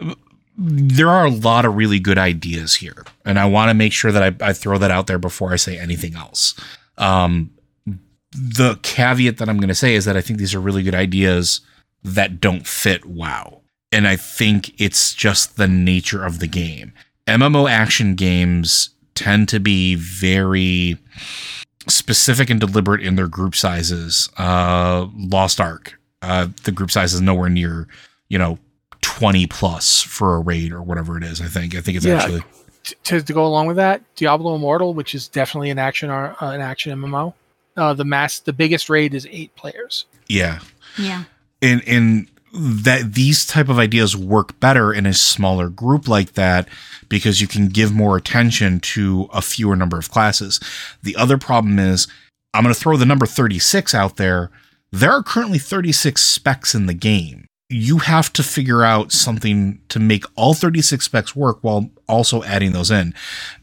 there 0.58 1.08
are 1.08 1.24
a 1.24 1.30
lot 1.30 1.64
of 1.64 1.76
really 1.76 2.00
good 2.00 2.18
ideas 2.18 2.74
here, 2.74 3.04
and 3.24 3.38
I 3.38 3.46
want 3.46 3.70
to 3.70 3.74
make 3.74 3.92
sure 3.92 4.10
that 4.10 4.42
I, 4.42 4.48
I 4.48 4.52
throw 4.52 4.76
that 4.78 4.90
out 4.90 5.06
there 5.06 5.18
before 5.18 5.52
I 5.52 5.56
say 5.56 5.78
anything 5.78 6.16
else. 6.16 6.58
Um, 6.96 7.50
the 8.32 8.78
caveat 8.82 9.38
that 9.38 9.48
I'm 9.48 9.58
going 9.58 9.68
to 9.68 9.74
say 9.74 9.94
is 9.94 10.04
that 10.04 10.16
I 10.16 10.20
think 10.20 10.38
these 10.38 10.54
are 10.54 10.60
really 10.60 10.82
good 10.82 10.96
ideas 10.96 11.60
that 12.02 12.40
don't 12.40 12.66
fit 12.66 13.06
WoW, 13.06 13.62
and 13.92 14.08
I 14.08 14.16
think 14.16 14.80
it's 14.80 15.14
just 15.14 15.56
the 15.56 15.68
nature 15.68 16.24
of 16.24 16.40
the 16.40 16.48
game. 16.48 16.92
MMO 17.28 17.70
action 17.70 18.16
games 18.16 18.90
tend 19.14 19.48
to 19.50 19.60
be 19.60 19.94
very 19.94 20.98
specific 21.86 22.50
and 22.50 22.58
deliberate 22.58 23.00
in 23.00 23.14
their 23.14 23.28
group 23.28 23.54
sizes. 23.54 24.28
Uh, 24.38 25.06
Lost 25.14 25.60
Ark, 25.60 26.00
uh, 26.22 26.48
the 26.64 26.72
group 26.72 26.90
size 26.90 27.14
is 27.14 27.20
nowhere 27.20 27.48
near, 27.48 27.86
you 28.28 28.38
know, 28.38 28.58
20 29.16 29.46
plus 29.46 30.02
for 30.02 30.34
a 30.36 30.40
raid 30.40 30.72
or 30.72 30.82
whatever 30.82 31.16
it 31.16 31.24
is. 31.24 31.40
I 31.40 31.46
think. 31.46 31.74
I 31.74 31.80
think 31.80 31.96
it's 31.96 32.06
Yeah. 32.06 32.16
actually. 32.16 32.42
To, 33.04 33.20
to 33.20 33.32
go 33.34 33.44
along 33.44 33.66
with 33.66 33.76
that, 33.76 34.02
Diablo 34.16 34.54
Immortal, 34.54 34.94
which 34.94 35.14
is 35.14 35.28
definitely 35.28 35.68
an 35.70 35.78
action 35.78 36.08
uh, 36.10 36.34
an 36.40 36.60
action 36.60 36.98
MMO. 36.98 37.34
Uh, 37.76 37.92
the 37.94 38.04
mass 38.04 38.38
the 38.40 38.52
biggest 38.52 38.88
raid 38.88 39.14
is 39.14 39.26
eight 39.30 39.54
players. 39.56 40.06
Yeah. 40.28 40.60
yeah. 40.96 41.24
And 41.60 41.80
in 41.82 42.28
that 42.54 43.12
these 43.12 43.46
type 43.46 43.68
of 43.68 43.78
ideas 43.78 44.16
work 44.16 44.58
better 44.58 44.92
in 44.92 45.04
a 45.04 45.12
smaller 45.12 45.68
group 45.68 46.08
like 46.08 46.32
that 46.32 46.66
because 47.08 47.40
you 47.42 47.46
can 47.46 47.68
give 47.68 47.92
more 47.92 48.16
attention 48.16 48.80
to 48.80 49.28
a 49.32 49.42
fewer 49.42 49.76
number 49.76 49.98
of 49.98 50.10
classes. 50.10 50.58
The 51.02 51.14
other 51.16 51.36
problem 51.36 51.78
is 51.78 52.08
I'm 52.54 52.62
going 52.62 52.74
to 52.74 52.80
throw 52.80 52.96
the 52.96 53.04
number 53.06 53.26
36 53.26 53.94
out 53.94 54.16
there. 54.16 54.50
There 54.90 55.12
are 55.12 55.22
currently 55.22 55.58
36 55.58 56.22
specs 56.22 56.74
in 56.74 56.86
the 56.86 56.94
game. 56.94 57.46
You 57.70 57.98
have 57.98 58.32
to 58.34 58.42
figure 58.42 58.82
out 58.82 59.12
something 59.12 59.80
to 59.90 59.98
make 59.98 60.24
all 60.36 60.54
36 60.54 61.04
specs 61.04 61.36
work 61.36 61.58
while 61.60 61.90
also 62.08 62.42
adding 62.44 62.72
those 62.72 62.90
in. 62.90 63.14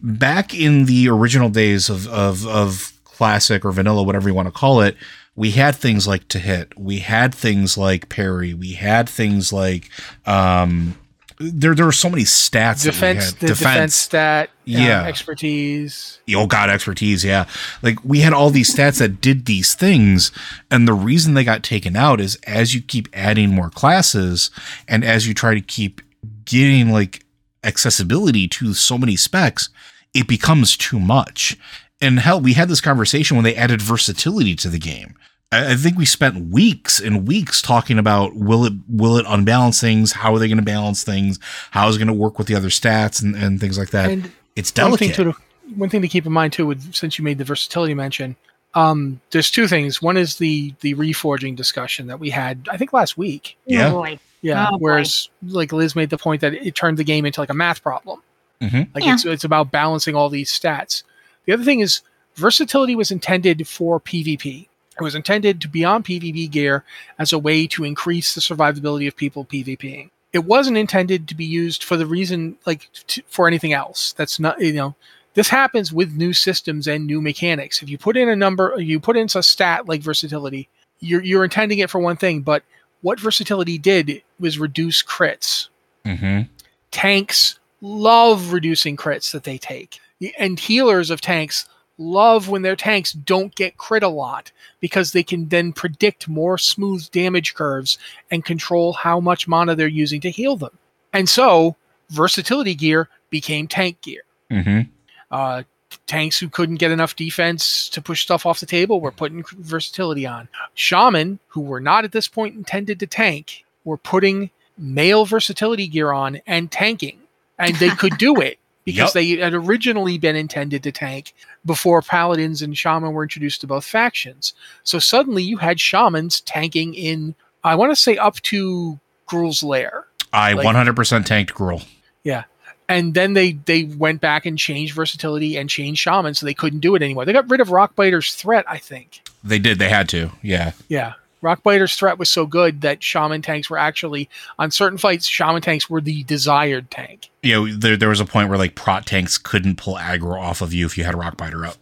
Back 0.01 0.53
in 0.53 0.85
the 0.85 1.09
original 1.09 1.49
days 1.49 1.89
of 1.89 2.07
of 2.07 2.45
of 2.45 2.93
classic 3.03 3.65
or 3.65 3.71
vanilla 3.71 4.03
whatever 4.03 4.29
you 4.29 4.35
want 4.35 4.47
to 4.47 4.51
call 4.51 4.81
it, 4.81 4.95
we 5.35 5.51
had 5.51 5.75
things 5.75 6.07
like 6.07 6.27
to 6.29 6.39
hit 6.39 6.77
we 6.79 6.99
had 6.99 7.33
things 7.33 7.77
like 7.77 8.09
parry 8.09 8.53
we 8.53 8.73
had 8.73 9.07
things 9.07 9.51
like 9.51 9.89
um 10.25 10.97
there 11.37 11.75
there 11.75 11.85
were 11.85 11.91
so 11.91 12.09
many 12.09 12.23
stats 12.23 12.83
defense 12.83 13.33
the 13.33 13.47
defense, 13.47 13.93
stat, 13.95 14.47
uh, 14.49 14.51
Yeah. 14.65 15.03
expertise. 15.05 16.19
oh 16.33 16.47
god 16.47 16.69
expertise 16.69 17.23
yeah. 17.25 17.45
Like 17.81 18.03
we 18.03 18.19
had 18.21 18.33
all 18.33 18.49
these 18.49 18.73
stats 18.73 18.99
that 18.99 19.19
did 19.21 19.45
these 19.45 19.73
things 19.73 20.31
and 20.71 20.87
the 20.87 20.93
reason 20.93 21.33
they 21.33 21.43
got 21.43 21.61
taken 21.63 21.95
out 21.95 22.21
is 22.21 22.35
as 22.47 22.73
you 22.73 22.81
keep 22.81 23.07
adding 23.13 23.49
more 23.51 23.69
classes 23.69 24.49
and 24.87 25.03
as 25.03 25.27
you 25.27 25.33
try 25.33 25.53
to 25.53 25.61
keep 25.61 26.01
getting 26.45 26.89
like 26.91 27.25
accessibility 27.63 28.47
to 28.47 28.73
so 28.73 28.97
many 28.97 29.15
specs 29.15 29.69
it 30.13 30.27
becomes 30.27 30.77
too 30.77 30.99
much. 30.99 31.57
And 32.01 32.19
hell 32.19 32.39
we 32.39 32.53
had 32.53 32.69
this 32.69 32.79
conversation 32.81 33.35
when 33.35 33.43
they 33.43 33.55
added 33.55 33.81
versatility 33.81 34.55
to 34.55 34.69
the 34.69 34.79
game 34.79 35.15
I 35.51 35.71
I 35.73 35.75
think 35.75 35.97
we 35.97 36.05
spent 36.05 36.51
weeks 36.51 36.99
and 36.99 37.27
weeks 37.27 37.61
talking 37.61 37.97
about 37.99 38.35
will 38.35 38.65
it 38.65 38.73
will 38.89 39.17
it 39.17 39.25
unbalance 39.27 39.79
things? 39.81 40.11
How 40.11 40.33
are 40.35 40.39
they 40.39 40.47
going 40.47 40.57
to 40.57 40.63
balance 40.63 41.03
things? 41.03 41.39
How 41.71 41.87
is 41.89 41.95
it 41.95 41.99
going 41.99 42.07
to 42.07 42.13
work 42.13 42.37
with 42.37 42.47
the 42.47 42.55
other 42.55 42.69
stats 42.69 43.21
and, 43.21 43.35
and 43.35 43.59
things 43.59 43.77
like 43.77 43.89
that? 43.91 44.09
And 44.09 44.31
it's 44.55 44.71
one 44.77 44.97
thing 44.97 45.09
delicate. 45.09 45.35
to 45.35 45.75
one 45.75 45.89
thing 45.89 46.01
to 46.01 46.07
keep 46.07 46.25
in 46.25 46.31
mind 46.31 46.53
too, 46.53 46.65
with 46.65 46.93
since 46.93 47.17
you 47.17 47.23
made 47.25 47.37
the 47.37 47.43
versatility 47.43 47.93
mention, 47.93 48.35
um, 48.75 49.19
there's 49.31 49.49
two 49.49 49.67
things. 49.67 50.01
One 50.01 50.17
is 50.17 50.37
the 50.37 50.73
the 50.81 50.93
reforging 50.95 51.55
discussion 51.55 52.07
that 52.07 52.19
we 52.19 52.29
had, 52.29 52.67
I 52.71 52.77
think 52.77 52.93
last 52.93 53.17
week. 53.17 53.57
Yeah. 53.65 53.89
Oh 53.89 53.93
boy. 53.93 54.19
Yeah. 54.41 54.67
Oh, 54.69 54.71
boy. 54.73 54.77
whereas 54.83 55.29
like 55.47 55.71
Liz 55.73 55.95
made 55.95 56.09
the 56.11 56.17
point 56.17 56.41
that 56.41 56.53
it 56.53 56.75
turned 56.75 56.97
the 56.97 57.03
game 57.03 57.25
into 57.25 57.39
like 57.39 57.49
a 57.49 57.53
math 57.55 57.81
problem. 57.81 58.21
Mhm. 58.61 58.93
Like 58.93 59.03
Yeah. 59.03 59.13
it's 59.15 59.25
it's 59.25 59.43
about 59.43 59.71
balancing 59.71 60.15
all 60.15 60.29
these 60.29 60.51
stats. 60.51 61.03
The 61.45 61.53
other 61.53 61.63
thing 61.63 61.79
is 61.79 62.01
versatility 62.35 62.95
was 62.95 63.11
intended 63.11 63.67
for 63.67 63.99
PvP. 63.99 64.67
It 64.99 65.03
was 65.03 65.15
intended 65.15 65.59
to 65.61 65.67
be 65.67 65.83
on 65.83 66.03
PvP 66.03 66.49
gear 66.49 66.83
as 67.19 67.33
a 67.33 67.39
way 67.39 67.67
to 67.67 67.83
increase 67.83 68.33
the 68.33 68.41
survivability 68.41 69.07
of 69.07 69.15
people 69.15 69.43
PvPing. 69.45 70.09
It 70.31 70.45
wasn't 70.45 70.77
intended 70.77 71.27
to 71.27 71.35
be 71.35 71.45
used 71.45 71.83
for 71.83 71.97
the 71.97 72.05
reason 72.05 72.57
like 72.65 72.89
t- 73.07 73.23
for 73.27 73.47
anything 73.47 73.73
else. 73.73 74.13
That's 74.17 74.39
not 74.39 74.59
you 74.59 74.73
know 74.73 74.95
this 75.33 75.49
happens 75.49 75.91
with 75.91 76.15
new 76.15 76.31
systems 76.33 76.87
and 76.87 77.05
new 77.05 77.21
mechanics. 77.21 77.81
If 77.81 77.89
you 77.89 77.97
put 77.97 78.15
in 78.17 78.29
a 78.29 78.35
number, 78.35 78.73
you 78.79 78.99
put 79.01 79.17
in 79.17 79.27
a 79.35 79.43
stat 79.43 79.87
like 79.87 80.01
versatility, 80.01 80.69
you're 80.99 81.23
you're 81.23 81.43
intending 81.43 81.79
it 81.79 81.89
for 81.89 81.99
one 81.99 82.15
thing, 82.17 82.41
but 82.41 82.63
what 83.01 83.19
versatility 83.19 83.77
did 83.77 84.23
was 84.39 84.57
reduce 84.57 85.03
crits 85.03 85.67
Mhm. 86.05 86.47
tanks 86.91 87.59
love 87.81 88.51
reducing 88.53 88.95
crits 88.97 89.31
that 89.31 89.43
they 89.43 89.57
take 89.57 89.99
and 90.39 90.59
healers 90.59 91.09
of 91.09 91.21
tanks 91.21 91.67
love 91.97 92.49
when 92.49 92.61
their 92.61 92.75
tanks 92.75 93.11
don't 93.13 93.55
get 93.55 93.77
crit 93.77 94.03
a 94.03 94.07
lot 94.07 94.51
because 94.81 95.11
they 95.11 95.23
can 95.23 95.47
then 95.49 95.71
predict 95.71 96.27
more 96.27 96.57
smooth 96.57 97.09
damage 97.11 97.53
curves 97.53 97.97
and 98.31 98.43
control 98.43 98.93
how 98.93 99.19
much 99.19 99.47
mana 99.47 99.75
they're 99.75 99.87
using 99.87 100.19
to 100.21 100.29
heal 100.29 100.55
them 100.57 100.77
and 101.13 101.29
so 101.29 101.75
versatility 102.09 102.75
gear 102.75 103.07
became 103.29 103.67
tank 103.67 104.01
gear 104.01 104.21
Mhm. 104.51 104.89
uh, 105.31 105.63
tanks 106.07 106.37
who 106.39 106.49
couldn't 106.49 106.75
get 106.75 106.91
enough 106.91 107.15
defense 107.15 107.87
to 107.89 108.01
push 108.01 108.21
stuff 108.21 108.45
off 108.45 108.59
the 108.59 108.65
table 108.65 108.99
were 108.99 109.11
putting 109.11 109.43
versatility 109.57 110.25
on. 110.27 110.47
Shaman, 110.73 111.39
who 111.47 111.61
were 111.61 111.79
not 111.79 112.03
at 112.03 112.11
this 112.11 112.27
point 112.27 112.55
intended 112.55 112.99
to 112.99 113.07
tank, 113.07 113.63
were 113.85 113.97
putting 113.97 114.49
mail 114.77 115.25
versatility 115.25 115.87
gear 115.87 116.11
on 116.11 116.41
and 116.45 116.69
tanking. 116.71 117.17
And 117.57 117.75
they 117.77 117.89
could 117.89 118.17
do 118.17 118.35
it 118.41 118.59
because 118.83 119.13
Yep. 119.15 119.23
they 119.23 119.29
had 119.41 119.53
originally 119.53 120.17
been 120.17 120.35
intended 120.35 120.83
to 120.83 120.91
tank 120.91 121.33
before 121.65 122.01
paladins 122.01 122.61
and 122.61 122.77
shaman 122.77 123.11
were 123.13 123.23
introduced 123.23 123.61
to 123.61 123.67
both 123.67 123.85
factions. 123.85 124.53
So 124.83 124.99
suddenly 124.99 125.43
you 125.43 125.57
had 125.57 125.79
shamans 125.79 126.41
tanking 126.41 126.93
in, 126.93 127.35
I 127.63 127.75
want 127.75 127.91
to 127.91 127.95
say, 127.95 128.17
up 128.17 128.35
to 128.43 128.99
Gruul's 129.27 129.63
Lair. 129.63 130.05
I 130.31 130.53
Like- 130.53 130.65
100% 130.65 131.25
tanked 131.25 131.53
Gruul. 131.53 131.83
Yeah. 132.23 132.43
And 132.87 133.15
then 133.15 133.33
they 133.33 133.53
they 133.53 133.85
went 133.85 134.21
back 134.21 134.45
and 134.45 134.59
changed 134.59 134.93
versatility 134.93 135.57
and 135.57 135.67
changed 135.67 135.99
shaman 136.01 136.35
so 136.35 136.45
they 136.45 136.53
couldn't 136.53 136.81
do 136.81 136.93
it 136.93 137.01
anymore 137.01 137.25
they 137.25 137.33
got 137.33 137.49
rid 137.49 137.59
of 137.59 137.69
rockbiter's 137.69 138.35
threat 138.35 138.63
i 138.67 138.77
think 138.77 139.21
They 139.43 139.57
did. 139.57 139.79
They 139.79 139.89
had 139.89 140.07
to. 140.09 140.29
Yeah. 140.43 140.73
yeah 140.87 141.13
rockbiter's 141.45 141.95
threat 141.95 142.17
was 142.17 142.29
so 142.31 142.45
good 142.45 142.81
that 142.81 143.01
shaman 143.03 143.41
tanks 143.41 143.69
were 143.69 143.77
actually 143.77 144.27
on 144.59 144.71
certain 144.71 144.97
fights 144.97 145.27
shaman 145.27 145.61
tanks 145.61 145.89
were 145.89 146.01
the 146.01 146.23
desired 146.23 146.89
tank 146.91 147.29
You 147.43 147.53
know, 147.53 147.73
there, 147.77 147.95
there 147.97 148.09
was 148.09 148.19
a 148.19 148.25
point 148.25 148.49
where 148.49 148.57
like 148.57 148.75
prot 148.75 149.05
tanks 149.05 149.37
couldn't 149.37 149.75
pull 149.77 149.95
aggro 149.95 150.39
off 150.39 150.61
of 150.61 150.73
you 150.73 150.85
if 150.85 150.97
you 150.97 151.03
had 151.03 151.13
a 151.13 151.17
rock 151.17 151.37
biter 151.37 151.65
up. 151.65 151.75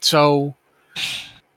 so 0.00 0.54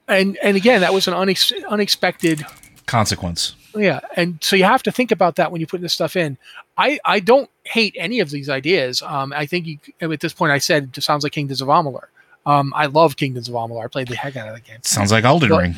and 0.08 0.36
and 0.42 0.56
again 0.56 0.80
that 0.82 0.92
was 0.92 1.08
an 1.08 1.14
unex- 1.14 1.52
unexpected 1.68 2.44
Consequence. 2.86 3.54
Yeah, 3.74 4.00
and 4.14 4.38
so 4.42 4.56
you 4.56 4.64
have 4.64 4.82
to 4.82 4.92
think 4.92 5.10
about 5.10 5.36
that 5.36 5.50
when 5.50 5.58
you 5.62 5.66
put 5.66 5.80
this 5.80 5.94
stuff 5.94 6.16
in. 6.16 6.36
I 6.76 6.98
I 7.04 7.18
don't 7.20 7.48
hate 7.64 7.94
any 7.98 8.20
of 8.20 8.28
these 8.28 8.50
ideas. 8.50 9.00
Um, 9.00 9.32
I 9.34 9.46
think 9.46 9.66
you, 9.66 9.78
at 10.02 10.20
this 10.20 10.34
point 10.34 10.52
I 10.52 10.58
said 10.58 10.90
it 10.94 11.02
sounds 11.02 11.22
like 11.24 11.32
Kingdoms 11.32 11.62
of 11.62 11.68
Amalur. 11.68 12.04
Um, 12.44 12.74
I 12.76 12.86
love 12.86 13.16
Kingdoms 13.16 13.48
of 13.48 13.54
Amalur. 13.54 13.82
I 13.82 13.88
played 13.88 14.08
the 14.08 14.16
heck 14.16 14.36
out 14.36 14.48
of 14.48 14.54
that 14.54 14.64
game. 14.64 14.76
Sounds 14.82 15.10
like 15.10 15.24
Elden 15.24 15.48
But- 15.48 15.58
Ring. 15.62 15.74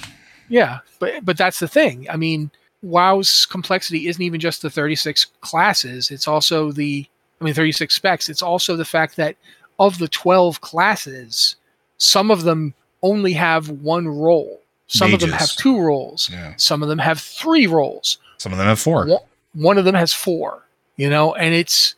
Yeah, 0.49 0.79
but 0.99 1.25
but 1.25 1.37
that's 1.37 1.61
the 1.61 1.69
thing. 1.69 2.07
I 2.11 2.17
mean, 2.17 2.51
WoW's 2.83 3.47
complexity 3.47 4.09
isn't 4.09 4.23
even 4.23 4.41
just 4.41 4.63
the 4.63 4.71
36 4.71 5.27
classes. 5.41 6.11
It's 6.11 6.29
also 6.29 6.73
the 6.73 7.07
I 7.41 7.45
mean 7.45 7.55
36 7.55 7.95
specs. 7.95 8.29
It's 8.29 8.43
also 8.43 8.77
the 8.77 8.85
fact 8.85 9.17
that 9.17 9.37
of 9.79 9.99
the 9.99 10.09
12 10.09 10.61
classes, 10.61 11.57
some 11.99 12.31
of 12.31 12.43
them 12.43 12.75
only 13.03 13.33
have 13.33 13.69
one 13.69 14.09
role. 14.09 14.63
Some 14.89 15.13
of 15.13 15.21
them 15.21 15.31
have 15.31 15.51
two 15.51 15.81
roles. 15.81 16.31
Yeah. 16.31 16.55
Some 16.57 16.83
of 16.83 16.89
them 16.89 16.99
have 16.99 17.19
three 17.19 17.67
roles. 17.67 18.19
Some 18.39 18.53
of 18.53 18.59
them 18.59 18.69
have 18.69 18.79
four. 18.79 19.07
One, 19.07 19.21
one 19.55 19.79
of 19.79 19.85
them 19.85 19.95
has 19.97 20.13
four. 20.13 20.63
You 20.97 21.11
know, 21.11 21.35
and 21.35 21.55
it's 21.55 21.95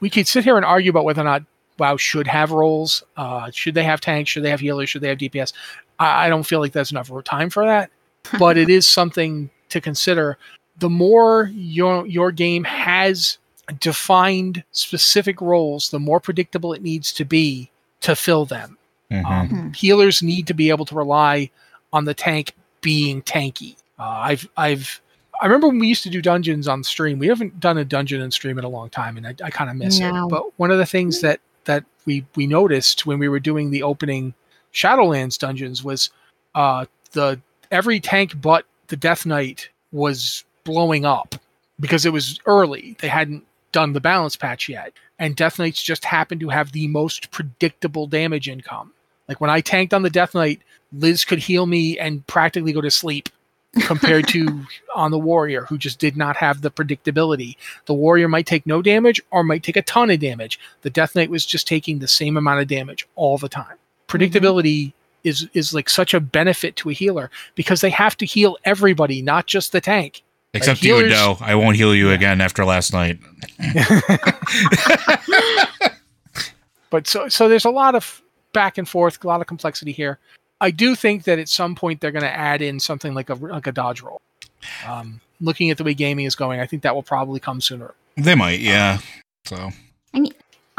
we 0.00 0.10
could 0.10 0.28
sit 0.28 0.44
here 0.44 0.56
and 0.56 0.64
argue 0.64 0.90
about 0.90 1.04
whether 1.04 1.22
or 1.22 1.24
not 1.24 1.42
WoW 1.78 1.96
should 1.96 2.26
have 2.26 2.52
roles. 2.52 3.02
Uh, 3.16 3.50
should 3.52 3.74
they 3.74 3.84
have 3.84 4.00
tanks? 4.00 4.30
Should 4.30 4.44
they 4.44 4.50
have 4.50 4.60
healers? 4.60 4.90
Should 4.90 5.02
they 5.02 5.08
have 5.08 5.18
DPS? 5.18 5.52
I, 6.00 6.26
I 6.26 6.28
don't 6.28 6.42
feel 6.42 6.58
like 6.58 6.72
there's 6.72 6.90
enough 6.90 7.10
time 7.24 7.48
for 7.50 7.64
that, 7.64 7.90
but 8.38 8.58
it 8.58 8.68
is 8.78 8.88
something 8.88 9.50
to 9.68 9.80
consider. 9.80 10.36
The 10.78 10.90
more 10.90 11.50
your 11.54 12.06
your 12.06 12.32
game 12.32 12.64
has 12.64 13.38
defined 13.78 14.64
specific 14.72 15.40
roles, 15.40 15.90
the 15.90 15.98
more 16.00 16.20
predictable 16.20 16.72
it 16.72 16.82
needs 16.82 17.12
to 17.12 17.24
be 17.24 17.70
to 18.00 18.16
fill 18.16 18.44
them. 18.46 18.76
Mhm. 19.10 19.24
Um, 19.26 19.48
Hmm. 19.48 19.68
Healers 19.72 20.22
need 20.22 20.46
to 20.48 20.54
be 20.54 20.70
able 20.70 20.84
to 20.86 20.94
rely 20.94 21.50
on 21.92 22.04
the 22.04 22.14
tank 22.14 22.52
being 22.80 23.22
tanky. 23.22 23.76
Uh, 23.98 24.04
I've 24.04 24.48
I've 24.56 25.00
I 25.42 25.46
remember 25.46 25.68
when 25.68 25.78
we 25.78 25.88
used 25.88 26.02
to 26.02 26.10
do 26.10 26.20
dungeons 26.20 26.68
on 26.68 26.84
stream. 26.84 27.18
We 27.18 27.26
haven't 27.26 27.60
done 27.60 27.78
a 27.78 27.84
dungeon 27.84 28.20
on 28.20 28.30
stream 28.30 28.58
in 28.58 28.64
a 28.64 28.68
long 28.68 28.90
time, 28.90 29.16
and 29.16 29.26
I, 29.26 29.34
I 29.42 29.50
kind 29.50 29.70
of 29.70 29.76
miss 29.76 29.98
No. 29.98 30.26
it. 30.26 30.30
But 30.30 30.42
one 30.58 30.70
of 30.70 30.78
the 30.78 30.86
things 30.86 31.20
that 31.22 31.40
that 31.64 31.84
we 32.06 32.24
we 32.36 32.46
noticed 32.46 33.06
when 33.06 33.18
we 33.18 33.28
were 33.28 33.40
doing 33.40 33.70
the 33.70 33.82
opening 33.82 34.34
Shadowlands 34.72 35.38
dungeons 35.38 35.82
was 35.82 36.10
uh, 36.54 36.86
the 37.12 37.40
every 37.70 38.00
tank 38.00 38.40
but 38.40 38.66
the 38.88 38.96
Death 38.96 39.26
Knight 39.26 39.68
was 39.92 40.44
blowing 40.64 41.04
up 41.04 41.36
because 41.78 42.04
it 42.04 42.12
was 42.12 42.38
early. 42.46 42.96
They 43.00 43.08
hadn't 43.08 43.44
done 43.72 43.92
the 43.92 44.00
balance 44.00 44.36
patch 44.36 44.68
yet, 44.68 44.92
and 45.18 45.36
Death 45.36 45.58
Knights 45.58 45.82
just 45.82 46.04
happened 46.04 46.40
to 46.40 46.48
have 46.48 46.72
the 46.72 46.88
most 46.88 47.30
predictable 47.30 48.06
damage 48.06 48.48
income. 48.48 48.92
Like 49.28 49.40
when 49.40 49.50
I 49.50 49.60
tanked 49.60 49.94
on 49.94 50.02
the 50.02 50.10
Death 50.10 50.34
Knight, 50.34 50.60
Liz 50.92 51.24
could 51.24 51.38
heal 51.38 51.66
me 51.66 51.98
and 51.98 52.26
practically 52.26 52.72
go 52.72 52.80
to 52.80 52.90
sleep 52.90 53.28
compared 53.82 54.26
to 54.28 54.66
on 54.94 55.12
the 55.12 55.18
warrior 55.18 55.66
who 55.66 55.78
just 55.78 56.00
did 56.00 56.16
not 56.16 56.36
have 56.36 56.60
the 56.60 56.70
predictability. 56.70 57.56
The 57.86 57.94
warrior 57.94 58.28
might 58.28 58.46
take 58.46 58.66
no 58.66 58.82
damage 58.82 59.20
or 59.30 59.44
might 59.44 59.62
take 59.62 59.76
a 59.76 59.82
ton 59.82 60.10
of 60.10 60.18
damage. 60.18 60.58
The 60.82 60.90
Death 60.90 61.14
Knight 61.14 61.30
was 61.30 61.46
just 61.46 61.68
taking 61.68 61.98
the 61.98 62.08
same 62.08 62.36
amount 62.36 62.60
of 62.60 62.68
damage 62.68 63.06
all 63.14 63.38
the 63.38 63.48
time. 63.48 63.76
Predictability 64.10 64.92
is 65.22 65.48
is 65.52 65.72
like 65.74 65.88
such 65.88 66.14
a 66.14 66.20
benefit 66.20 66.74
to 66.76 66.90
a 66.90 66.92
healer 66.92 67.30
because 67.54 67.80
they 67.80 67.90
have 67.90 68.16
to 68.16 68.26
heal 68.26 68.56
everybody, 68.64 69.22
not 69.22 69.46
just 69.46 69.72
the 69.72 69.80
tank. 69.80 70.22
Except 70.52 70.80
healers- 70.80 71.04
you, 71.04 71.08
Doe. 71.10 71.36
I 71.40 71.54
won't 71.54 71.76
heal 71.76 71.94
you 71.94 72.08
Yeah. 72.08 72.14
again 72.14 72.40
after 72.40 72.64
last 72.64 72.92
night. 72.92 73.18
But 76.90 77.06
so 77.06 77.28
so 77.28 77.48
there's 77.48 77.64
a 77.64 77.70
lot 77.70 77.94
of 77.94 78.20
back 78.52 78.76
and 78.76 78.88
forth, 78.88 79.22
a 79.22 79.26
lot 79.28 79.40
of 79.40 79.46
complexity 79.46 79.92
here. 79.92 80.18
I 80.60 80.72
do 80.72 80.96
think 80.96 81.22
that 81.22 81.38
at 81.38 81.48
some 81.48 81.76
point 81.76 82.00
they're 82.00 82.10
going 82.10 82.24
to 82.24 82.36
add 82.36 82.60
in 82.62 82.80
something 82.80 83.14
like 83.14 83.30
a 83.30 83.34
like 83.34 83.68
a 83.68 83.72
dodge 83.72 84.02
roll. 84.02 84.20
Um, 84.84 85.20
looking 85.40 85.70
at 85.70 85.78
the 85.78 85.84
way 85.84 85.94
gaming 85.94 86.24
is 86.26 86.34
going, 86.34 86.58
I 86.58 86.66
think 86.66 86.82
that 86.82 86.94
will 86.94 87.04
probably 87.04 87.38
come 87.38 87.60
sooner. 87.60 87.94
They 88.16 88.34
might, 88.34 88.58
yeah. 88.58 88.98
So 89.44 89.70
I 90.12 90.18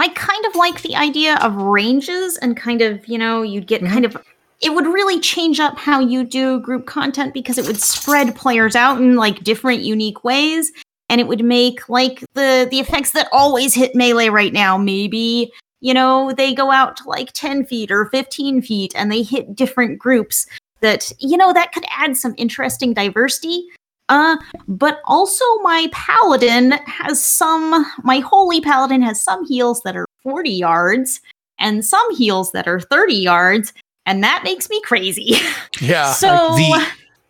kind 0.10 0.46
of 0.46 0.56
like 0.56 0.82
the 0.82 0.96
idea 0.96 1.36
of 1.38 1.56
ranges 1.56 2.38
and 2.38 2.56
kind 2.58 2.82
of, 2.82 3.08
you 3.08 3.18
know, 3.18 3.42
you'd 3.42 3.68
get 3.68 3.82
Mhm. 3.82 3.90
kind 3.90 4.06
of 4.06 4.18
it 4.62 4.76
would 4.76 4.86
really 4.86 5.20
change 5.20 5.60
up 5.60 5.78
how 5.80 6.00
you 6.00 6.24
do 6.24 6.60
group 6.60 6.86
content 6.86 7.34
because 7.34 7.58
it 7.58 7.66
would 7.66 7.82
spread 7.82 8.36
players 8.36 8.76
out 8.76 9.00
in 9.00 9.16
like 9.16 9.44
different 9.44 9.82
unique 9.82 10.24
ways 10.24 10.72
and 11.10 11.20
it 11.20 11.28
would 11.28 11.44
make 11.44 11.90
like 11.90 12.24
the 12.36 12.68
the 12.70 12.80
effects 12.80 13.12
that 13.12 13.28
always 13.32 13.74
hit 13.74 13.96
melee 13.96 14.30
right 14.30 14.54
now 14.54 14.78
maybe 14.78 15.52
you 15.80 15.96
know 15.96 16.32
they 16.38 16.54
go 16.54 16.70
out 16.72 16.96
to 16.96 17.10
like 17.10 17.32
10 17.34 17.66
feet 17.66 17.90
or 17.90 18.06
15 18.12 18.62
feet 18.62 18.94
and 18.96 19.12
they 19.12 19.24
hit 19.24 19.56
different 19.56 19.98
groups 19.98 20.46
that 20.82 21.12
you 21.20 21.38
know 21.38 21.52
that 21.54 21.72
could 21.72 21.86
add 21.90 22.16
some 22.16 22.36
interesting 22.38 22.94
diversity 22.94 23.68
uh 24.12 24.38
but 24.68 25.02
also 25.06 25.44
my 25.64 25.88
paladin 25.92 26.72
has 26.86 27.24
some 27.24 27.86
my 28.04 28.20
holy 28.20 28.62
paladin 28.62 29.02
has 29.02 29.20
some 29.24 29.44
heals 29.46 29.82
that 29.82 29.96
are 29.96 30.06
40 30.22 30.52
yards 30.52 31.22
and 31.58 31.84
some 31.84 32.16
heals 32.16 32.52
that 32.52 32.68
are 32.68 32.80
30 32.80 33.16
yards 33.16 33.74
and 34.06 34.24
that 34.24 34.44
makes 34.44 34.70
me 34.70 34.80
crazy 34.82 35.36
Yeah. 35.82 36.12
so 36.12 36.28
the 36.56 36.88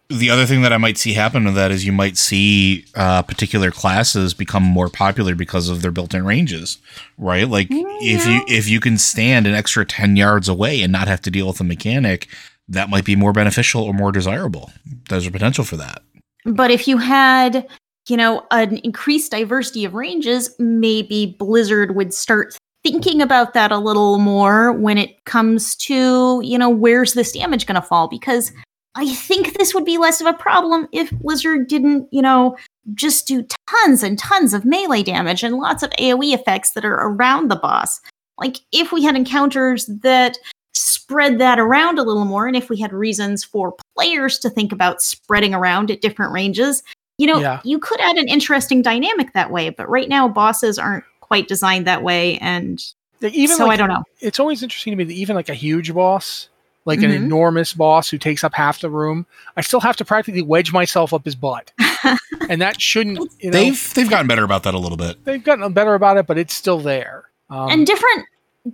the 0.10 0.30
other 0.30 0.46
thing 0.46 0.62
that 0.64 0.74
I 0.74 0.78
might 0.78 0.98
see 0.98 1.14
happen 1.14 1.46
with 1.46 1.56
that 1.56 1.72
is 1.72 1.86
you 1.86 1.94
might 1.94 2.18
see 2.18 2.86
uh, 2.96 3.22
particular 3.22 3.72
classes 3.72 4.34
become 4.34 4.64
more 4.64 4.90
popular 4.90 5.36
because 5.36 5.70
of 5.70 5.82
their 5.82 5.92
built-in 5.92 6.26
ranges, 6.26 6.80
right? 7.18 7.48
Like 7.48 7.68
if 7.72 8.28
you 8.28 8.44
if 8.48 8.68
you 8.68 8.82
can 8.82 8.98
stand 8.98 9.48
an 9.48 9.54
extra 9.54 9.86
ten 9.86 10.18
yards 10.18 10.50
away 10.50 10.82
and 10.82 10.92
not 10.92 11.08
have 11.08 11.22
to 11.22 11.32
deal 11.32 11.48
with 11.48 11.62
a 11.62 11.64
mechanic, 11.64 12.28
that 12.68 12.90
might 12.90 13.06
be 13.06 13.16
more 13.16 13.32
beneficial 13.32 13.84
or 13.84 13.94
more 13.94 14.12
desirable. 14.12 14.72
There's 15.08 15.28
a 15.28 15.32
potential 15.32 15.64
for 15.64 15.78
that. 15.78 16.02
But 16.46 16.72
if 16.72 16.88
you 16.88 16.98
had, 16.98 17.68
you 18.08 18.18
know, 18.18 18.46
an 18.52 18.78
increased 18.78 19.32
diversity 19.32 19.86
of 19.86 19.94
ranges, 19.94 20.54
maybe 20.60 21.36
Blizzard 21.38 21.96
would 21.96 22.14
start 22.14 22.58
thinking 22.84 23.22
about 23.22 23.54
that 23.54 23.72
a 23.72 23.78
little 23.78 24.18
more 24.18 24.74
when 24.74 24.98
it 24.98 25.24
comes 25.26 25.76
to, 25.76 26.42
you 26.44 26.58
know, 26.58 26.70
where's 26.70 27.14
this 27.14 27.32
damage 27.32 27.66
going 27.66 27.80
to 27.80 27.88
fall? 27.88 28.08
Because 28.08 28.52
I 28.96 29.08
think 29.14 29.54
this 29.54 29.74
would 29.74 29.86
be 29.86 29.98
less 29.98 30.20
of 30.20 30.28
a 30.28 30.34
problem 30.34 30.88
if 30.92 31.12
Blizzard 31.12 31.68
didn't, 31.68 32.08
you 32.12 32.22
know, 32.22 32.58
just 32.94 33.28
do 33.28 33.46
tons 33.70 34.04
and 34.04 34.18
tons 34.18 34.54
of 34.54 34.66
melee 34.66 35.04
damage 35.04 35.44
and 35.44 35.58
lots 35.58 35.84
of 35.84 35.92
AoE 35.92 36.34
effects 36.34 36.72
that 36.72 36.84
are 36.84 36.96
around 36.96 37.50
the 37.50 37.56
boss. 37.56 38.02
Like, 38.38 38.58
if 38.72 38.92
we 38.92 39.04
had 39.04 39.16
encounters 39.16 39.86
that 40.02 40.38
spread 40.82 41.38
that 41.40 41.60
around 41.60 42.00
a 42.00 42.04
little 42.04 42.26
more, 42.26 42.48
and 42.48 42.56
if 42.56 42.70
we 42.70 42.78
had 42.80 42.92
reasons 42.94 43.44
for 43.44 43.76
players 43.96 44.40
to 44.40 44.50
think 44.50 44.72
about 44.72 45.02
spreading 45.02 45.54
around 45.54 45.92
at 45.92 46.02
different 46.02 46.32
ranges, 46.34 46.82
you 47.18 47.28
know, 47.28 47.40
Yeah. 47.40 47.60
you 47.64 47.78
could 47.80 48.00
add 48.02 48.18
an 48.18 48.28
interesting 48.28 48.82
dynamic 48.82 49.34
that 49.34 49.52
way. 49.52 49.70
But 49.70 49.88
right 49.90 50.10
now, 50.10 50.28
bosses 50.28 50.80
aren't 50.80 51.04
quite 51.20 51.48
designed 51.48 51.86
that 51.88 52.02
way, 52.04 52.38
and 52.40 52.84
even 53.22 53.56
so 53.56 53.66
like, 53.66 53.74
I 53.76 53.78
don't 53.78 53.90
know. 53.90 54.04
It's 54.20 54.40
always 54.40 54.64
interesting 54.64 54.92
to 54.92 54.98
me 54.98 55.04
that 55.04 55.14
even 55.14 55.36
like 55.36 55.50
a 55.50 55.54
huge 55.54 55.94
boss, 55.94 56.50
like 56.86 57.04
an 57.04 57.12
Mhm. 57.12 57.16
enormous 57.18 57.74
boss 57.74 58.10
who 58.10 58.18
takes 58.18 58.44
up 58.44 58.56
half 58.56 58.82
the 58.82 58.90
room, 58.90 59.28
I 59.56 59.62
still 59.62 59.82
have 59.82 59.96
to 59.98 60.06
practically 60.06 60.42
wedge 60.42 60.74
myself 60.74 61.14
up 61.14 61.24
his 61.26 61.36
butt, 61.36 61.72
and 62.50 62.60
that 62.60 62.82
shouldn't. 62.82 63.20
You 63.40 63.52
know, 63.52 63.52
they've 63.52 63.52
They've 63.52 63.94
they've 63.94 64.10
gotten 64.10 64.26
better 64.28 64.44
about 64.44 64.64
that 64.64 64.74
a 64.74 64.80
little 64.80 64.98
bit. 64.98 65.24
they've 65.26 65.44
gotten 65.44 65.72
better 65.74 65.94
about 65.94 66.18
it, 66.18 66.26
but 66.26 66.40
it's 66.40 66.56
still 66.56 66.80
there. 66.80 67.26
Um, 67.52 67.70
and 67.70 67.86
different 67.86 68.26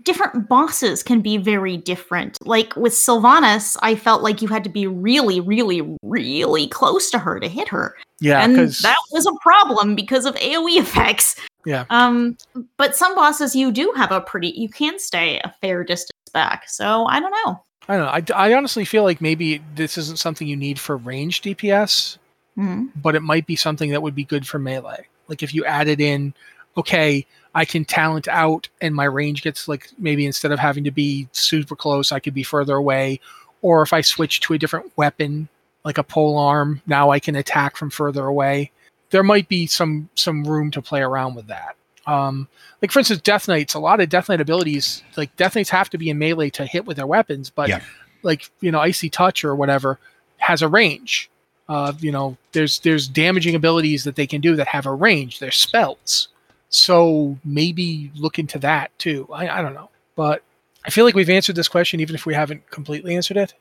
different 0.04 0.50
bosses 0.50 1.02
can 1.04 1.22
be 1.22 1.38
very 1.38 1.78
different. 1.78 2.38
Like 2.46 2.76
with 2.76 2.94
Sylvanas, 2.94 3.78
I 3.82 3.96
felt 3.96 4.22
like 4.22 4.42
you 4.42 4.48
had 4.48 4.64
to 4.66 4.70
be 4.70 4.88
really, 4.88 5.40
really, 5.40 5.82
really 6.04 6.68
close 6.68 7.10
to 7.12 7.20
her 7.20 7.40
to 7.40 7.48
hit 7.48 7.68
her. 7.70 7.96
yeah, 8.20 8.44
and 8.44 8.58
that 8.58 8.98
was 9.12 9.26
a 9.26 9.34
problem 9.42 9.96
because 9.96 10.26
of 10.26 10.36
AoE 10.36 10.78
effects. 10.80 11.36
Yeah. 11.66 11.86
Um, 11.90 12.38
but 12.78 12.96
some 12.96 13.14
bosses 13.16 13.56
you 13.56 13.72
do 13.72 13.94
have 13.96 14.12
a 14.12 14.22
pretty 14.22 14.50
you 14.50 14.70
can 14.70 15.00
stay 15.00 15.40
a 15.44 15.54
fair 15.62 15.84
distance 15.84 16.12
back. 16.34 16.70
So 16.70 17.06
I 17.06 17.20
don't 17.20 17.32
know. 17.46 17.64
I 17.90 17.98
don't 17.98 18.06
know. 18.32 18.36
I, 18.36 18.50
I 18.50 18.54
honestly 18.54 18.84
feel 18.86 19.04
like 19.04 19.22
maybe 19.22 19.62
this 19.76 19.98
isn't 19.98 20.20
something 20.20 20.48
you 20.48 20.58
need 20.58 20.80
for 20.80 20.98
range 20.98 21.42
DPS, 21.42 22.18
Mhm. 22.58 22.90
but 23.02 23.16
it 23.16 23.22
might 23.22 23.46
be 23.46 23.56
something 23.56 23.92
that 23.92 24.02
would 24.02 24.16
be 24.16 24.24
good 24.26 24.46
for 24.48 24.60
melee. 24.60 25.08
Like 25.30 25.44
if 25.44 25.54
you 25.54 25.64
added 25.66 26.02
in, 26.02 26.34
okay, 26.78 27.26
I 27.56 27.66
can 27.66 27.86
talent 27.86 28.28
out 28.28 28.70
and 28.82 28.94
my 28.94 29.06
range 29.06 29.42
gets 29.42 29.68
like 29.68 29.90
maybe 29.98 30.26
instead 30.26 30.52
of 30.52 30.60
having 30.60 30.84
to 30.84 30.92
be 30.92 31.28
super 31.32 31.76
close, 31.76 32.12
I 32.12 32.20
could 32.20 32.34
be 32.36 32.44
further 32.44 32.76
away. 32.76 33.20
Or 33.64 33.82
if 33.82 33.94
I 33.94 34.02
switch 34.02 34.40
to 34.42 34.54
a 34.54 34.58
different 34.60 34.92
weapon, 34.96 35.50
like 35.84 35.98
a 35.98 36.04
pole 36.04 36.38
arm, 36.38 36.82
now 36.86 37.10
I 37.10 37.20
can 37.20 37.36
attack 37.36 37.76
from 37.76 37.90
further 37.90 38.26
away. 38.26 38.72
There 39.10 39.24
might 39.24 39.48
be 39.50 39.66
some 39.68 40.10
some 40.16 40.44
room 40.44 40.70
to 40.72 40.82
play 40.82 41.02
around 41.02 41.36
with 41.36 41.48
that. 41.48 41.76
Um, 42.06 42.48
like 42.82 42.92
for 42.92 43.00
instance, 43.00 43.22
Death 43.22 43.48
Knights, 43.48 43.74
a 43.74 43.80
lot 43.80 44.00
of 44.00 44.10
Death 44.10 44.30
Knight 44.30 44.40
abilities, 44.42 45.02
like 45.18 45.36
Death 45.36 45.56
Knights 45.56 45.70
have 45.72 45.90
to 45.90 45.98
be 45.98 46.10
in 46.10 46.20
melee 46.20 46.50
to 46.52 46.66
hit 46.66 46.86
with 46.86 46.98
their 46.98 47.08
weapons, 47.08 47.50
but 47.50 47.68
Yeah. 47.70 47.82
like 48.22 48.50
you 48.62 48.72
know, 48.72 48.80
Icy 48.80 49.10
Touch 49.10 49.44
or 49.44 49.56
whatever 49.56 50.00
has 50.38 50.62
a 50.62 50.68
range. 50.68 51.30
Uh, 51.68 51.94
you 52.00 52.12
know, 52.12 52.38
there's 52.52 52.80
there's 52.80 53.08
damaging 53.08 53.56
abilities 53.56 54.04
that 54.04 54.16
they 54.16 54.28
can 54.28 54.40
do 54.42 54.56
that 54.56 54.68
have 54.68 54.86
a 54.86 54.94
range. 54.94 55.40
They're 55.40 55.52
spells. 55.52 56.28
So 56.70 57.38
maybe 57.46 58.12
look 58.16 58.40
into 58.40 58.60
that 58.60 58.98
too. 59.00 59.28
I, 59.34 59.48
I 59.60 59.62
don't 59.62 59.74
know. 59.74 59.90
But 60.16 60.44
I 60.86 60.90
feel 60.90 61.06
like 61.06 61.16
we've 61.16 61.30
answered 61.30 61.56
this 61.56 61.68
question 61.68 62.00
even 62.00 62.16
if 62.16 62.26
we 62.26 62.34
haven't 62.34 62.70
completely 62.70 63.16
answered 63.16 63.38
it. 63.38 63.54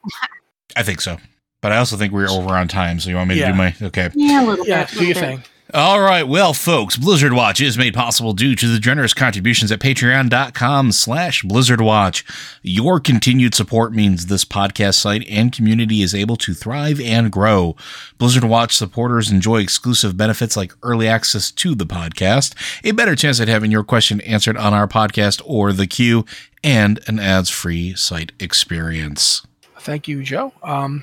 I 0.77 0.83
think 0.83 1.01
so. 1.01 1.19
But 1.61 1.73
I 1.73 1.79
also 1.79 1.97
think 1.97 2.13
we're 2.13 2.29
over 2.29 2.55
on 2.55 2.69
time. 2.69 3.01
So 3.01 3.11
you 3.11 3.17
want 3.17 3.29
me 3.29 3.35
to 3.37 3.41
Yeah. 3.41 3.51
do 3.53 3.57
my 3.59 3.75
okay? 3.83 4.11
Yeah, 4.15 4.45
a 4.45 4.47
little 4.47 4.67
Yeah, 4.67 4.85
bit. 4.85 4.91
do 4.99 5.05
your 5.07 5.15
little 5.15 5.23
thing. 5.39 5.45
All 5.75 6.01
right, 6.01 6.23
well, 6.23 6.55
folks, 6.55 6.97
Blizzard 6.97 7.33
Watch 7.33 7.61
is 7.61 7.77
made 7.77 7.93
possible 7.93 8.33
due 8.33 8.55
to 8.55 8.69
the 8.69 8.79
generous 8.79 9.13
contributions 9.13 9.73
at 9.73 9.81
patreon.com 9.81 10.93
slash 10.93 11.43
blizzardwatch. 11.43 12.23
Your 12.63 13.01
continued 13.01 13.53
support 13.53 13.93
means 13.93 14.27
this 14.27 14.45
podcast 14.45 14.95
site 14.95 15.27
and 15.29 15.53
community 15.53 16.03
is 16.03 16.15
able 16.15 16.37
to 16.37 16.55
thrive 16.55 17.01
and 17.01 17.33
grow. 17.33 17.75
Blizzard 18.17 18.45
Watch 18.45 18.77
supporters 18.77 19.29
enjoy 19.33 19.57
exclusive 19.57 20.17
benefits 20.17 20.57
like 20.57 20.73
early 20.85 21.09
access 21.09 21.51
to 21.51 21.75
the 21.75 21.85
podcast, 21.85 22.55
a 22.85 22.93
better 22.93 23.17
chance 23.17 23.41
at 23.41 23.49
having 23.49 23.73
your 23.73 23.83
question 23.85 24.21
answered 24.21 24.57
on 24.57 24.73
our 24.73 24.87
podcast 24.87 25.43
or 25.45 25.73
the 25.73 25.89
queue, 25.89 26.25
and 26.63 27.01
an 27.09 27.19
ads-free 27.19 27.97
site 27.97 28.31
experience. 28.39 29.45
Thank 29.81 30.07
you, 30.07 30.23
Joe. 30.23 30.53
Um, 30.63 31.03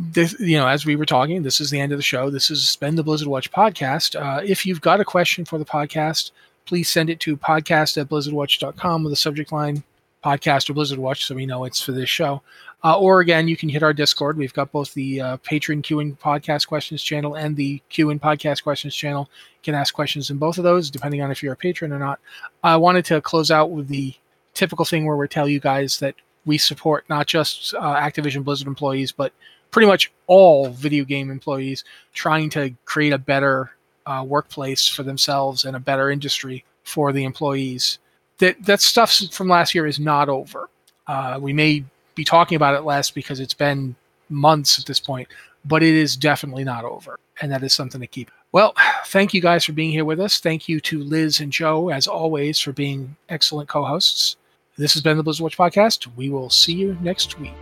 this, 0.00 0.38
you 0.40 0.56
know, 0.56 0.66
as 0.66 0.86
we 0.86 0.96
were 0.96 1.04
talking, 1.04 1.42
this 1.42 1.60
is 1.60 1.70
the 1.70 1.78
end 1.78 1.92
of 1.92 1.98
the 1.98 2.02
show. 2.02 2.30
This 2.30 2.50
is 2.50 2.66
Spend 2.66 2.96
the 2.96 3.02
Blizzard 3.02 3.28
Watch 3.28 3.52
podcast. 3.52 4.18
Uh, 4.18 4.40
if 4.42 4.64
you've 4.64 4.80
got 4.80 4.98
a 4.98 5.04
question 5.04 5.44
for 5.44 5.58
the 5.58 5.64
podcast, 5.64 6.30
please 6.64 6.88
send 6.88 7.10
it 7.10 7.20
to 7.20 7.36
podcast 7.36 8.00
at 8.00 8.08
blizzardwatch.com 8.08 9.04
with 9.04 9.12
the 9.12 9.16
subject 9.16 9.52
line 9.52 9.82
podcast 10.24 10.70
or 10.70 10.74
Blizzard 10.74 10.98
Watch 10.98 11.26
so 11.26 11.34
we 11.34 11.44
know 11.44 11.64
it's 11.64 11.82
for 11.82 11.92
this 11.92 12.08
show. 12.08 12.40
Uh, 12.82 12.98
or 12.98 13.20
again, 13.20 13.46
you 13.46 13.58
can 13.58 13.68
hit 13.68 13.82
our 13.82 13.92
Discord. 13.92 14.38
We've 14.38 14.54
got 14.54 14.72
both 14.72 14.94
the 14.94 15.20
uh, 15.20 15.36
Patreon 15.38 15.82
Queuing 15.82 16.18
Podcast 16.18 16.66
Questions 16.66 17.02
channel 17.02 17.34
and 17.34 17.54
the 17.54 17.82
Queuing 17.90 18.18
Podcast 18.18 18.62
Questions 18.62 18.96
channel. 18.96 19.28
You 19.56 19.64
can 19.64 19.74
ask 19.74 19.92
questions 19.92 20.30
in 20.30 20.38
both 20.38 20.56
of 20.56 20.64
those, 20.64 20.90
depending 20.90 21.20
on 21.20 21.30
if 21.30 21.42
you're 21.42 21.52
a 21.52 21.56
patron 21.56 21.92
or 21.92 21.98
not. 21.98 22.20
I 22.64 22.76
wanted 22.78 23.04
to 23.06 23.20
close 23.20 23.50
out 23.50 23.70
with 23.70 23.88
the 23.88 24.14
typical 24.54 24.86
thing 24.86 25.04
where 25.04 25.16
we 25.16 25.28
tell 25.28 25.48
you 25.48 25.60
guys 25.60 25.98
that 25.98 26.14
we 26.46 26.56
support 26.56 27.04
not 27.10 27.26
just 27.26 27.74
uh, 27.74 27.96
Activision 27.96 28.44
Blizzard 28.44 28.66
employees, 28.66 29.12
but 29.12 29.34
pretty 29.70 29.86
much 29.86 30.12
all 30.26 30.68
video 30.68 31.04
game 31.04 31.30
employees 31.30 31.84
trying 32.12 32.50
to 32.50 32.74
create 32.84 33.12
a 33.12 33.18
better 33.18 33.70
uh, 34.06 34.24
workplace 34.26 34.88
for 34.88 35.02
themselves 35.02 35.64
and 35.64 35.76
a 35.76 35.80
better 35.80 36.10
industry 36.10 36.64
for 36.84 37.12
the 37.12 37.24
employees. 37.24 37.98
That 38.38 38.62
that 38.64 38.80
stuff 38.80 39.14
from 39.32 39.48
last 39.48 39.74
year 39.74 39.86
is 39.86 40.00
not 40.00 40.28
over. 40.28 40.68
Uh, 41.06 41.38
we 41.40 41.52
may 41.52 41.84
be 42.14 42.24
talking 42.24 42.56
about 42.56 42.74
it 42.74 42.84
less 42.84 43.10
because 43.10 43.40
it's 43.40 43.54
been 43.54 43.94
months 44.28 44.78
at 44.78 44.86
this 44.86 45.00
point, 45.00 45.28
but 45.64 45.82
it 45.82 45.94
is 45.94 46.16
definitely 46.16 46.64
not 46.64 46.84
over, 46.84 47.18
and 47.40 47.52
that 47.52 47.62
is 47.62 47.72
something 47.72 48.00
to 48.00 48.06
keep. 48.06 48.30
Well, 48.52 48.74
thank 49.06 49.32
you 49.32 49.40
guys 49.40 49.64
for 49.64 49.72
being 49.72 49.90
here 49.92 50.04
with 50.04 50.18
us. 50.18 50.40
Thank 50.40 50.68
you 50.68 50.80
to 50.80 51.02
Liz 51.02 51.40
and 51.40 51.52
Joe, 51.52 51.90
as 51.90 52.08
always, 52.08 52.58
for 52.58 52.72
being 52.72 53.16
excellent 53.28 53.68
co-hosts. 53.68 54.36
This 54.76 54.92
has 54.94 55.02
been 55.02 55.16
the 55.16 55.22
Blizzard 55.22 55.44
Watch 55.44 55.58
Podcast. 55.58 56.08
We 56.16 56.30
will 56.30 56.50
see 56.50 56.72
you 56.72 56.96
next 57.00 57.38
week. 57.38 57.54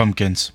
Pumpkins. 0.00 0.50